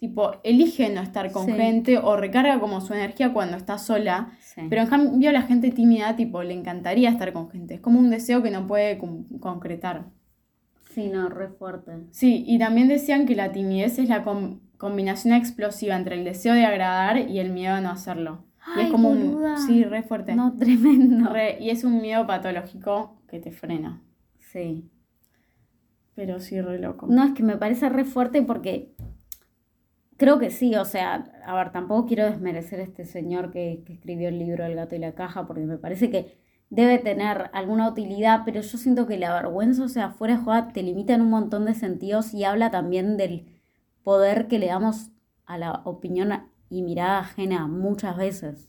tipo 0.00 0.32
elige 0.42 0.88
no 0.90 1.00
estar 1.00 1.30
con 1.32 1.46
Sí. 1.46 1.52
gente 1.52 1.98
o 1.98 2.16
recarga 2.16 2.58
como 2.60 2.80
su 2.80 2.92
energía 2.94 3.32
cuando 3.32 3.56
está 3.56 3.78
sola. 3.78 4.32
Sí. 4.40 4.62
Pero 4.68 4.82
en 4.82 4.88
cambio 4.88 5.32
la 5.32 5.42
gente 5.42 5.70
tímida, 5.70 6.14
tipo, 6.16 6.42
le 6.42 6.52
encantaría 6.52 7.08
estar 7.08 7.32
con 7.32 7.48
gente. 7.50 7.74
Es 7.74 7.80
como 7.80 8.00
un 8.00 8.10
deseo 8.10 8.42
que 8.42 8.50
no 8.50 8.66
puede 8.66 8.98
concretar. 9.40 10.06
Sí, 10.92 11.08
no, 11.08 11.28
re 11.28 11.48
fuerte. 11.48 11.92
Sí, 12.10 12.44
y 12.46 12.58
también 12.58 12.88
decían 12.88 13.24
que 13.24 13.34
la 13.34 13.50
timidez 13.52 13.98
es 13.98 14.08
la 14.08 14.24
com- 14.24 14.60
combinación 14.78 15.34
explosiva 15.34 15.96
entre 15.96 16.16
el 16.16 16.24
deseo 16.24 16.54
de 16.54 16.64
agradar 16.64 17.18
y 17.18 17.38
el 17.38 17.50
miedo 17.52 17.74
a 17.74 17.80
no 17.80 17.90
hacerlo. 17.90 18.44
y 18.76 18.80
Ay, 18.80 18.86
es 18.86 18.92
como 18.92 19.10
boluda. 19.10 19.52
un... 19.52 19.58
Sí, 19.58 19.84
re 19.84 20.02
fuerte. 20.02 20.34
No, 20.34 20.56
tremendo. 20.56 21.30
Re- 21.32 21.58
y 21.60 21.70
es 21.70 21.84
un 21.84 22.00
miedo 22.00 22.26
patológico 22.26 23.20
que 23.28 23.40
te 23.40 23.50
frena. 23.52 24.02
Sí. 24.38 24.90
Pero 26.14 26.38
sí, 26.40 26.60
re 26.60 26.78
loco. 26.78 27.06
No, 27.08 27.24
es 27.24 27.32
que 27.32 27.42
me 27.42 27.56
parece 27.56 27.88
re 27.88 28.04
fuerte 28.04 28.42
porque 28.42 28.94
creo 30.16 30.38
que 30.38 30.50
sí, 30.50 30.74
o 30.76 30.84
sea, 30.84 31.24
a 31.44 31.54
ver, 31.56 31.72
tampoco 31.72 32.06
quiero 32.06 32.24
desmerecer 32.26 32.80
a 32.80 32.84
este 32.84 33.04
señor 33.04 33.50
que, 33.50 33.82
que 33.84 33.94
escribió 33.94 34.28
el 34.28 34.38
libro 34.38 34.64
El 34.64 34.76
gato 34.76 34.94
y 34.94 34.98
la 35.00 35.12
caja, 35.14 35.46
porque 35.46 35.62
me 35.64 35.76
parece 35.78 36.10
que 36.10 36.38
debe 36.70 36.98
tener 36.98 37.50
alguna 37.52 37.88
utilidad, 37.88 38.42
pero 38.44 38.60
yo 38.60 38.78
siento 38.78 39.06
que 39.06 39.18
la 39.18 39.34
vergüenza, 39.34 39.84
o 39.84 39.88
sea, 39.88 40.10
fuera 40.10 40.36
de 40.36 40.42
joda, 40.42 40.68
te 40.68 40.82
limita 40.82 41.14
en 41.14 41.20
un 41.20 41.30
montón 41.30 41.64
de 41.66 41.74
sentidos 41.74 42.32
y 42.32 42.44
habla 42.44 42.70
también 42.70 43.16
del 43.16 43.53
poder 44.04 44.46
que 44.46 44.58
le 44.58 44.66
damos 44.66 45.10
a 45.46 45.58
la 45.58 45.82
opinión 45.84 46.32
y 46.70 46.82
mirada 46.82 47.20
ajena 47.20 47.66
muchas 47.66 48.16
veces. 48.16 48.68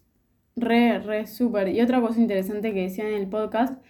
Re, 0.55 0.99
re, 0.99 1.27
súper. 1.27 1.67
Y 1.67 1.81
otra 1.81 2.01
cosa 2.01 2.19
interesante 2.19 2.73
que 2.73 2.83
decían 2.83 3.07
en 3.07 3.15
el 3.15 3.27
podcast 3.27 3.81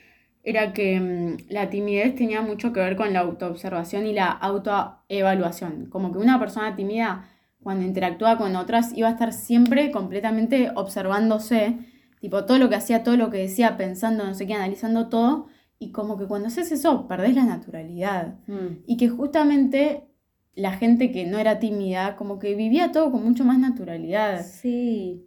era 0.43 0.73
que 0.73 0.99
mm, 0.99 1.51
la 1.51 1.69
timidez 1.69 2.15
tenía 2.15 2.41
mucho 2.41 2.73
que 2.73 2.79
ver 2.79 2.95
con 2.95 3.13
la 3.13 3.19
autoobservación 3.21 4.05
y 4.05 4.13
la 4.13 4.29
autoevaluación. 4.29 5.87
Como 5.89 6.11
que 6.11 6.19
una 6.19 6.39
persona 6.39 6.75
tímida, 6.75 7.29
cuando 7.61 7.85
interactúa 7.85 8.37
con 8.37 8.55
otras, 8.55 8.93
iba 8.95 9.07
a 9.07 9.11
estar 9.11 9.33
siempre 9.33 9.91
completamente 9.91 10.71
observándose, 10.75 11.77
tipo 12.19 12.45
todo 12.45 12.57
lo 12.57 12.69
que 12.69 12.75
hacía, 12.75 13.03
todo 13.03 13.17
lo 13.17 13.29
que 13.29 13.37
decía, 13.39 13.77
pensando, 13.77 14.23
no 14.23 14.33
sé 14.33 14.47
qué, 14.47 14.53
analizando 14.53 15.09
todo. 15.09 15.47
Y 15.77 15.91
como 15.91 16.17
que 16.17 16.25
cuando 16.25 16.47
haces 16.47 16.71
eso, 16.71 17.07
perdés 17.07 17.35
la 17.35 17.43
naturalidad. 17.43 18.35
Mm. 18.47 18.83
Y 18.87 18.97
que 18.97 19.09
justamente 19.09 20.07
la 20.55 20.71
gente 20.71 21.11
que 21.11 21.25
no 21.25 21.37
era 21.37 21.59
tímida, 21.59 22.15
como 22.15 22.39
que 22.39 22.55
vivía 22.55 22.91
todo 22.91 23.11
con 23.11 23.23
mucho 23.23 23.43
más 23.43 23.59
naturalidad. 23.59 24.45
Sí. 24.45 25.25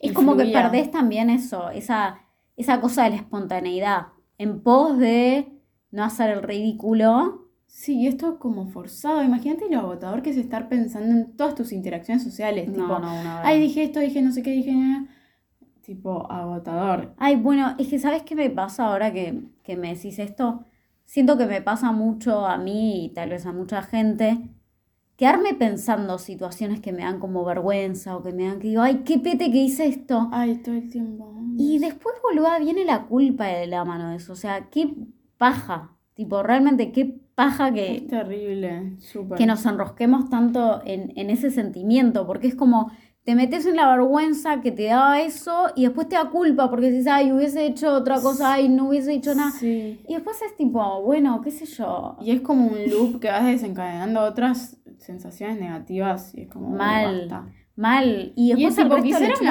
Y 0.00 0.08
Es 0.08 0.12
como 0.12 0.36
que 0.36 0.46
perdés 0.46 0.90
también 0.90 1.30
eso, 1.30 1.70
esa, 1.70 2.20
esa 2.56 2.80
cosa 2.80 3.04
de 3.04 3.10
la 3.10 3.16
espontaneidad, 3.16 4.06
en 4.38 4.62
pos 4.62 4.98
de 4.98 5.52
no 5.90 6.04
hacer 6.04 6.30
el 6.30 6.42
ridículo 6.42 7.42
Sí, 7.72 8.06
esto 8.06 8.34
es 8.34 8.38
como 8.38 8.66
forzado. 8.66 9.24
Imagínate 9.24 9.68
lo 9.70 9.78
agotador 9.80 10.20
que 10.22 10.28
es 10.28 10.36
estar 10.36 10.68
pensando 10.68 11.10
en 11.10 11.36
todas 11.36 11.54
tus 11.54 11.72
interacciones 11.72 12.22
sociales. 12.22 12.68
No, 12.68 12.74
tipo, 12.74 12.98
no, 12.98 13.20
una 13.20 13.42
ay, 13.42 13.60
dije 13.60 13.82
esto, 13.84 13.98
dije 13.98 14.20
no 14.20 14.30
sé 14.30 14.42
qué, 14.42 14.50
dije 14.50 14.72
nada. 14.74 15.06
Tipo, 15.80 16.30
agotador. 16.30 17.14
Ay, 17.16 17.36
bueno, 17.36 17.74
es 17.78 17.88
que 17.88 17.98
¿sabes 17.98 18.24
qué 18.24 18.36
me 18.36 18.50
pasa 18.50 18.86
ahora 18.86 19.10
que, 19.10 19.44
que 19.62 19.76
me 19.76 19.94
decís 19.94 20.18
esto? 20.18 20.66
Siento 21.12 21.36
que 21.36 21.44
me 21.44 21.60
pasa 21.60 21.92
mucho 21.92 22.46
a 22.46 22.56
mí 22.56 23.04
y 23.04 23.08
tal 23.10 23.28
vez 23.28 23.44
a 23.44 23.52
mucha 23.52 23.82
gente, 23.82 24.48
quedarme 25.18 25.52
pensando 25.52 26.16
situaciones 26.16 26.80
que 26.80 26.90
me 26.90 27.02
dan 27.02 27.20
como 27.20 27.44
vergüenza 27.44 28.16
o 28.16 28.22
que 28.22 28.32
me 28.32 28.46
dan 28.46 28.60
que 28.60 28.68
digo, 28.68 28.80
ay, 28.80 29.02
qué 29.04 29.18
pete 29.18 29.52
que 29.52 29.58
hice 29.58 29.84
esto. 29.84 30.30
Ay, 30.32 30.62
todo 30.62 30.74
el 30.74 30.88
tiempo. 30.88 31.30
Y 31.58 31.80
después, 31.80 32.14
boluda, 32.22 32.58
viene 32.60 32.86
la 32.86 33.02
culpa 33.08 33.44
de 33.44 33.66
la 33.66 33.84
mano 33.84 34.08
de 34.08 34.16
eso. 34.16 34.32
O 34.32 34.36
sea, 34.36 34.70
qué 34.70 34.88
paja. 35.36 35.90
Tipo, 36.14 36.42
realmente 36.42 36.92
qué 36.92 37.20
paja 37.34 37.68
Es 37.68 37.74
que, 37.74 38.06
terrible, 38.08 38.96
súper. 39.00 39.36
que 39.36 39.44
nos 39.44 39.66
enrosquemos 39.66 40.30
tanto 40.30 40.80
en, 40.86 41.12
en 41.16 41.28
ese 41.28 41.50
sentimiento, 41.50 42.26
porque 42.26 42.46
es 42.46 42.54
como 42.54 42.90
te 43.24 43.34
metes 43.36 43.66
en 43.66 43.76
la 43.76 43.88
vergüenza 43.94 44.60
que 44.60 44.72
te 44.72 44.84
daba 44.86 45.20
eso 45.20 45.66
y 45.76 45.82
después 45.84 46.08
te 46.08 46.16
da 46.16 46.28
culpa 46.30 46.68
porque 46.70 46.90
dices, 46.90 47.06
ay, 47.06 47.30
hubiese 47.32 47.64
hecho 47.66 47.92
otra 47.94 48.20
cosa, 48.20 48.54
ay, 48.54 48.68
no 48.68 48.88
hubiese 48.88 49.12
hecho 49.12 49.34
nada. 49.34 49.52
Sí. 49.52 50.00
Y 50.08 50.14
después 50.14 50.40
es 50.42 50.56
tipo, 50.56 51.02
bueno, 51.02 51.40
qué 51.42 51.50
sé 51.52 51.66
yo, 51.66 52.16
Y 52.20 52.32
es 52.32 52.40
como 52.40 52.66
un 52.66 52.90
loop 52.90 53.20
que 53.20 53.28
vas 53.28 53.44
desencadenando 53.46 54.20
otras 54.22 54.76
sensaciones 54.98 55.60
negativas 55.60 56.34
y 56.34 56.42
es 56.42 56.48
como 56.48 56.70
Mal. 56.70 57.28
basta. 57.28 57.46
mal. 57.74 58.32
Y 58.36 58.52
Y 58.52 58.54
después 58.54 58.72
es 58.72 58.78
el 58.78 58.84
chupa 58.84 58.96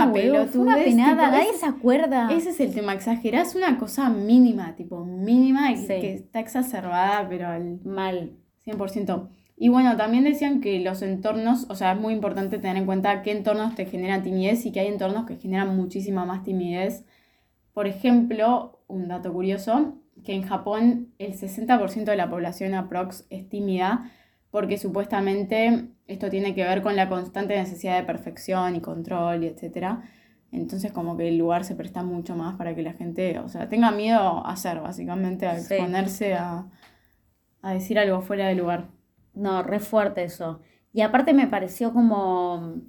una 0.03 0.11
fue 0.47 0.61
una 0.61 0.75
penada, 0.75 1.09
tipo, 1.11 1.21
nadie 1.31 1.49
ese- 1.49 1.57
se 1.59 1.65
acuerda. 1.65 2.31
Ese 2.31 2.49
es 2.51 2.59
el 2.59 2.73
tema, 2.73 2.93
exagerás 2.93 3.55
una 3.55 3.77
cosa 3.79 4.09
mínima, 4.09 4.75
tipo 4.75 5.03
mínima, 5.05 5.71
y 5.71 5.77
Sí. 5.77 5.87
que 5.87 6.13
está 6.15 6.39
exacerbada, 6.39 7.27
pero 7.29 7.47
al 7.47 7.79
Mal. 7.83 8.33
100%. 8.63 9.29
Y 9.63 9.69
bueno, 9.69 9.95
también 9.95 10.23
decían 10.23 10.59
que 10.59 10.79
los 10.79 11.03
entornos, 11.03 11.67
o 11.69 11.75
sea, 11.75 11.91
es 11.91 11.99
muy 11.99 12.13
importante 12.13 12.57
tener 12.57 12.77
en 12.77 12.87
cuenta 12.87 13.21
qué 13.21 13.29
entornos 13.31 13.75
te 13.75 13.85
generan 13.85 14.23
timidez 14.23 14.65
y 14.65 14.71
que 14.71 14.79
hay 14.79 14.87
entornos 14.87 15.27
que 15.27 15.35
generan 15.37 15.75
muchísima 15.77 16.25
más 16.25 16.41
timidez. 16.43 17.05
Por 17.71 17.85
ejemplo, 17.85 18.79
un 18.87 19.07
dato 19.07 19.31
curioso, 19.31 19.99
que 20.23 20.33
en 20.33 20.41
Japón 20.41 21.09
el 21.19 21.35
60% 21.35 22.09
de 22.09 22.17
la 22.17 22.27
población 22.27 22.73
aprox 22.73 23.27
es 23.29 23.47
tímida 23.49 24.09
porque 24.49 24.79
supuestamente 24.79 25.89
esto 26.07 26.31
tiene 26.31 26.55
que 26.55 26.63
ver 26.63 26.81
con 26.81 26.95
la 26.95 27.07
constante 27.07 27.55
necesidad 27.55 27.97
de 27.99 28.03
perfección 28.07 28.75
y 28.75 28.81
control 28.81 29.43
y 29.43 29.47
etcétera. 29.47 30.01
Entonces 30.51 30.91
como 30.91 31.17
que 31.17 31.27
el 31.27 31.37
lugar 31.37 31.65
se 31.65 31.75
presta 31.75 32.01
mucho 32.01 32.35
más 32.35 32.55
para 32.57 32.73
que 32.73 32.81
la 32.81 32.93
gente, 32.93 33.37
o 33.37 33.47
sea, 33.47 33.69
tenga 33.69 33.91
miedo 33.91 34.43
a 34.43 34.51
hacer, 34.53 34.79
básicamente, 34.81 35.45
a 35.45 35.59
Sí. 35.59 35.75
exponerse 35.75 36.33
a, 36.33 36.65
a 37.61 37.73
decir 37.73 37.99
algo 37.99 38.21
fuera 38.21 38.47
de 38.47 38.55
lugar. 38.55 38.89
No, 39.33 39.63
re 39.63 39.79
fuerte 39.79 40.23
eso. 40.23 40.61
Y 40.93 41.01
aparte 41.01 41.33
me 41.33 41.47
pareció 41.47 41.93
como, 41.93 42.81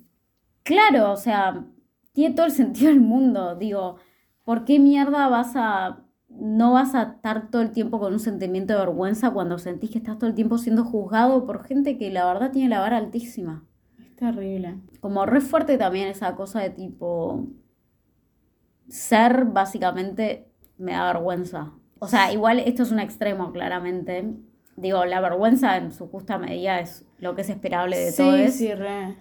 claro, 0.62 1.12
o 1.12 1.16
sea, 1.16 1.64
tiene 2.12 2.34
todo 2.34 2.46
el 2.46 2.52
sentido 2.60 2.90
del 2.90 3.00
mundo. 3.00 3.56
Digo, 3.56 3.96
¿por 4.44 4.64
qué 4.64 4.78
mierda 4.78 5.28
vas 5.28 5.52
a, 5.56 6.04
no 6.28 6.72
vas 6.72 6.94
a 6.94 7.02
estar 7.02 7.50
todo 7.50 7.62
el 7.62 7.70
tiempo 7.70 8.00
con 8.00 8.12
un 8.12 8.20
sentimiento 8.20 8.72
de 8.72 8.80
vergüenza 8.80 9.30
cuando 9.30 9.58
sentís 9.58 9.90
que 9.90 9.98
estás 9.98 10.18
todo 10.18 10.28
el 10.28 10.34
tiempo 10.34 10.58
siendo 10.58 10.84
juzgado 10.84 11.46
por 11.46 11.64
gente 11.64 11.98
que 11.98 12.10
la 12.10 12.26
verdad 12.26 12.50
tiene 12.50 12.68
la 12.68 12.80
vara 12.80 12.96
altísima? 12.96 13.64
Es 14.00 14.16
terrible. 14.16 14.80
Como 15.00 15.26
re 15.26 15.40
fuerte 15.40 15.78
también 15.78 16.08
esa 16.08 16.34
cosa 16.34 16.60
de 16.60 16.70
tipo, 16.70 17.46
ser 18.88 19.46
básicamente 19.46 20.48
me 20.78 20.92
da 20.92 21.12
vergüenza. 21.12 21.72
O 21.98 22.08
sea, 22.08 22.32
igual 22.32 22.58
esto 22.58 22.82
es 22.82 22.90
un 22.90 22.98
extremo, 22.98 23.52
claramente. 23.52 24.34
Digo, 24.76 25.04
la 25.04 25.20
vergüenza 25.20 25.76
en 25.76 25.92
su 25.92 26.08
justa 26.08 26.38
medida 26.38 26.80
es 26.80 27.06
lo 27.18 27.34
que 27.34 27.42
es 27.42 27.50
esperable 27.50 27.98
de 27.98 28.12
sí, 28.12 28.16
todos. 28.22 28.50
sí, 28.52 28.72
re. 28.74 29.16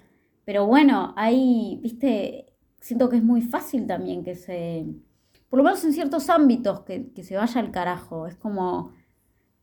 Pero 0.45 0.65
bueno, 0.65 1.13
hay, 1.17 1.79
viste, 1.81 2.53
siento 2.79 3.09
que 3.09 3.17
es 3.17 3.23
muy 3.23 3.41
fácil 3.41 3.85
también 3.85 4.23
que 4.23 4.35
se, 4.35 4.85
por 5.49 5.57
lo 5.57 5.63
menos 5.63 5.83
en 5.83 5.93
ciertos 5.93 6.29
ámbitos, 6.29 6.81
que, 6.81 7.11
que 7.13 7.23
se 7.23 7.35
vaya 7.37 7.59
al 7.61 7.71
carajo. 7.71 8.27
Es 8.27 8.35
como, 8.35 8.93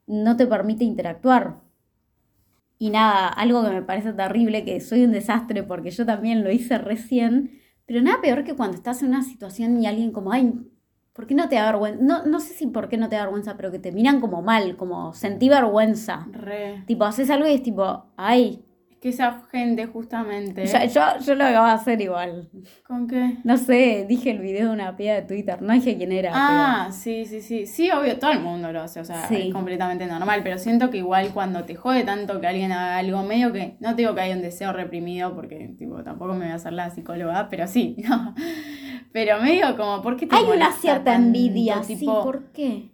no 0.07 0.37
te 0.37 0.47
permite 0.47 0.85
interactuar. 0.85 1.61
Y 2.79 2.91
nada, 2.91 3.29
algo 3.29 3.65
que 3.65 3.71
me 3.71 3.83
parece 3.83 4.13
terrible, 4.13 4.65
que 4.65 4.81
soy 4.81 5.05
un 5.05 5.13
desastre 5.13 5.63
porque 5.65 5.91
yo 5.91 6.07
también 6.07 6.45
lo 6.45 6.51
hice 6.53 6.79
recién, 6.79 7.61
pero 7.87 8.03
nada 8.03 8.21
peor 8.21 8.45
que 8.45 8.55
cuando 8.55 8.77
estás 8.77 9.03
en 9.03 9.09
una 9.09 9.23
situación 9.23 9.83
y 9.83 9.87
alguien 9.87 10.13
como, 10.13 10.31
ay, 10.33 10.55
¿por 11.19 11.27
qué 11.27 11.35
no 11.35 11.49
te 11.49 11.57
da 11.57 11.67
vergüenza? 11.67 11.99
No, 12.01 12.25
no 12.27 12.39
sé 12.39 12.55
si 12.55 12.69
por 12.69 12.89
qué 12.89 12.97
no 12.97 13.09
te 13.09 13.17
da 13.17 13.23
vergüenza, 13.23 13.57
pero 13.57 13.73
que 13.73 13.81
te 13.81 13.91
miran 13.91 14.21
como 14.21 14.41
mal, 14.41 14.77
como 14.77 15.13
sentí 15.15 15.49
vergüenza. 15.49 16.29
Re. 16.31 16.85
Tipo, 16.87 17.07
haces 17.07 17.29
algo 17.29 17.49
y 17.49 17.55
es 17.55 17.63
tipo, 17.65 18.05
ay, 18.17 18.63
Es 18.89 18.99
que 18.99 19.09
esa 19.09 19.43
gente 19.51 19.87
justamente... 19.87 20.65
ya- 20.67 20.85
yo, 20.85 21.03
yo 21.25 21.35
lo 21.35 21.45
acabo 21.45 21.67
de 21.67 21.73
hacer 21.73 22.01
igual. 22.01 22.49
¿Con 22.87 23.09
qué? 23.09 23.37
No 23.43 23.57
sé, 23.57 24.07
dije 24.09 24.31
el 24.31 24.39
video 24.39 24.69
de 24.69 24.73
una 24.75 24.97
piba 24.97 25.15
de 25.15 25.23
Twitter, 25.23 25.61
no 25.61 25.73
dije 25.73 25.97
quién 25.97 26.13
era. 26.13 26.31
Ah, 26.35 26.91
sí, 26.93 27.25
sí, 27.25 27.41
sí. 27.41 27.67
Sí, 27.67 27.91
obvio, 27.91 28.19
todo 28.21 28.31
el 28.33 28.41
mundo 28.41 28.71
lo 28.73 28.81
hace, 28.81 29.01
o 29.01 29.05
sea, 29.05 29.27
Sí. 29.29 29.49
es 29.49 29.53
completamente 29.53 30.07
normal, 30.07 30.41
pero 30.45 30.59
siento 30.59 30.89
que 30.91 30.99
igual 30.99 31.31
cuando 31.35 31.65
te 31.65 31.75
jode 31.77 32.05
tanto 32.05 32.41
que 32.41 32.47
alguien 32.49 32.71
haga 32.73 32.97
algo 32.99 33.23
medio 33.25 33.53
que, 33.53 33.77
no 33.81 33.91
te 33.97 34.03
digo 34.03 34.15
que 34.15 34.21
hay 34.21 34.33
un 34.33 34.43
deseo 34.43 34.73
reprimido, 34.73 35.35
porque 35.35 35.75
tipo, 35.79 36.03
tampoco 36.05 36.33
me 36.35 36.45
voy 36.47 36.53
a 36.53 36.55
hacer 36.57 36.73
la 36.75 36.91
psicóloga, 36.91 37.49
pero 37.51 37.67
sí, 37.69 37.97
no. 38.09 38.35
Pero 39.13 39.41
medio 39.41 39.77
como, 39.77 40.03
¿por 40.03 40.17
qué 40.17 40.27
te 40.27 40.37
hay 40.37 40.45
una 40.45 40.73
cierta 40.73 41.13
tanto? 41.13 41.27
envidia, 41.27 41.83
sí, 41.83 41.97
Tipo, 41.97 42.23
¿por 42.23 42.53
qué? 42.53 42.91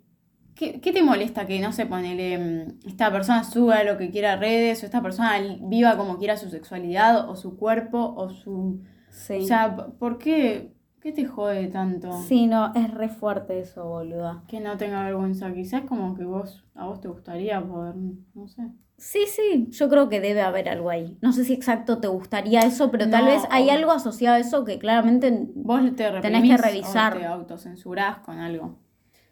¿Qué, 0.55 0.81
qué 0.81 0.93
te 0.93 1.03
molesta 1.03 1.47
que, 1.47 1.59
no 1.61 1.73
sé, 1.73 1.87
ponele, 1.87 2.39
mm, 2.39 2.87
esta 2.89 3.11
persona 3.11 3.43
suba 3.43 3.83
lo 3.83 3.99
que 3.99 4.11
quiera 4.11 4.35
a 4.35 4.37
redes, 4.37 4.83
o 4.83 4.87
esta 4.87 5.03
persona 5.03 5.33
viva 5.63 5.97
como 5.97 6.19
quiera 6.19 6.37
su 6.37 6.49
sexualidad, 6.49 7.29
o 7.29 7.37
su 7.37 7.57
cuerpo, 7.57 8.15
o 8.17 8.31
su... 8.31 8.81
Sí. 9.11 9.39
O 9.43 9.47
sea, 9.47 9.77
¿por 9.99 10.19
qué? 10.19 10.75
¿Qué 11.01 11.13
te 11.13 11.27
jode 11.27 11.67
tanto? 11.67 12.11
sí, 12.23 12.47
no, 12.47 12.73
es 12.75 12.91
re 12.93 13.11
fuerte 13.11 13.61
eso, 13.61 13.85
boluda. 13.85 14.43
Que 14.49 14.61
no 14.61 14.79
tenga 14.79 15.05
vergüenza. 15.05 15.53
Quizás 15.53 15.83
como 15.83 16.15
que 16.17 16.25
vos, 16.25 16.65
a 16.75 16.87
vos 16.87 17.01
te 17.01 17.09
gustaría 17.09 17.61
poder, 17.61 17.95
no 18.35 18.49
sé. 18.49 18.63
Sí, 18.97 19.25
sí, 19.27 19.67
yo 19.71 19.89
creo 19.89 20.09
que 20.09 20.21
debe 20.21 20.41
haber 20.41 20.69
algo 20.69 20.89
ahí. 20.89 21.19
No 21.21 21.33
sé 21.33 21.45
si 21.45 21.53
exacto 21.53 21.99
te 21.99 22.07
gustaría 22.07 22.61
eso, 22.61 22.91
pero 22.91 23.11
tal 23.11 23.27
vez 23.27 23.43
hay 23.51 23.69
algo 23.69 23.91
asociado 23.91 24.37
a 24.37 24.39
eso 24.39 24.65
que 24.65 24.79
claramente... 24.79 25.49
Vos 25.55 25.83
te 25.97 26.11
Tenés 26.21 26.43
que 26.43 26.57
revisar. 26.57 27.17
o 27.17 27.19
te 27.19 27.27
autocensurás 27.27 28.19
con 28.21 28.39
algo. 28.39 28.79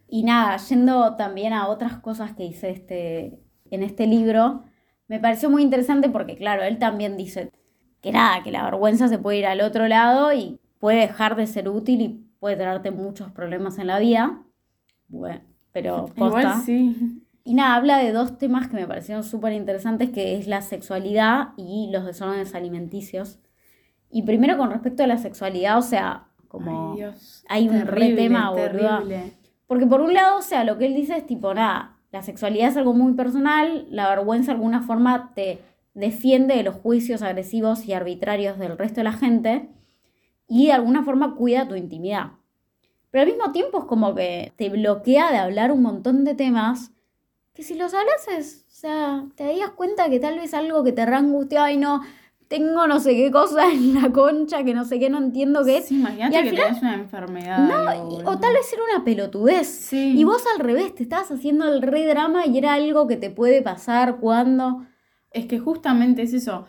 Y 0.09 0.25
nada, 0.25 0.57
yendo 0.57 1.17
también 1.17 1.53
a 1.53 1.69
otras 1.69 1.99
cosas 1.99 2.35
que 2.35 2.45
hice 2.45 2.71
este, 2.71 3.41
en 3.71 3.83
este 3.83 4.07
libro, 4.07 4.65
me 5.09 5.21
pareció 5.21 5.49
muy 5.49 5.63
interesante 5.63 6.11
porque, 6.11 6.37
claro, 6.37 6.63
él 6.65 6.79
también 6.79 7.17
dice 7.17 7.51
que 8.01 8.13
nada, 8.13 8.43
que 8.43 8.51
la 8.51 8.65
vergüenza 8.65 9.09
se 9.09 9.19
puede 9.19 9.39
ir 9.39 9.47
al 9.47 9.61
otro 9.61 9.87
lado 9.89 10.33
y 10.33 10.61
puede 10.81 10.99
dejar 10.99 11.37
de 11.37 11.47
ser 11.47 11.69
útil 11.69 12.01
y 12.01 12.09
puede 12.41 12.57
traerte 12.57 12.91
muchos 12.91 13.31
problemas 13.31 13.79
en 13.79 13.87
la 13.87 14.01
vida. 14.01 14.43
Bueno, 15.09 15.41
pero 15.71 16.07
posta. 16.07 16.41
Igual 16.41 16.63
sí. 16.63 17.22
Y 17.45 17.55
nada, 17.55 17.75
habla 17.75 17.99
de 17.99 18.13
dos 18.13 18.39
temas 18.39 18.69
que 18.69 18.77
me 18.77 18.87
parecieron 18.87 19.25
súper 19.25 19.53
interesantes, 19.53 20.11
que 20.11 20.37
es 20.37 20.47
la 20.47 20.63
sexualidad 20.63 21.49
y 21.57 21.91
los 21.91 22.05
desórdenes 22.05 22.55
alimenticios. 22.55 23.41
Y 24.11 24.23
primero 24.23 24.57
con 24.57 24.71
respecto 24.71 25.03
a 25.03 25.07
la 25.07 25.19
sexualidad, 25.19 25.79
o 25.79 25.83
sea, 25.83 26.29
como... 26.49 26.93
Ay, 26.93 26.99
Dios. 26.99 27.45
hay 27.49 27.69
un 27.69 27.81
re 27.87 28.15
tema, 28.15 28.53
terrible. 28.55 29.33
Porque 29.67 29.87
por 29.87 30.03
un 30.03 30.13
lado, 30.13 30.39
o 30.39 30.43
sea, 30.43 30.65
lo 30.65 30.79
que 30.79 30.87
él 30.87 30.95
dice 30.95 31.17
es 31.17 31.27
tipo, 31.27 31.53
nada, 31.55 31.97
la 32.13 32.23
sexualidad 32.23 32.69
es 32.69 32.77
algo 32.77 32.93
muy 32.93 33.15
personal, 33.15 33.87
la 33.91 34.09
vergüenza 34.11 34.53
de 34.53 34.57
alguna 34.57 34.83
forma 34.83 35.33
te 35.35 35.61
defiende 35.95 36.55
de 36.55 36.63
los 36.63 36.77
juicios 36.77 37.23
agresivos 37.23 37.87
y 37.87 37.95
arbitrarios 37.95 38.59
del 38.59 38.79
resto 38.79 39.01
de 39.01 39.05
la 39.05 39.13
gente 39.13 39.71
y 40.47 40.67
de 40.67 40.73
alguna 40.73 41.03
forma 41.03 41.35
cuida 41.35 41.69
tu 41.69 41.75
intimidad. 41.75 42.33
Pero 43.11 43.23
al 43.23 43.29
mismo 43.29 43.53
tiempo 43.53 43.79
es 43.79 43.85
como 43.87 44.15
que 44.15 44.53
te 44.57 44.69
bloquea 44.69 45.31
de 45.31 45.39
hablar 45.39 45.73
un 45.73 45.83
montón 45.83 46.25
de 46.25 46.35
temas 46.35 46.93
que 47.55 47.63
si 47.63 47.75
los 47.75 47.93
hablas 47.95 48.27
es, 48.29 48.65
o 48.69 48.75
sea, 48.75 49.25
te 49.37 49.45
darías 49.45 49.71
cuenta 49.71 50.09
que 50.09 50.19
tal 50.21 50.39
vez 50.39 50.55
algo 50.55 50.83
que 50.85 50.93
te 50.93 51.05
re 51.05 51.15
angustia, 51.17 51.65
ay 51.65 51.77
no, 51.77 52.01
tengo 52.49 52.87
no 52.87 52.99
sé 53.01 53.15
qué 53.15 53.31
cosa 53.31 53.69
en 53.73 53.95
la 54.01 54.11
concha, 54.11 54.65
que 54.65 54.75
no 54.75 54.85
sé 54.85 54.99
qué, 54.99 55.11
no 55.11 55.19
entiendo 55.19 55.65
qué 55.65 55.79
es. 55.79 55.87
Sí, 55.87 55.97
imagínate 55.99 56.35
Y 56.35 56.39
al 56.39 56.45
que 56.45 56.51
final- 56.51 56.67
tenés 56.67 56.83
una 56.83 56.95
enfermedad. 56.95 57.59
No, 57.59 58.11
y- 58.11 58.23
o 58.25 58.39
tal 58.39 58.55
vez 58.55 58.73
era 58.73 58.83
una 58.95 59.05
pelotudez. 59.05 59.67
Sí. 59.69 60.15
Y 60.19 60.25
vos 60.25 60.43
al 60.55 60.61
revés, 60.61 60.95
te 60.95 61.03
estabas 61.03 61.31
haciendo 61.31 61.67
el 61.73 61.83
re 61.83 62.07
drama 62.07 62.47
y 62.47 62.59
era 62.59 62.75
algo 62.75 63.07
que 63.07 63.17
te 63.17 63.31
puede 63.31 63.63
pasar 63.63 64.17
cuando. 64.19 64.85
Es 65.31 65.47
que 65.47 65.59
justamente 65.59 66.23
es 66.23 66.33
eso. 66.35 66.67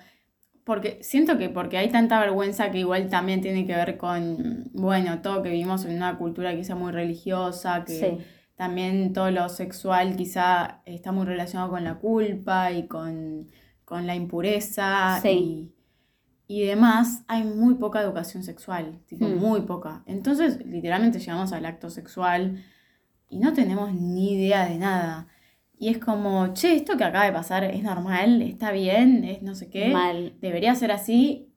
Porque 0.65 0.99
siento 1.01 1.37
que 1.37 1.49
porque 1.49 1.77
hay 1.77 1.89
tanta 1.89 2.17
vergüenza 2.21 2.71
que 2.71 2.79
igual 2.79 3.09
también 3.09 3.41
tiene 3.41 3.67
que 3.67 3.75
ver 3.75 3.97
con, 3.97 4.69
bueno, 4.71 5.21
todo 5.21 5.43
que 5.43 5.49
vivimos 5.49 5.83
en 5.83 5.97
una 5.97 6.17
cultura 6.17 6.55
quizá 6.55 6.73
muy 6.75 6.93
religiosa, 6.93 7.83
que 7.83 7.99
Sí. 7.99 8.25
También 8.55 9.13
todo 9.13 9.31
lo 9.31 9.49
sexual 9.49 10.15
quizá 10.15 10.81
está 10.85 11.11
muy 11.11 11.25
relacionado 11.25 11.69
con 11.71 11.83
la 11.83 11.95
culpa 11.99 12.71
y 12.71 12.87
con, 12.87 13.47
con 13.85 14.05
la 14.07 14.15
impureza 14.15 15.19
Sí. 15.21 15.73
y, 16.47 16.61
y 16.61 16.65
demás, 16.65 17.23
hay 17.27 17.43
muy 17.43 17.75
poca 17.75 18.01
educación 18.01 18.43
sexual, 18.43 18.99
tipo, 19.07 19.25
Hmm. 19.27 19.37
muy 19.37 19.61
poca. 19.61 20.03
Entonces, 20.05 20.63
literalmente 20.65 21.19
llegamos 21.19 21.51
al 21.53 21.65
acto 21.65 21.89
sexual 21.89 22.63
y 23.29 23.39
no 23.39 23.53
tenemos 23.53 23.93
ni 23.93 24.33
idea 24.33 24.65
de 24.67 24.77
nada. 24.77 25.27
Y 25.79 25.89
es 25.89 25.97
como, 25.97 26.53
che, 26.53 26.75
esto 26.75 26.95
que 26.97 27.03
acaba 27.03 27.25
de 27.25 27.31
pasar 27.33 27.63
es 27.63 27.81
normal, 27.83 28.41
está 28.41 28.71
bien, 28.71 29.23
es 29.23 29.41
no 29.41 29.55
sé 29.55 29.69
qué. 29.69 29.89
Mal. 29.89 30.35
Debería 30.39 30.75
ser 30.75 30.91
así. 30.91 31.49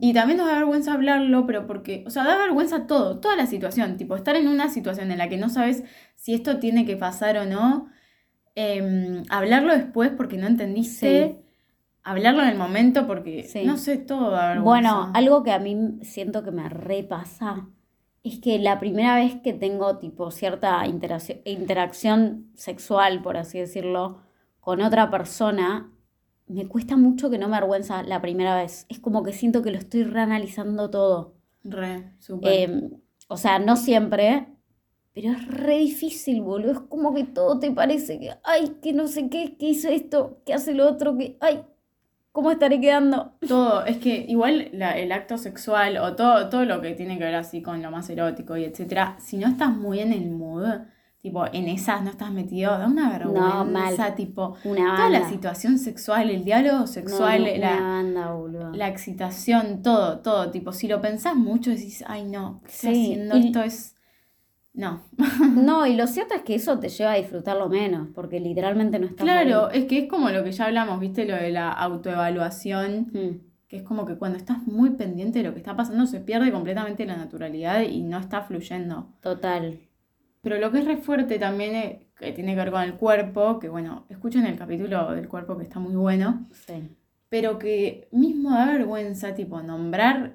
Y 0.00 0.12
también 0.14 0.38
nos 0.38 0.46
da 0.46 0.54
vergüenza 0.56 0.92
hablarlo, 0.92 1.46
pero 1.46 1.66
porque, 1.66 2.04
o 2.06 2.10
sea, 2.10 2.24
da 2.24 2.36
vergüenza 2.38 2.86
todo, 2.86 3.18
toda 3.20 3.36
la 3.36 3.46
situación. 3.46 3.96
Tipo, 3.96 4.16
estar 4.16 4.36
en 4.36 4.48
una 4.48 4.68
situación 4.68 5.10
en 5.10 5.18
la 5.18 5.28
que 5.28 5.36
no 5.36 5.48
sabes 5.48 5.84
si 6.14 6.34
esto 6.34 6.58
tiene 6.58 6.84
que 6.86 6.96
pasar 6.96 7.36
o 7.38 7.46
no. 7.46 7.88
em, 8.60 9.22
hablarlo 9.28 9.72
después 9.72 10.10
porque 10.10 10.36
no 10.36 10.48
entendiste. 10.48 11.38
Hablarlo 12.02 12.42
en 12.42 12.48
el 12.48 12.58
momento 12.58 13.06
porque, 13.06 13.44
Sí. 13.44 13.64
no 13.64 13.76
sé, 13.76 13.98
todo 13.98 14.30
da 14.32 14.48
vergüenza. 14.48 14.64
Bueno, 14.64 15.10
algo 15.14 15.44
que 15.44 15.52
a 15.52 15.60
mí 15.60 15.76
siento 16.02 16.42
que 16.42 16.50
me 16.50 16.68
repasa 16.68 17.68
es 18.24 18.40
que 18.40 18.58
la 18.58 18.80
primera 18.80 19.14
vez 19.14 19.36
que 19.44 19.52
tengo 19.52 19.98
tipo 19.98 20.32
cierta 20.32 20.84
interacción, 20.88 21.38
interacción 21.44 22.46
sexual, 22.54 23.22
por 23.22 23.36
así 23.36 23.60
decirlo, 23.60 24.22
con 24.60 24.80
otra 24.82 25.08
persona, 25.08 25.92
me 26.48 26.66
cuesta 26.66 26.96
mucho 26.96 27.30
que 27.30 27.38
no 27.38 27.48
me 27.48 27.56
avergüenza 27.56 28.02
la 28.02 28.20
primera 28.20 28.56
vez. 28.56 28.86
Es 28.88 28.98
como 29.00 29.22
que 29.22 29.32
siento 29.32 29.62
que 29.62 29.70
lo 29.70 29.78
estoy 29.78 30.04
reanalizando 30.04 30.90
todo. 30.90 31.34
Re, 31.64 32.12
súper. 32.18 32.70
Eh, 32.70 32.90
o 33.28 33.36
sea, 33.36 33.58
no 33.58 33.76
siempre, 33.76 34.48
pero 35.12 35.32
es 35.32 35.46
re 35.48 35.78
difícil, 35.78 36.40
boludo. 36.42 36.72
Es 36.72 36.80
como 36.80 37.14
que 37.14 37.24
todo 37.24 37.58
te 37.58 37.70
parece 37.70 38.18
que, 38.18 38.30
ay, 38.44 38.76
que 38.82 38.92
no 38.92 39.06
sé 39.08 39.28
qué, 39.28 39.56
que 39.58 39.66
hizo 39.70 39.88
esto, 39.88 40.40
que 40.46 40.54
hace 40.54 40.72
lo 40.74 40.88
otro, 40.88 41.16
que, 41.18 41.36
ay, 41.40 41.62
¿cómo 42.32 42.50
estaré 42.50 42.80
quedando? 42.80 43.32
Todo, 43.46 43.84
es 43.84 43.98
que 43.98 44.24
igual 44.28 44.68
la- 44.72 44.96
el 44.98 45.12
acto 45.12 45.38
sexual 45.38 45.98
o 45.98 46.14
todo, 46.16 46.48
todo 46.48 46.64
lo 46.64 46.80
que 46.80 46.94
tiene 46.94 47.18
que 47.18 47.24
ver 47.24 47.34
así 47.34 47.62
con 47.62 47.82
lo 47.82 47.90
más 47.90 48.08
erótico 48.10 48.56
y 48.56 48.64
etcétera, 48.64 49.16
si 49.20 49.36
no 49.38 49.48
estás 49.48 49.76
muy 49.76 50.00
en 50.00 50.12
el 50.12 50.30
mood, 50.30 50.64
tipo 51.28 51.44
en 51.52 51.68
esas 51.68 52.02
no 52.02 52.10
estás 52.10 52.32
metido, 52.32 52.70
da 52.78 52.86
una 52.86 53.10
vergüenza, 53.10 53.64
mal. 54.06 54.14
tipo, 54.14 54.54
Una 54.64 54.96
toda 54.96 55.10
la 55.10 55.28
situación 55.28 55.78
sexual, 55.78 56.30
el 56.30 56.44
diálogo 56.44 56.78
No, 56.80 56.86
sexual, 56.86 57.42
no, 57.44 57.56
la, 57.58 57.76
banda, 57.80 58.70
la 58.72 58.88
excitación, 58.88 59.82
todo, 59.82 60.18
todo, 60.20 60.50
tipo, 60.50 60.72
si 60.72 60.88
lo 60.88 61.00
pensás 61.00 61.34
mucho 61.36 61.70
decís, 61.70 62.04
ay 62.06 62.24
no, 62.24 62.60
¿qué 62.64 62.70
estoy 62.72 62.94
Sí, 62.94 63.12
haciendo? 63.12 63.36
y- 63.36 63.46
Esto 63.46 63.62
es... 63.62 63.94
No. 64.74 65.02
No, 65.56 65.86
y 65.86 65.96
lo 65.96 66.06
cierto 66.06 66.34
es 66.34 66.42
que 66.42 66.54
eso 66.54 66.78
te 66.78 66.88
lleva 66.88 67.12
a 67.12 67.16
disfrutarlo 67.16 67.68
menos, 67.68 68.08
porque 68.14 68.38
literalmente 68.38 68.98
no 68.98 69.06
estás 69.06 69.24
Claro, 69.24 69.68
ahí. 69.68 69.80
es 69.80 69.84
que 69.86 69.98
es 70.00 70.08
como 70.08 70.30
lo 70.30 70.44
que 70.44 70.52
ya 70.52 70.66
hablamos, 70.66 71.00
viste, 71.00 71.24
lo 71.24 71.34
de 71.34 71.50
la 71.50 71.70
autoevaluación. 71.72 73.10
Mm, 73.12 73.48
que 73.68 73.76
es 73.78 73.82
como 73.82 74.06
que 74.06 74.16
cuando 74.16 74.38
estás 74.38 74.62
muy 74.66 74.90
pendiente 74.90 75.40
de 75.40 75.44
lo 75.44 75.52
que 75.52 75.58
está 75.58 75.76
pasando 75.76 76.06
se 76.06 76.20
pierde 76.20 76.50
completamente 76.52 77.04
la 77.04 77.16
naturalidad 77.16 77.82
y 77.82 78.02
no 78.02 78.18
está 78.18 78.40
fluyendo. 78.42 79.08
total. 79.20 79.80
Pero 80.40 80.58
lo 80.58 80.70
que 80.70 80.78
es 80.78 80.84
re 80.84 80.96
fuerte 80.98 81.38
también 81.38 81.74
es, 81.74 81.96
que 82.18 82.32
tiene 82.32 82.52
que 82.54 82.60
ver 82.60 82.70
con 82.70 82.82
el 82.82 82.94
cuerpo, 82.94 83.58
que 83.58 83.68
bueno, 83.68 84.04
escuchen 84.08 84.46
el 84.46 84.56
capítulo 84.56 85.12
del 85.12 85.28
cuerpo 85.28 85.56
que 85.56 85.64
está 85.64 85.78
muy 85.80 85.94
bueno, 85.96 86.46
Sí. 86.52 86.88
pero 87.28 87.58
que 87.58 88.08
mismo 88.12 88.50
da 88.50 88.66
vergüenza, 88.66 89.34
tipo, 89.34 89.62
nombrar 89.62 90.34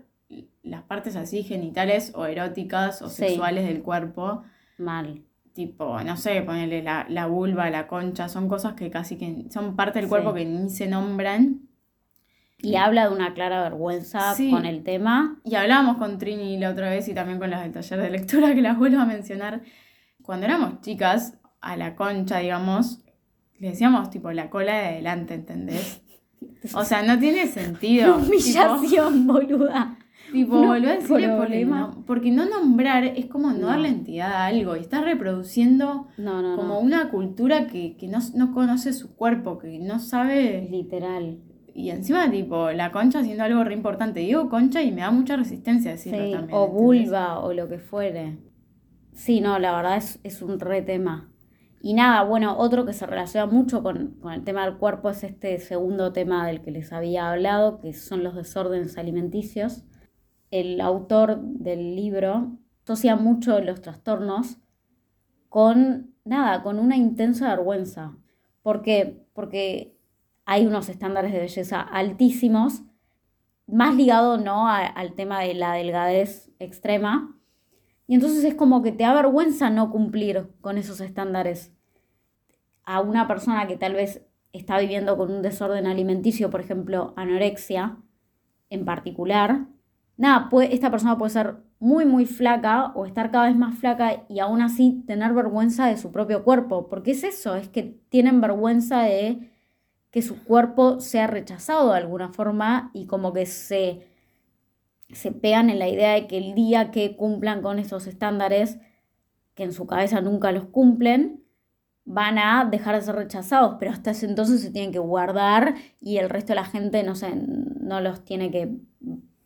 las 0.61 0.83
partes 0.83 1.15
así 1.15 1.43
genitales 1.43 2.11
o 2.15 2.25
eróticas 2.25 3.01
o 3.01 3.09
Sí. 3.09 3.25
sexuales 3.27 3.65
del 3.67 3.81
cuerpo, 3.81 4.43
Mal. 4.77 5.21
tipo, 5.53 6.01
no 6.01 6.17
sé, 6.17 6.41
ponerle 6.41 6.81
la, 6.83 7.05
la 7.09 7.27
vulva, 7.27 7.69
la 7.69 7.87
concha, 7.87 8.27
son 8.29 8.47
cosas 8.47 8.73
que 8.73 8.89
casi 8.89 9.17
que 9.17 9.45
son 9.51 9.75
parte 9.75 9.99
del 9.99 10.05
Sí. 10.05 10.09
cuerpo 10.09 10.33
que 10.33 10.45
ni 10.45 10.69
se 10.69 10.87
nombran. 10.87 11.61
Y 12.59 12.75
habla 12.77 13.09
de 13.09 13.13
una 13.15 13.33
clara 13.33 13.61
vergüenza 13.61 14.33
Sí. 14.35 14.49
con 14.49 14.65
el 14.65 14.83
tema. 14.83 15.41
Y 15.43 15.55
hablábamos 15.55 15.97
con 15.97 16.17
Trini 16.17 16.57
la 16.57 16.69
otra 16.69 16.89
vez 16.89 17.09
y 17.09 17.13
también 17.13 17.37
con 17.37 17.49
las 17.49 17.61
del 17.61 17.73
taller 17.73 17.99
de 18.01 18.09
lectura 18.09 18.55
que 18.55 18.61
las 18.61 18.77
vuelvo 18.77 19.01
a 19.01 19.05
mencionar. 19.05 19.61
Cuando 20.23 20.45
éramos 20.45 20.81
chicas, 20.81 21.37
a 21.61 21.77
la 21.77 21.95
concha, 21.95 22.39
digamos, 22.39 23.01
le 23.59 23.69
decíamos 23.69 24.09
tipo 24.09 24.31
la 24.31 24.49
cola 24.49 24.73
de 24.77 24.85
adelante, 24.87 25.35
¿entendés? 25.35 26.01
O 26.73 26.83
sea, 26.83 27.03
no 27.03 27.19
tiene 27.19 27.47
sentido. 27.47 28.17
Humillación, 28.27 29.27
boluda. 29.27 29.97
Tipo, 30.31 30.55
No, 30.61 30.67
volver 30.67 30.89
a 30.89 30.95
decirle 30.95 31.27
porque 31.27 31.37
problema. 31.37 31.79
no, 31.81 32.05
porque 32.05 32.31
no 32.31 32.45
nombrar 32.45 33.03
es 33.03 33.27
como 33.27 33.51
no, 33.51 33.59
No. 33.59 33.67
darle 33.67 33.89
entidad 33.89 34.31
a 34.33 34.45
algo 34.47 34.75
y 34.75 34.79
estás 34.79 35.03
reproduciendo 35.03 36.07
No, 36.17 36.55
como 36.55 36.79
una 36.79 37.09
cultura 37.11 37.67
que, 37.67 37.95
que 37.97 38.07
no, 38.07 38.19
no 38.35 38.51
conoce 38.53 38.93
su 38.93 39.15
cuerpo, 39.15 39.59
que 39.59 39.77
no 39.79 39.99
sabe 39.99 40.67
Literal. 40.71 41.39
y 41.75 41.91
encima, 41.91 42.31
tipo, 42.31 42.71
la 42.71 42.91
concha 42.91 43.19
haciendo 43.19 43.43
algo 43.43 43.63
re 43.63 43.73
importante. 43.75 44.21
Digo 44.21 44.49
concha 44.49 44.81
y 44.81 44.91
me 44.91 45.01
da 45.01 45.11
mucha 45.11 45.35
resistencia 45.35 45.91
decirlo 45.91 46.25
Sí, 46.25 46.31
también. 46.31 46.57
o 46.57 46.63
¿entendés? 46.65 46.83
vulva 47.11 47.39
o 47.39 47.53
lo 47.53 47.67
que 47.69 47.77
fuere. 47.79 48.37
Sí, 49.13 49.41
no, 49.41 49.59
la 49.59 49.75
verdad 49.75 49.97
es, 49.97 50.19
es 50.23 50.41
un 50.41 50.59
re 50.59 50.81
tema. 50.81 51.29
Y 51.81 51.93
nada, 51.93 52.23
bueno, 52.23 52.57
otro 52.57 52.85
que 52.85 52.93
se 52.93 53.05
relaciona 53.05 53.45
mucho 53.45 53.83
con, 53.83 54.15
con 54.21 54.31
el 54.31 54.43
tema 54.43 54.65
del 54.65 54.77
cuerpo 54.77 55.09
es 55.09 55.23
este 55.23 55.59
segundo 55.59 56.13
tema 56.13 56.47
del 56.47 56.61
que 56.61 56.71
les 56.71 56.93
había 56.93 57.29
hablado, 57.29 57.79
que 57.79 57.93
son 57.93 58.23
los 58.23 58.35
desórdenes 58.35 58.97
alimenticios. 58.97 59.83
El 60.49 60.79
autor 60.79 61.41
del 61.41 61.95
libro 61.95 62.57
asocia 62.83 63.15
mucho 63.15 63.59
los 63.59 63.81
trastornos 63.81 64.57
con, 65.49 66.15
nada, 66.25 66.63
con 66.63 66.79
una 66.79 66.95
intensa 66.95 67.49
vergüenza. 67.49 68.17
¿Por 68.61 68.81
qué? 68.81 69.25
Porque 69.33 69.99
hay 70.45 70.65
unos 70.65 70.89
estándares 70.89 71.31
de 71.31 71.39
belleza 71.39 71.81
altísimos, 71.81 72.83
más 73.67 73.95
ligado 73.95 74.37
no 74.37 74.67
al 74.67 75.13
tema 75.13 75.41
de 75.41 75.53
la 75.53 75.73
delgadez 75.73 76.51
extrema. 76.59 77.37
Y 78.07 78.15
entonces 78.15 78.43
es 78.43 78.55
como 78.55 78.81
que 78.81 78.91
te 78.91 79.03
da 79.03 79.13
vergüenza 79.13 79.69
no 79.69 79.91
cumplir 79.91 80.49
con 80.61 80.77
esos 80.77 81.01
estándares. 81.01 81.71
A 82.83 82.99
una 82.99 83.27
persona 83.27 83.65
que 83.67 83.77
tal 83.77 83.93
vez 83.93 84.25
está 84.51 84.77
viviendo 84.79 85.17
con 85.17 85.31
un 85.31 85.41
desorden 85.41 85.87
alimenticio, 85.87 86.49
por 86.49 86.61
ejemplo, 86.61 87.13
anorexia 87.15 87.97
en 88.69 88.85
particular, 88.85 89.67
nada, 90.17 90.49
esta 90.69 90.91
persona 90.91 91.17
puede 91.17 91.31
ser 91.31 91.57
muy, 91.79 92.05
muy 92.05 92.25
flaca 92.25 92.93
o 92.95 93.05
estar 93.05 93.29
cada 93.29 93.47
vez 93.47 93.57
más 93.57 93.77
flaca 93.77 94.23
y 94.29 94.39
aún 94.39 94.61
así 94.61 95.03
tener 95.05 95.33
vergüenza 95.33 95.87
de 95.87 95.97
su 95.97 96.11
propio 96.11 96.43
cuerpo. 96.43 96.87
Porque 96.87 97.11
es 97.11 97.23
eso, 97.23 97.55
es 97.55 97.67
que 97.67 97.99
tienen 98.09 98.39
vergüenza 98.41 99.01
de 99.01 99.51
que 100.09 100.21
su 100.21 100.43
cuerpo 100.43 101.01
sea 101.01 101.27
rechazado 101.27 101.91
de 101.91 101.97
alguna 101.97 102.29
forma 102.29 102.91
y 102.93 103.05
como 103.07 103.33
que 103.33 103.45
se, 103.45 104.07
se 105.11 105.31
pegan 105.31 105.69
en 105.69 105.79
la 105.79 105.87
idea 105.87 106.13
de 106.13 106.27
que 106.27 106.37
el 106.37 106.55
día 106.55 106.91
que 106.91 107.15
cumplan 107.15 107.61
con 107.61 107.79
esos 107.79 108.07
estándares, 108.07 108.79
que 109.55 109.63
en 109.63 109.73
su 109.73 109.85
cabeza 109.85 110.21
nunca 110.21 110.51
los 110.51 110.65
cumplen, 110.65 111.43
van 112.05 112.37
a 112.37 112.65
dejar 112.65 112.95
de 112.95 113.01
ser 113.01 113.15
rechazados, 113.15 113.77
pero 113.79 113.91
hasta 113.91 114.11
ese 114.11 114.25
entonces 114.25 114.61
se 114.61 114.71
tienen 114.71 114.91
que 114.91 114.99
guardar 114.99 115.75
y 116.01 116.17
el 116.17 116.29
resto 116.29 116.49
de 116.49 116.55
la 116.55 116.65
gente, 116.65 117.03
no 117.03 117.15
sé, 117.15 117.33
no 117.35 118.01
los 118.01 118.25
tiene 118.25 118.51
que, 118.51 118.77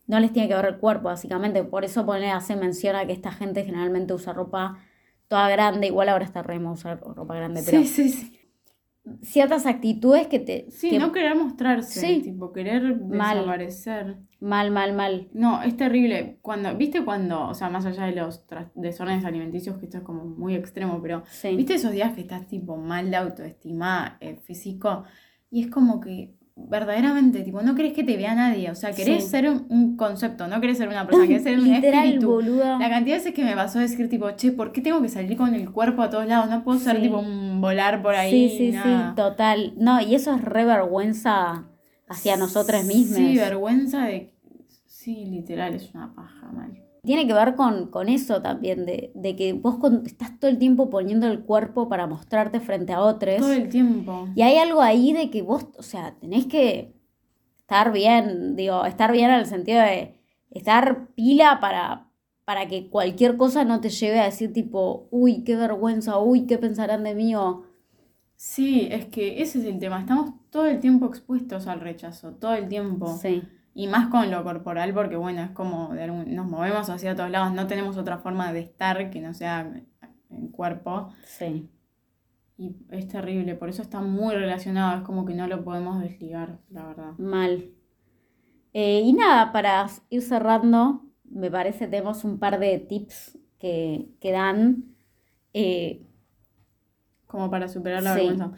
no 0.07 0.19
les 0.19 0.31
tiene 0.33 0.47
que 0.47 0.55
ver 0.55 0.65
el 0.65 0.77
cuerpo, 0.77 1.05
básicamente. 1.05 1.63
Por 1.63 1.85
eso 1.85 2.05
pone, 2.05 2.31
hace 2.31 2.55
mención 2.55 2.95
a 2.95 3.05
que 3.05 3.13
esta 3.13 3.31
gente 3.31 3.63
generalmente 3.63 4.13
usa 4.13 4.33
ropa 4.33 4.79
toda 5.27 5.49
grande, 5.49 5.87
igual 5.87 6.09
ahora 6.09 6.25
está 6.25 6.41
re 6.41 6.55
de 6.55 6.59
moda 6.61 6.73
usar 6.73 6.99
ropa 7.01 7.35
grande, 7.35 7.61
pero 7.65 7.79
Sí, 7.79 7.87
sí, 7.87 8.09
sí. 8.09 8.36
Ciertas 9.21 9.65
actitudes 9.65 10.27
que 10.27 10.39
te... 10.39 10.65
Sí, 10.69 10.89
que- 10.89 10.99
no 10.99 11.11
querer 11.11 11.35
mostrarse, 11.35 11.99
Sí. 11.99 12.21
tipo, 12.21 12.51
querer 12.53 12.99
Mal. 13.01 13.35
desaparecer. 13.37 14.17
Mal, 14.39 14.69
mal, 14.71 14.93
mal. 14.93 15.29
No, 15.33 15.63
es 15.63 15.75
terrible. 15.75 16.37
Cuando, 16.41 16.75
¿viste 16.77 17.03
cuando, 17.03 17.47
o 17.47 17.53
sea, 17.53 17.69
más 17.69 17.85
allá 17.85 18.05
de 18.05 18.13
los 18.15 18.45
desórdenes 18.75 19.25
alimenticios, 19.25 19.77
que 19.77 19.85
esto 19.85 19.97
es 19.97 20.03
como 20.03 20.25
muy 20.25 20.53
extremo, 20.55 21.01
pero 21.01 21.23
Sí. 21.27 21.55
¿viste 21.55 21.73
esos 21.75 21.91
días 21.91 22.13
que 22.13 22.21
estás 22.21 22.47
tipo 22.47 22.77
mal 22.77 23.09
de 23.09 23.17
autoestima 23.17 24.17
eh, 24.21 24.35
físico? 24.35 25.03
Y 25.49 25.61
es 25.63 25.71
como 25.71 25.99
que 25.99 26.35
verdaderamente, 26.57 27.43
tipo, 27.43 27.61
no 27.61 27.75
querés 27.75 27.93
que 27.93 28.03
te 28.03 28.17
vea 28.17 28.33
nadie. 28.35 28.69
O 28.71 28.75
sea, 28.75 28.91
querés 28.91 29.23
Sí. 29.23 29.29
ser 29.29 29.49
un, 29.49 29.65
un 29.69 29.95
concepto, 29.95 30.47
no 30.47 30.59
querés 30.59 30.77
ser 30.77 30.87
una 30.89 31.05
persona, 31.05 31.27
querés 31.27 31.43
ser 31.43 31.59
un 31.59 31.65
Literal, 31.71 32.05
espíritu. 32.05 32.41
La 32.79 32.89
cantidad 32.89 33.15
de 33.15 33.19
veces 33.19 33.33
que 33.33 33.43
me 33.43 33.55
pasó 33.55 33.79
decir, 33.79 34.09
tipo, 34.09 34.29
che, 34.31 34.51
¿por 34.51 34.71
qué 34.71 34.81
tengo 34.81 35.01
que 35.01 35.09
salir 35.09 35.37
con 35.37 35.53
el 35.53 35.71
cuerpo 35.71 36.01
a 36.01 36.09
todos 36.09 36.25
lados? 36.27 36.49
No 36.49 36.63
puedo 36.63 36.79
ser, 36.79 36.97
Sí. 36.97 37.03
tipo, 37.03 37.19
un 37.19 37.61
volar 37.61 38.01
por 38.01 38.15
ahí. 38.15 38.49
Sí, 38.49 38.57
sí, 38.57 38.71
nada. 38.71 39.09
sí, 39.11 39.15
total. 39.15 39.73
No, 39.77 40.01
y 40.01 40.15
eso 40.15 40.33
es 40.35 40.41
re 40.41 40.65
vergüenza 40.65 41.65
hacia 42.09 42.37
nosotras 42.37 42.85
mismas. 42.85 43.17
Sí, 43.17 43.35
vergüenza 43.37 44.05
de... 44.05 44.33
Sí, 44.85 45.25
literal, 45.25 45.73
es 45.75 45.93
una 45.93 46.13
paja, 46.13 46.47
mal. 46.51 46.71
Tiene 47.07 47.25
que 47.25 47.33
ver 47.33 47.55
con, 47.55 47.87
con 47.87 48.07
eso 48.09 48.41
también, 48.43 48.85
de, 48.85 49.11
de 49.15 49.35
que 49.35 49.53
vos 49.53 49.77
con- 49.77 50.05
estás 50.05 50.37
todo 50.39 50.51
el 50.51 50.59
tiempo 50.59 50.89
poniendo 50.91 51.25
el 51.25 51.39
cuerpo 51.43 51.89
para 51.89 52.05
mostrarte 52.05 52.59
frente 52.59 52.93
a 52.93 53.01
otros. 53.01 53.37
Todo 53.37 53.53
el 53.53 53.69
tiempo. 53.69 54.27
Y 54.35 54.43
hay 54.43 54.57
algo 54.57 54.81
ahí 54.81 55.13
de 55.13 55.29
que 55.31 55.41
vos, 55.41 55.65
o 55.77 55.83
sea, 55.83 56.15
tenés 56.19 56.45
que 56.45 56.93
estar 57.57 57.91
bien, 57.91 58.55
digo, 58.55 58.85
estar 58.85 59.11
bien 59.11 59.31
en 59.31 59.39
el 59.39 59.45
sentido 59.47 59.79
de 59.81 60.19
estar 60.51 61.07
pila 61.15 61.59
para, 61.59 62.11
para 62.45 62.67
que 62.67 62.89
cualquier 62.89 63.37
cosa 63.37 63.63
no 63.63 63.81
te 63.81 63.89
lleve 63.89 64.19
a 64.19 64.25
decir 64.25 64.53
tipo, 64.53 65.07
uy, 65.09 65.43
qué 65.43 65.55
vergüenza, 65.55 66.19
uy, 66.19 66.45
qué 66.45 66.57
pensarán 66.57 67.03
de 67.03 67.15
mí 67.15 67.35
o... 67.35 67.63
Sí, 68.35 68.87
es 68.91 69.05
que 69.07 69.41
ese 69.41 69.59
es 69.59 69.65
el 69.65 69.79
tema. 69.79 69.99
Estamos 69.99 70.31
todo 70.51 70.67
el 70.67 70.79
tiempo 70.79 71.07
expuestos 71.07 71.65
al 71.67 71.79
rechazo, 71.79 72.33
todo 72.33 72.53
el 72.53 72.67
tiempo. 72.67 73.07
Sí, 73.19 73.41
Y 73.79 73.85
más 73.87 74.07
con 74.07 74.31
lo 74.31 74.43
corporal, 74.43 74.91
porque 74.91 75.17
bueno, 75.17 75.43
es 75.43 75.51
como 75.51 75.93
de 75.93 76.01
algún- 76.05 76.33
nos 76.33 76.47
movemos 76.47 76.89
hacia 76.89 77.15
todos 77.15 77.29
lados, 77.29 77.53
no 77.53 77.67
tenemos 77.67 77.95
otra 77.97 78.17
forma 78.17 78.51
de 78.51 78.61
estar 78.61 79.11
que 79.11 79.21
no 79.21 79.35
sea 79.35 79.71
en 80.31 80.47
cuerpo. 80.49 81.13
sí. 81.23 81.69
Y 82.59 82.75
es 82.89 83.07
terrible, 83.07 83.53
por 83.53 83.69
eso 83.69 83.83
está 83.83 83.99
muy 84.01 84.33
relacionado, 84.33 84.97
es 84.97 85.03
como 85.03 85.25
que 85.25 85.35
no 85.35 85.45
lo 85.45 85.63
podemos 85.63 86.01
desligar, 86.01 86.57
la 86.71 86.87
verdad. 86.87 87.11
Mal. 87.19 87.69
Eh, 88.73 89.01
y 89.05 89.13
nada, 89.13 89.51
para 89.51 89.85
ir 90.09 90.23
cerrando, 90.23 91.05
me 91.23 91.51
parece 91.51 91.87
tenemos 91.87 92.23
un 92.23 92.39
par 92.39 92.57
de 92.57 92.79
tips 92.79 93.37
que, 93.59 94.09
que 94.19 94.31
dan. 94.31 94.95
eh, 95.53 96.01
Como 97.27 97.51
para 97.51 97.67
superar 97.67 98.01
la 98.01 98.13
Sí. 98.15 98.21
vergüenza. 98.21 98.51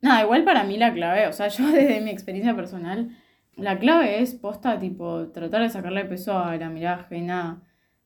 Nada, 0.00 0.22
igual 0.22 0.44
para 0.44 0.62
mí 0.64 0.76
la 0.76 0.92
clave, 0.92 1.26
o 1.26 1.32
sea, 1.32 1.48
yo 1.58 1.66
desde 1.72 2.00
mi 2.02 2.10
experiencia 2.10 2.54
personal, 2.54 3.16
la 3.56 3.78
clave 3.78 4.20
es 4.22 4.34
posta, 4.34 4.78
tipo, 4.78 5.28
tratar 5.28 5.62
de 5.62 5.70
sacarle 5.70 6.04
peso 6.04 6.36
a 6.38 6.56
la 6.56 6.68
mirada 6.70 6.96
ajena 6.96 7.62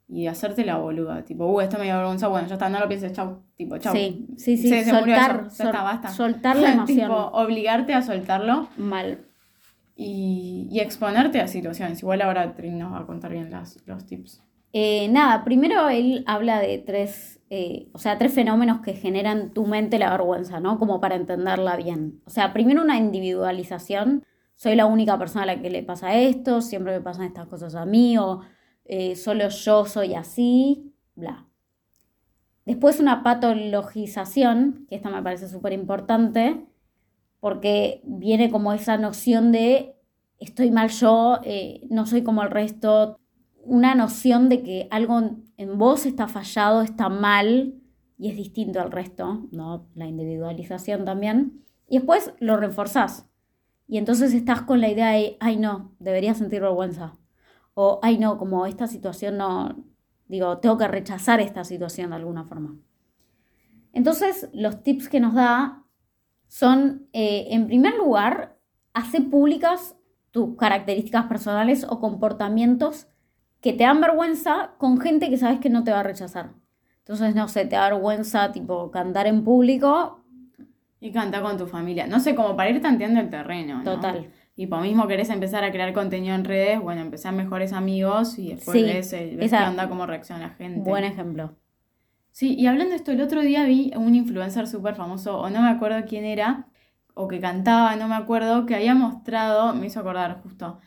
y 0.09 0.26
hacerte 0.26 0.64
la 0.64 0.76
boluda. 0.78 1.24
Tipo, 1.24 1.46
uh, 1.46 1.61
esto 1.61 1.78
me 1.78 1.84
dio 1.84 1.96
vergüenza, 1.96 2.28
bueno, 2.28 2.49
ya 2.49 2.55
está, 2.55 2.68
no 2.68 2.80
lo 2.80 2.88
pienses, 2.88 3.12
chau. 3.12 3.42
Tipo, 3.57 3.76
chau. 3.78 3.92
sí, 3.94 4.26
sí, 4.36 4.57
sí, 4.57 4.68
Se- 4.68 4.84
se 4.84 4.92
murió 4.92 5.16
soltar, 5.16 5.36
eso, 5.46 5.49
ya 5.51 5.55
sol- 5.57 5.66
está, 5.66 5.82
basta. 5.82 6.09
soltar 6.09 6.57
la 6.57 6.72
emoción. 6.74 6.99
tipo, 7.09 7.14
obligarte 7.32 7.94
a 7.94 8.03
soltarlo 8.03 8.68
Mal. 8.76 9.18
y, 9.96 10.68
y 10.70 10.80
exponerte 10.80 11.40
a 11.40 11.49
situaciones. 11.49 12.01
Igual 12.03 12.22
ahora 12.22 12.55
Trin 12.55 12.78
nos 12.78 12.92
va 12.92 13.01
a 13.01 13.07
contar 13.07 13.32
bien 13.32 13.51
las, 13.51 13.78
los 13.86 14.07
tips. 14.07 14.42
Eh, 14.72 15.09
nada, 15.09 15.44
primero 15.44 15.88
él 15.88 16.24
habla 16.26 16.61
de 16.61 16.78
tres, 16.78 17.40
eh, 17.51 17.88
o 17.92 17.99
sea, 17.99 18.18
tres 18.18 18.32
fenómenos 18.34 18.80
que 18.80 18.92
generan 18.92 19.51
tu 19.55 19.66
mente 19.66 19.99
la 19.99 20.11
vergüenza, 20.11 20.61
¿no? 20.61 20.78
Como 20.78 21.01
para 21.01 21.16
entenderla 21.16 21.76
bien. 21.76 22.20
O 22.26 22.30
sea, 22.30 22.53
primero 22.53 22.82
una 22.82 22.99
individualización. 22.99 24.24
Soy 24.59 24.74
la 24.74 24.86
única 24.86 25.16
persona 25.16 25.44
a 25.44 25.46
la 25.46 25.62
que 25.62 25.70
le 25.70 25.84
pasa 25.84 26.16
esto, 26.16 26.61
siempre 26.62 26.92
me 26.92 27.00
pasan 27.00 27.26
estas 27.26 27.46
cosas 27.46 27.76
a 27.76 27.86
mí, 27.86 28.18
o 28.18 28.40
eh, 28.86 29.14
solo 29.14 29.48
yo 29.50 29.86
soy 29.86 30.14
así, 30.14 30.92
bla. 31.14 31.46
Después 32.66 32.98
una 32.98 33.22
patologización, 33.22 34.84
que 34.88 34.96
esta 34.96 35.11
me 35.11 35.22
parece 35.22 35.46
súper 35.48 35.72
importante, 35.72 36.66
porque 37.38 38.00
viene 38.02 38.50
como 38.50 38.72
esa 38.72 38.98
noción 38.98 39.52
de 39.52 39.94
estoy 40.40 40.72
mal 40.72 40.88
yo, 40.88 41.38
eh, 41.44 41.86
no 41.88 42.04
soy 42.04 42.24
como 42.24 42.42
el 42.42 42.50
resto, 42.50 43.20
una 43.62 43.94
noción 43.94 44.48
de 44.48 44.64
que 44.64 44.88
algo 44.90 45.20
en 45.56 45.78
vos 45.78 46.04
está 46.04 46.26
fallado, 46.26 46.82
está 46.82 47.09
mal 47.09 47.74
y 48.18 48.28
es 48.28 48.36
distinto 48.36 48.80
al 48.80 48.90
resto, 48.90 49.46
¿no? 49.52 49.86
La 49.94 50.06
individualización 50.06 51.04
también. 51.04 51.64
Y 51.88 51.98
después 51.98 52.32
lo 52.40 52.56
reforzás. 52.56 53.28
Y 53.89 53.97
entonces 53.97 54.34
estás 54.34 54.62
con 54.62 54.80
la 54.80 54.91
idea 54.91 55.12
de, 55.12 55.39
ay 55.41 55.57
no, 55.57 55.97
debería 55.99 56.34
sentir 56.34 56.61
vergüenza. 56.61 57.14
O, 57.74 57.99
ay 58.03 58.18
no, 58.18 58.36
como 58.36 58.66
esta 58.66 58.86
situación 58.86 59.39
no, 59.39 59.82
digo, 60.26 60.59
tengo 60.59 60.76
que 60.76 60.86
rechazar 60.86 61.41
esta 61.41 61.64
situación 61.64 62.11
de 62.11 62.16
alguna 62.16 62.45
forma. 62.45 62.76
Entonces, 63.95 64.49
los 64.53 64.82
tips 64.82 65.09
que 65.09 65.20
nos 65.20 65.34
da 65.34 65.84
son, 66.47 67.09
eh, 67.14 67.49
en 67.51 67.66
primer 67.66 67.95
lugar, 67.95 68.59
hacer 68.93 69.28
públicas 69.30 69.97
tus 70.30 70.57
características 70.57 71.24
personales 71.26 71.86
o 71.89 71.99
comportamientos 71.99 73.09
que 73.61 73.72
te 73.72 73.84
dan 73.84 74.01
vergüenza 74.01 74.74
con 74.78 75.01
gente 75.01 75.30
que 75.30 75.39
sabes 75.39 75.61
que 75.61 75.70
no 75.70 75.82
te 75.82 75.91
va 75.91 76.01
a 76.01 76.05
rechazar. 76.05 76.53
Entonces, 76.99 77.34
no 77.34 77.49
sé, 77.49 77.64
te 77.64 77.76
da 77.76 77.89
vergüenza 77.91 78.53
tipo 78.53 78.91
cantar 78.91 79.26
en 79.26 79.45
público, 79.45 80.22
Y 81.01 81.12
cantar 81.12 81.42
con 81.42 81.57
tu 81.57 81.66
familia. 81.66 82.07
No 82.07 82.18
sé, 82.20 82.34
como 82.34 82.57
para 82.57 82.70
ir 82.70 82.80
tanteando 82.82 83.20
el 83.20 83.30
terreno, 83.30 83.78
¿no? 83.78 83.84
total. 83.84 84.30
Y 84.57 84.66
por 84.66 84.80
mismo 84.82 85.07
querés 85.07 85.30
empezar 85.30 85.62
a 85.62 85.70
crear 85.70 85.92
contenido 85.92 86.34
en 86.34 86.44
redes, 86.44 86.80
bueno, 86.80 87.01
empezar 87.01 87.32
mejores 87.32 87.72
amigos 87.72 88.36
y 88.40 88.49
después 88.55 88.76
Sí, 88.78 88.82
ves, 88.82 89.12
el- 89.12 89.36
ves 89.36 89.46
esa- 89.46 89.59
qué 89.62 89.68
onda, 89.68 89.88
cómo 89.88 90.05
reacciona 90.07 90.49
la 90.49 90.55
gente. 90.55 90.80
Buen 90.80 91.05
ejemplo. 91.05 91.57
Sí, 92.32 92.55
y 92.59 92.66
hablando 92.66 92.90
de 92.90 92.96
esto, 92.96 93.12
el 93.12 93.20
otro 93.20 93.40
día 93.42 93.64
vi 93.64 93.92
un 93.96 94.14
influencer 94.16 94.66
súper 94.66 94.94
famoso, 94.96 95.38
o 95.40 95.49
no 95.51 95.62
me 95.62 95.68
acuerdo 95.68 96.05
quién 96.09 96.24
era, 96.24 96.66
o 97.14 97.28
que 97.28 97.40
cantaba, 97.40 97.94
no 97.96 98.09
me 98.09 98.14
acuerdo, 98.16 98.66
que 98.66 98.74
había 98.74 98.94
mostrado, 98.94 99.74
me 99.74 99.86
hizo 99.86 100.01
acordar 100.01 100.40
justo, 100.42 100.78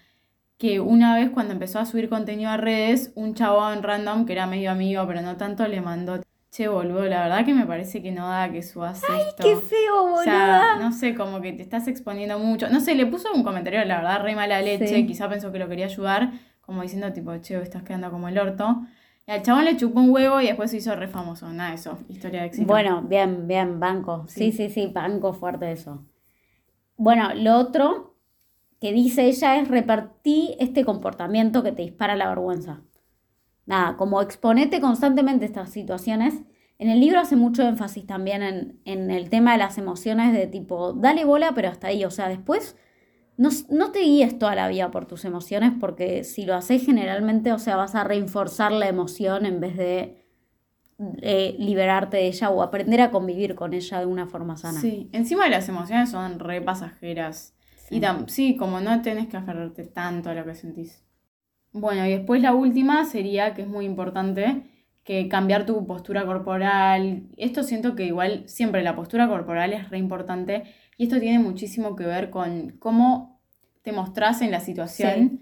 que 0.57 0.80
una 0.82 1.16
vez 1.16 1.30
cuando 1.30 1.53
empezó 1.53 1.80
a 1.80 1.86
subir 1.86 2.07
contenido 2.09 2.49
a 2.51 2.57
redes, 2.57 3.12
un 3.16 3.34
chabón 3.36 3.84
random, 3.84 4.26
que 4.26 4.34
era 4.34 4.47
medio 4.47 4.72
amigo, 4.72 5.05
pero 5.07 5.22
no 5.22 5.36
tanto, 5.38 5.68
le 5.68 5.82
mandó, 5.82 6.22
che, 6.52 6.68
boludo, 6.68 7.06
la 7.06 7.24
verdad 7.24 7.45
que 7.45 7.54
me 7.54 7.66
parece 7.66 8.02
que 8.02 8.12
no 8.12 8.28
da 8.28 8.52
que 8.52 8.62
subas 8.62 9.02
esto. 9.04 9.41
¡Qué 9.43 9.56
feo, 9.56 10.14
O 10.14 10.22
sea, 10.24 10.76
no 10.80 10.91
sé, 10.91 11.16
como 11.16 11.39
que 11.41 11.54
te 11.54 11.62
estás 11.62 11.88
exponiendo 11.88 12.38
mucho. 12.39 12.70
No 12.70 12.82
sé, 12.82 12.93
le 12.93 13.06
puso 13.06 13.30
un 13.34 13.43
comentario, 13.43 13.84
la 13.86 13.97
verdad, 13.97 14.22
re 14.22 14.36
mala 14.36 14.62
leche. 14.62 14.88
Sí. 14.88 15.08
Quizá 15.08 15.30
pensó 15.30 15.52
que 15.52 15.60
lo 15.60 15.70
quería 15.70 15.86
ayudar, 15.86 16.32
como 16.60 16.82
diciendo, 16.82 17.12
tipo, 17.14 17.36
che, 17.38 17.60
estás 17.62 17.84
quedando 17.84 18.12
como 18.12 18.28
el 18.28 18.38
orto. 18.38 18.82
Y 19.26 19.32
al 19.32 19.43
chabón 19.43 19.64
le 19.66 19.78
chupó 19.78 20.02
un 20.02 20.10
huevo 20.10 20.41
y 20.41 20.47
después 20.47 20.72
se 20.72 20.78
hizo 20.78 20.93
re 20.95 21.08
famoso. 21.08 21.47
Nada 21.54 21.74
eso, 21.74 21.97
historia 22.10 22.41
de 22.41 22.47
éxito. 22.47 22.68
Bueno, 22.68 23.02
bien, 23.04 23.47
bien, 23.47 23.80
banco. 23.80 24.26
Sí, 24.28 24.52
Sí. 24.52 24.68
sí, 24.68 24.70
sí, 24.74 24.88
banco 24.93 25.34
fuerte 25.34 25.72
eso. 25.72 26.04
Bueno, 26.97 27.34
lo 27.34 27.58
otro 27.58 28.16
que 28.82 28.91
dice 28.91 29.28
ella 29.28 29.56
es 29.58 29.68
repartí 29.68 30.56
este 30.60 30.84
comportamiento 30.84 31.64
que 31.64 31.72
te 31.72 31.84
dispara 31.84 32.16
la 32.16 32.28
vergüenza. 32.28 32.82
Nada, 33.66 33.95
como 33.97 34.22
exponete 34.22 34.82
constantemente 34.82 35.45
estas 35.45 35.70
situaciones. 35.72 36.41
En 36.80 36.89
el 36.89 36.99
libro 36.99 37.20
hace 37.20 37.36
mucho 37.36 37.62
énfasis 37.64 38.05
también 38.07 38.41
en, 38.41 38.80
en 38.86 39.12
el 39.12 39.30
tema 39.30 39.51
de 39.53 39.59
las 39.59 39.78
emociones 39.78 40.34
de 40.34 40.47
tipo, 40.47 40.93
dale 40.93 41.26
bola, 41.26 41.51
pero 41.53 41.70
hasta 41.70 41.88
ahí. 41.88 42.03
O 42.05 42.12
sea, 42.12 42.28
después 42.28 42.76
no, 43.38 43.49
no 43.70 43.91
te 43.91 43.99
guíes 43.99 44.39
toda 44.39 44.55
la 44.55 44.68
vida 44.68 44.89
por 44.89 45.05
tus 45.05 45.24
emociones 45.26 45.74
porque 45.80 46.24
si 46.24 46.45
lo 46.45 46.55
haces 46.55 46.84
generalmente, 46.86 47.53
o 47.53 47.59
sea, 47.59 47.76
vas 47.76 47.93
a 47.95 48.03
reforzar 48.03 48.72
la 48.72 48.88
emoción 48.88 49.45
en 49.45 49.59
vez 49.59 49.78
de 49.78 50.26
eh, 51.22 51.55
liberarte 51.57 52.18
de 52.18 52.28
ella 52.28 52.49
o 52.49 52.62
aprender 52.62 53.01
a 53.01 53.12
convivir 53.12 53.55
con 53.55 53.74
ella 53.74 53.99
de 53.99 54.05
una 54.05 54.28
forma 54.28 54.57
sana. 54.57 54.80
Sí, 54.80 55.09
encima 55.14 55.47
las 55.49 55.68
emociones 55.70 56.09
son 56.12 56.39
re 56.39 56.62
pasajeras. 56.62 57.55
Sí. 57.88 57.95
Y 57.97 57.99
tam- 58.01 58.28
sí, 58.28 58.55
como 58.55 58.80
no 58.82 59.01
tenés 59.01 59.28
que 59.28 59.38
aferrarte 59.38 59.84
tanto 59.86 60.30
a 60.30 60.34
lo 60.34 60.45
que 60.45 60.55
sentís. 60.55 61.03
Bueno, 61.74 62.05
y 62.05 62.11
después 62.11 62.41
la 62.41 62.53
última 62.53 63.05
sería, 63.05 63.53
que 63.53 63.61
es 63.61 63.67
muy 63.67 63.86
importante, 63.86 64.63
que 65.03 65.28
cambiar 65.30 65.65
tu 65.65 65.86
postura 65.88 66.26
corporal. 66.26 67.24
Esto 67.38 67.63
siento 67.63 67.95
que 67.95 68.05
igual 68.05 68.43
siempre 68.47 68.84
la 68.84 68.95
postura 68.95 69.28
corporal 69.28 69.74
es 69.74 69.89
re 69.89 69.97
importante 69.97 70.63
y 70.97 71.05
esto 71.05 71.19
tiene 71.19 71.39
muchísimo 71.39 71.95
que 71.95 72.05
ver 72.05 72.30
con 72.30 72.76
cómo 72.78 73.41
te 73.82 73.91
mostrás 73.93 74.41
en 74.41 74.51
la 74.51 74.59
situación 74.59 75.39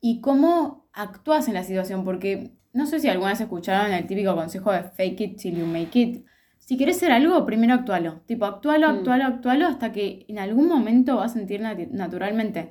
y 0.00 0.20
cómo 0.20 0.86
actúas 0.92 1.48
en 1.48 1.54
la 1.54 1.64
situación, 1.64 2.04
porque 2.04 2.52
no 2.72 2.86
sé 2.86 3.00
si 3.00 3.08
alguna 3.08 3.30
vez 3.30 3.40
escucharon 3.40 3.92
el 3.92 4.06
típico 4.06 4.34
consejo 4.36 4.70
de 4.72 4.84
fake 4.84 5.20
it 5.20 5.36
till 5.40 5.56
you 5.58 5.66
make 5.66 5.98
it. 5.98 6.24
Si 6.58 6.76
quieres 6.76 6.98
ser 6.98 7.10
algo, 7.10 7.44
primero 7.44 7.74
actualo. 7.74 8.20
Tipo, 8.26 8.44
actualo, 8.44 8.88
Mm. 8.88 8.96
actualo, 8.98 9.24
actualo 9.24 9.66
hasta 9.66 9.90
que 9.92 10.24
en 10.28 10.38
algún 10.38 10.68
momento 10.68 11.16
vas 11.16 11.32
a 11.32 11.34
sentir 11.34 11.60
naturalmente. 11.90 12.70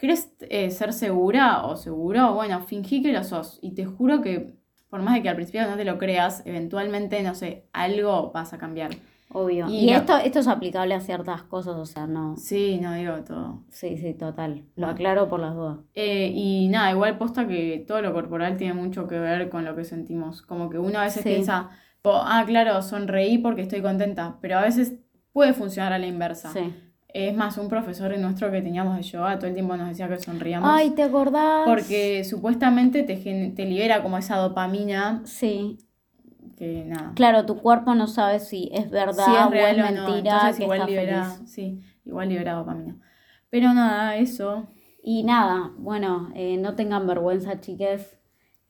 ¿Querés 0.00 0.32
eh, 0.40 0.70
ser 0.70 0.92
segura 0.92 1.64
o 1.66 1.76
seguro? 1.76 2.32
Bueno, 2.34 2.60
fingí 2.62 3.02
que 3.02 3.12
lo 3.12 3.22
sos. 3.22 3.58
Y 3.60 3.72
te 3.74 3.84
juro 3.84 4.22
que, 4.22 4.54
por 4.88 5.02
más 5.02 5.14
de 5.14 5.22
que 5.22 5.28
al 5.28 5.36
principio 5.36 5.66
no 5.68 5.76
te 5.76 5.84
lo 5.84 5.98
creas, 5.98 6.42
eventualmente, 6.46 7.22
no 7.22 7.34
sé, 7.34 7.66
algo 7.72 8.30
vas 8.32 8.52
a 8.54 8.58
cambiar. 8.58 8.90
Obvio. 9.32 9.68
Y 9.68 9.84
Y, 9.84 9.90
no- 9.92 9.98
esto, 9.98 10.16
esto 10.16 10.38
es 10.40 10.48
aplicable 10.48 10.94
a 10.94 11.00
ciertas 11.00 11.42
cosas, 11.42 11.76
o 11.76 11.86
sea, 11.86 12.06
no. 12.06 12.36
Sí, 12.36 12.78
no 12.82 12.94
digo 12.94 13.14
todo. 13.22 13.62
Sí, 13.68 13.96
sí, 13.98 14.14
total. 14.14 14.64
Lo 14.74 14.88
aclaro 14.88 15.28
por 15.28 15.38
las 15.38 15.54
dudas. 15.54 15.78
Eh, 15.94 16.32
y 16.34 16.68
nada, 16.68 16.90
igual 16.90 17.16
posta 17.18 17.46
que 17.46 17.84
todo 17.86 18.00
lo 18.02 18.12
corporal 18.12 18.56
tiene 18.56 18.74
mucho 18.74 19.06
que 19.06 19.18
ver 19.20 19.48
con 19.50 19.64
lo 19.64 19.76
que 19.76 19.84
sentimos. 19.84 20.42
Como 20.42 20.68
que 20.70 20.78
uno 20.78 20.98
a 20.98 21.04
veces 21.04 21.22
Sí. 21.22 21.28
piensa, 21.28 21.70
ah, 22.04 22.42
claro, 22.46 22.80
sonreí 22.82 23.38
porque 23.38 23.62
estoy 23.62 23.82
contenta, 23.82 24.38
pero 24.40 24.58
a 24.58 24.62
veces 24.62 24.94
puede 25.32 25.52
funcionar 25.52 25.92
a 25.92 25.98
la 25.98 26.06
inversa. 26.08 26.52
Sí. 26.52 26.74
Es 27.14 27.34
más, 27.34 27.58
un 27.58 27.68
profesor 27.68 28.16
nuestro 28.18 28.50
que 28.50 28.62
teníamos 28.62 28.96
de 28.96 29.02
yoga 29.02 29.38
todo 29.38 29.46
el 29.48 29.54
tiempo 29.54 29.76
nos 29.76 29.88
decía 29.88 30.08
que 30.08 30.18
sonríamos. 30.18 30.68
Ay, 30.72 30.90
¿te 30.90 31.02
acordás? 31.02 31.62
porque 31.66 32.24
supuestamente 32.24 33.02
te, 33.02 33.16
te 33.16 33.64
libera 33.64 34.02
como 34.02 34.16
esa 34.18 34.36
dopamina 34.36 35.22
Sí. 35.24 35.78
que 36.56 36.84
nada. 36.86 37.12
Claro, 37.14 37.46
tu 37.46 37.56
cuerpo 37.56 37.94
no 37.94 38.06
sabe 38.06 38.38
si 38.40 38.70
es 38.72 38.90
verdad 38.90 39.24
si 39.26 39.32
es 39.34 39.46
o 39.46 39.50
real 39.50 39.78
es 39.78 39.84
o 39.90 39.94
no. 39.94 40.02
mentira 40.08 40.34
Entonces 40.34 40.56
que 40.56 40.62
igual 40.64 40.78
está 40.80 40.90
libera, 40.90 41.24
feliz. 41.24 41.50
sí, 41.50 41.80
igual 42.04 42.28
libera 42.28 42.52
dopamina. 42.54 42.96
Pero 43.48 43.72
nada, 43.74 44.16
eso. 44.16 44.68
Y 45.02 45.22
nada, 45.24 45.72
bueno, 45.78 46.30
eh, 46.34 46.58
no 46.58 46.74
tengan 46.74 47.06
vergüenza, 47.06 47.58
chiques. 47.60 48.16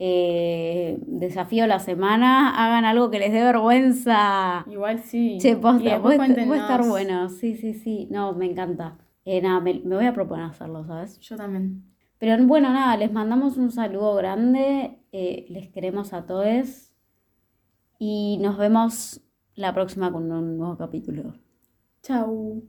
Eh, 0.03 0.99
desafío 1.07 1.67
la 1.67 1.79
semana, 1.79 2.49
hagan 2.57 2.87
algo 2.87 3.11
que 3.11 3.19
les 3.19 3.33
dé 3.33 3.43
vergüenza. 3.43 4.65
Igual 4.71 5.01
sí. 5.01 5.37
Che, 5.39 5.57
posta, 5.57 6.01
puede, 6.01 6.17
estar 6.57 6.83
bueno. 6.89 7.29
Sí, 7.29 7.55
sí, 7.55 7.75
sí. 7.75 8.09
No, 8.11 8.33
me 8.33 8.47
encanta. 8.47 8.97
Eh, 9.27 9.43
nada, 9.43 9.61
me, 9.61 9.75
me 9.85 9.97
voy 9.97 10.07
a 10.07 10.15
proponer 10.15 10.47
hacerlo, 10.47 10.87
¿sabes? 10.87 11.21
Yo 11.21 11.37
también. 11.37 11.85
Pero 12.19 12.43
bueno, 12.47 12.73
nada, 12.73 12.97
les 12.97 13.13
mandamos 13.13 13.59
un 13.59 13.71
saludo 13.71 14.15
grande. 14.15 14.99
eh, 15.13 15.45
les 15.51 15.69
queremos 15.69 16.15
a 16.15 16.25
todos. 16.25 16.93
Y 17.99 18.39
nos 18.41 18.57
vemos 18.57 19.21
la 19.55 19.75
próxima 19.75 20.11
con 20.11 20.33
un 20.33 20.57
nuevo 20.57 20.79
capítulo. 20.79 21.35
Chau. 22.03 22.63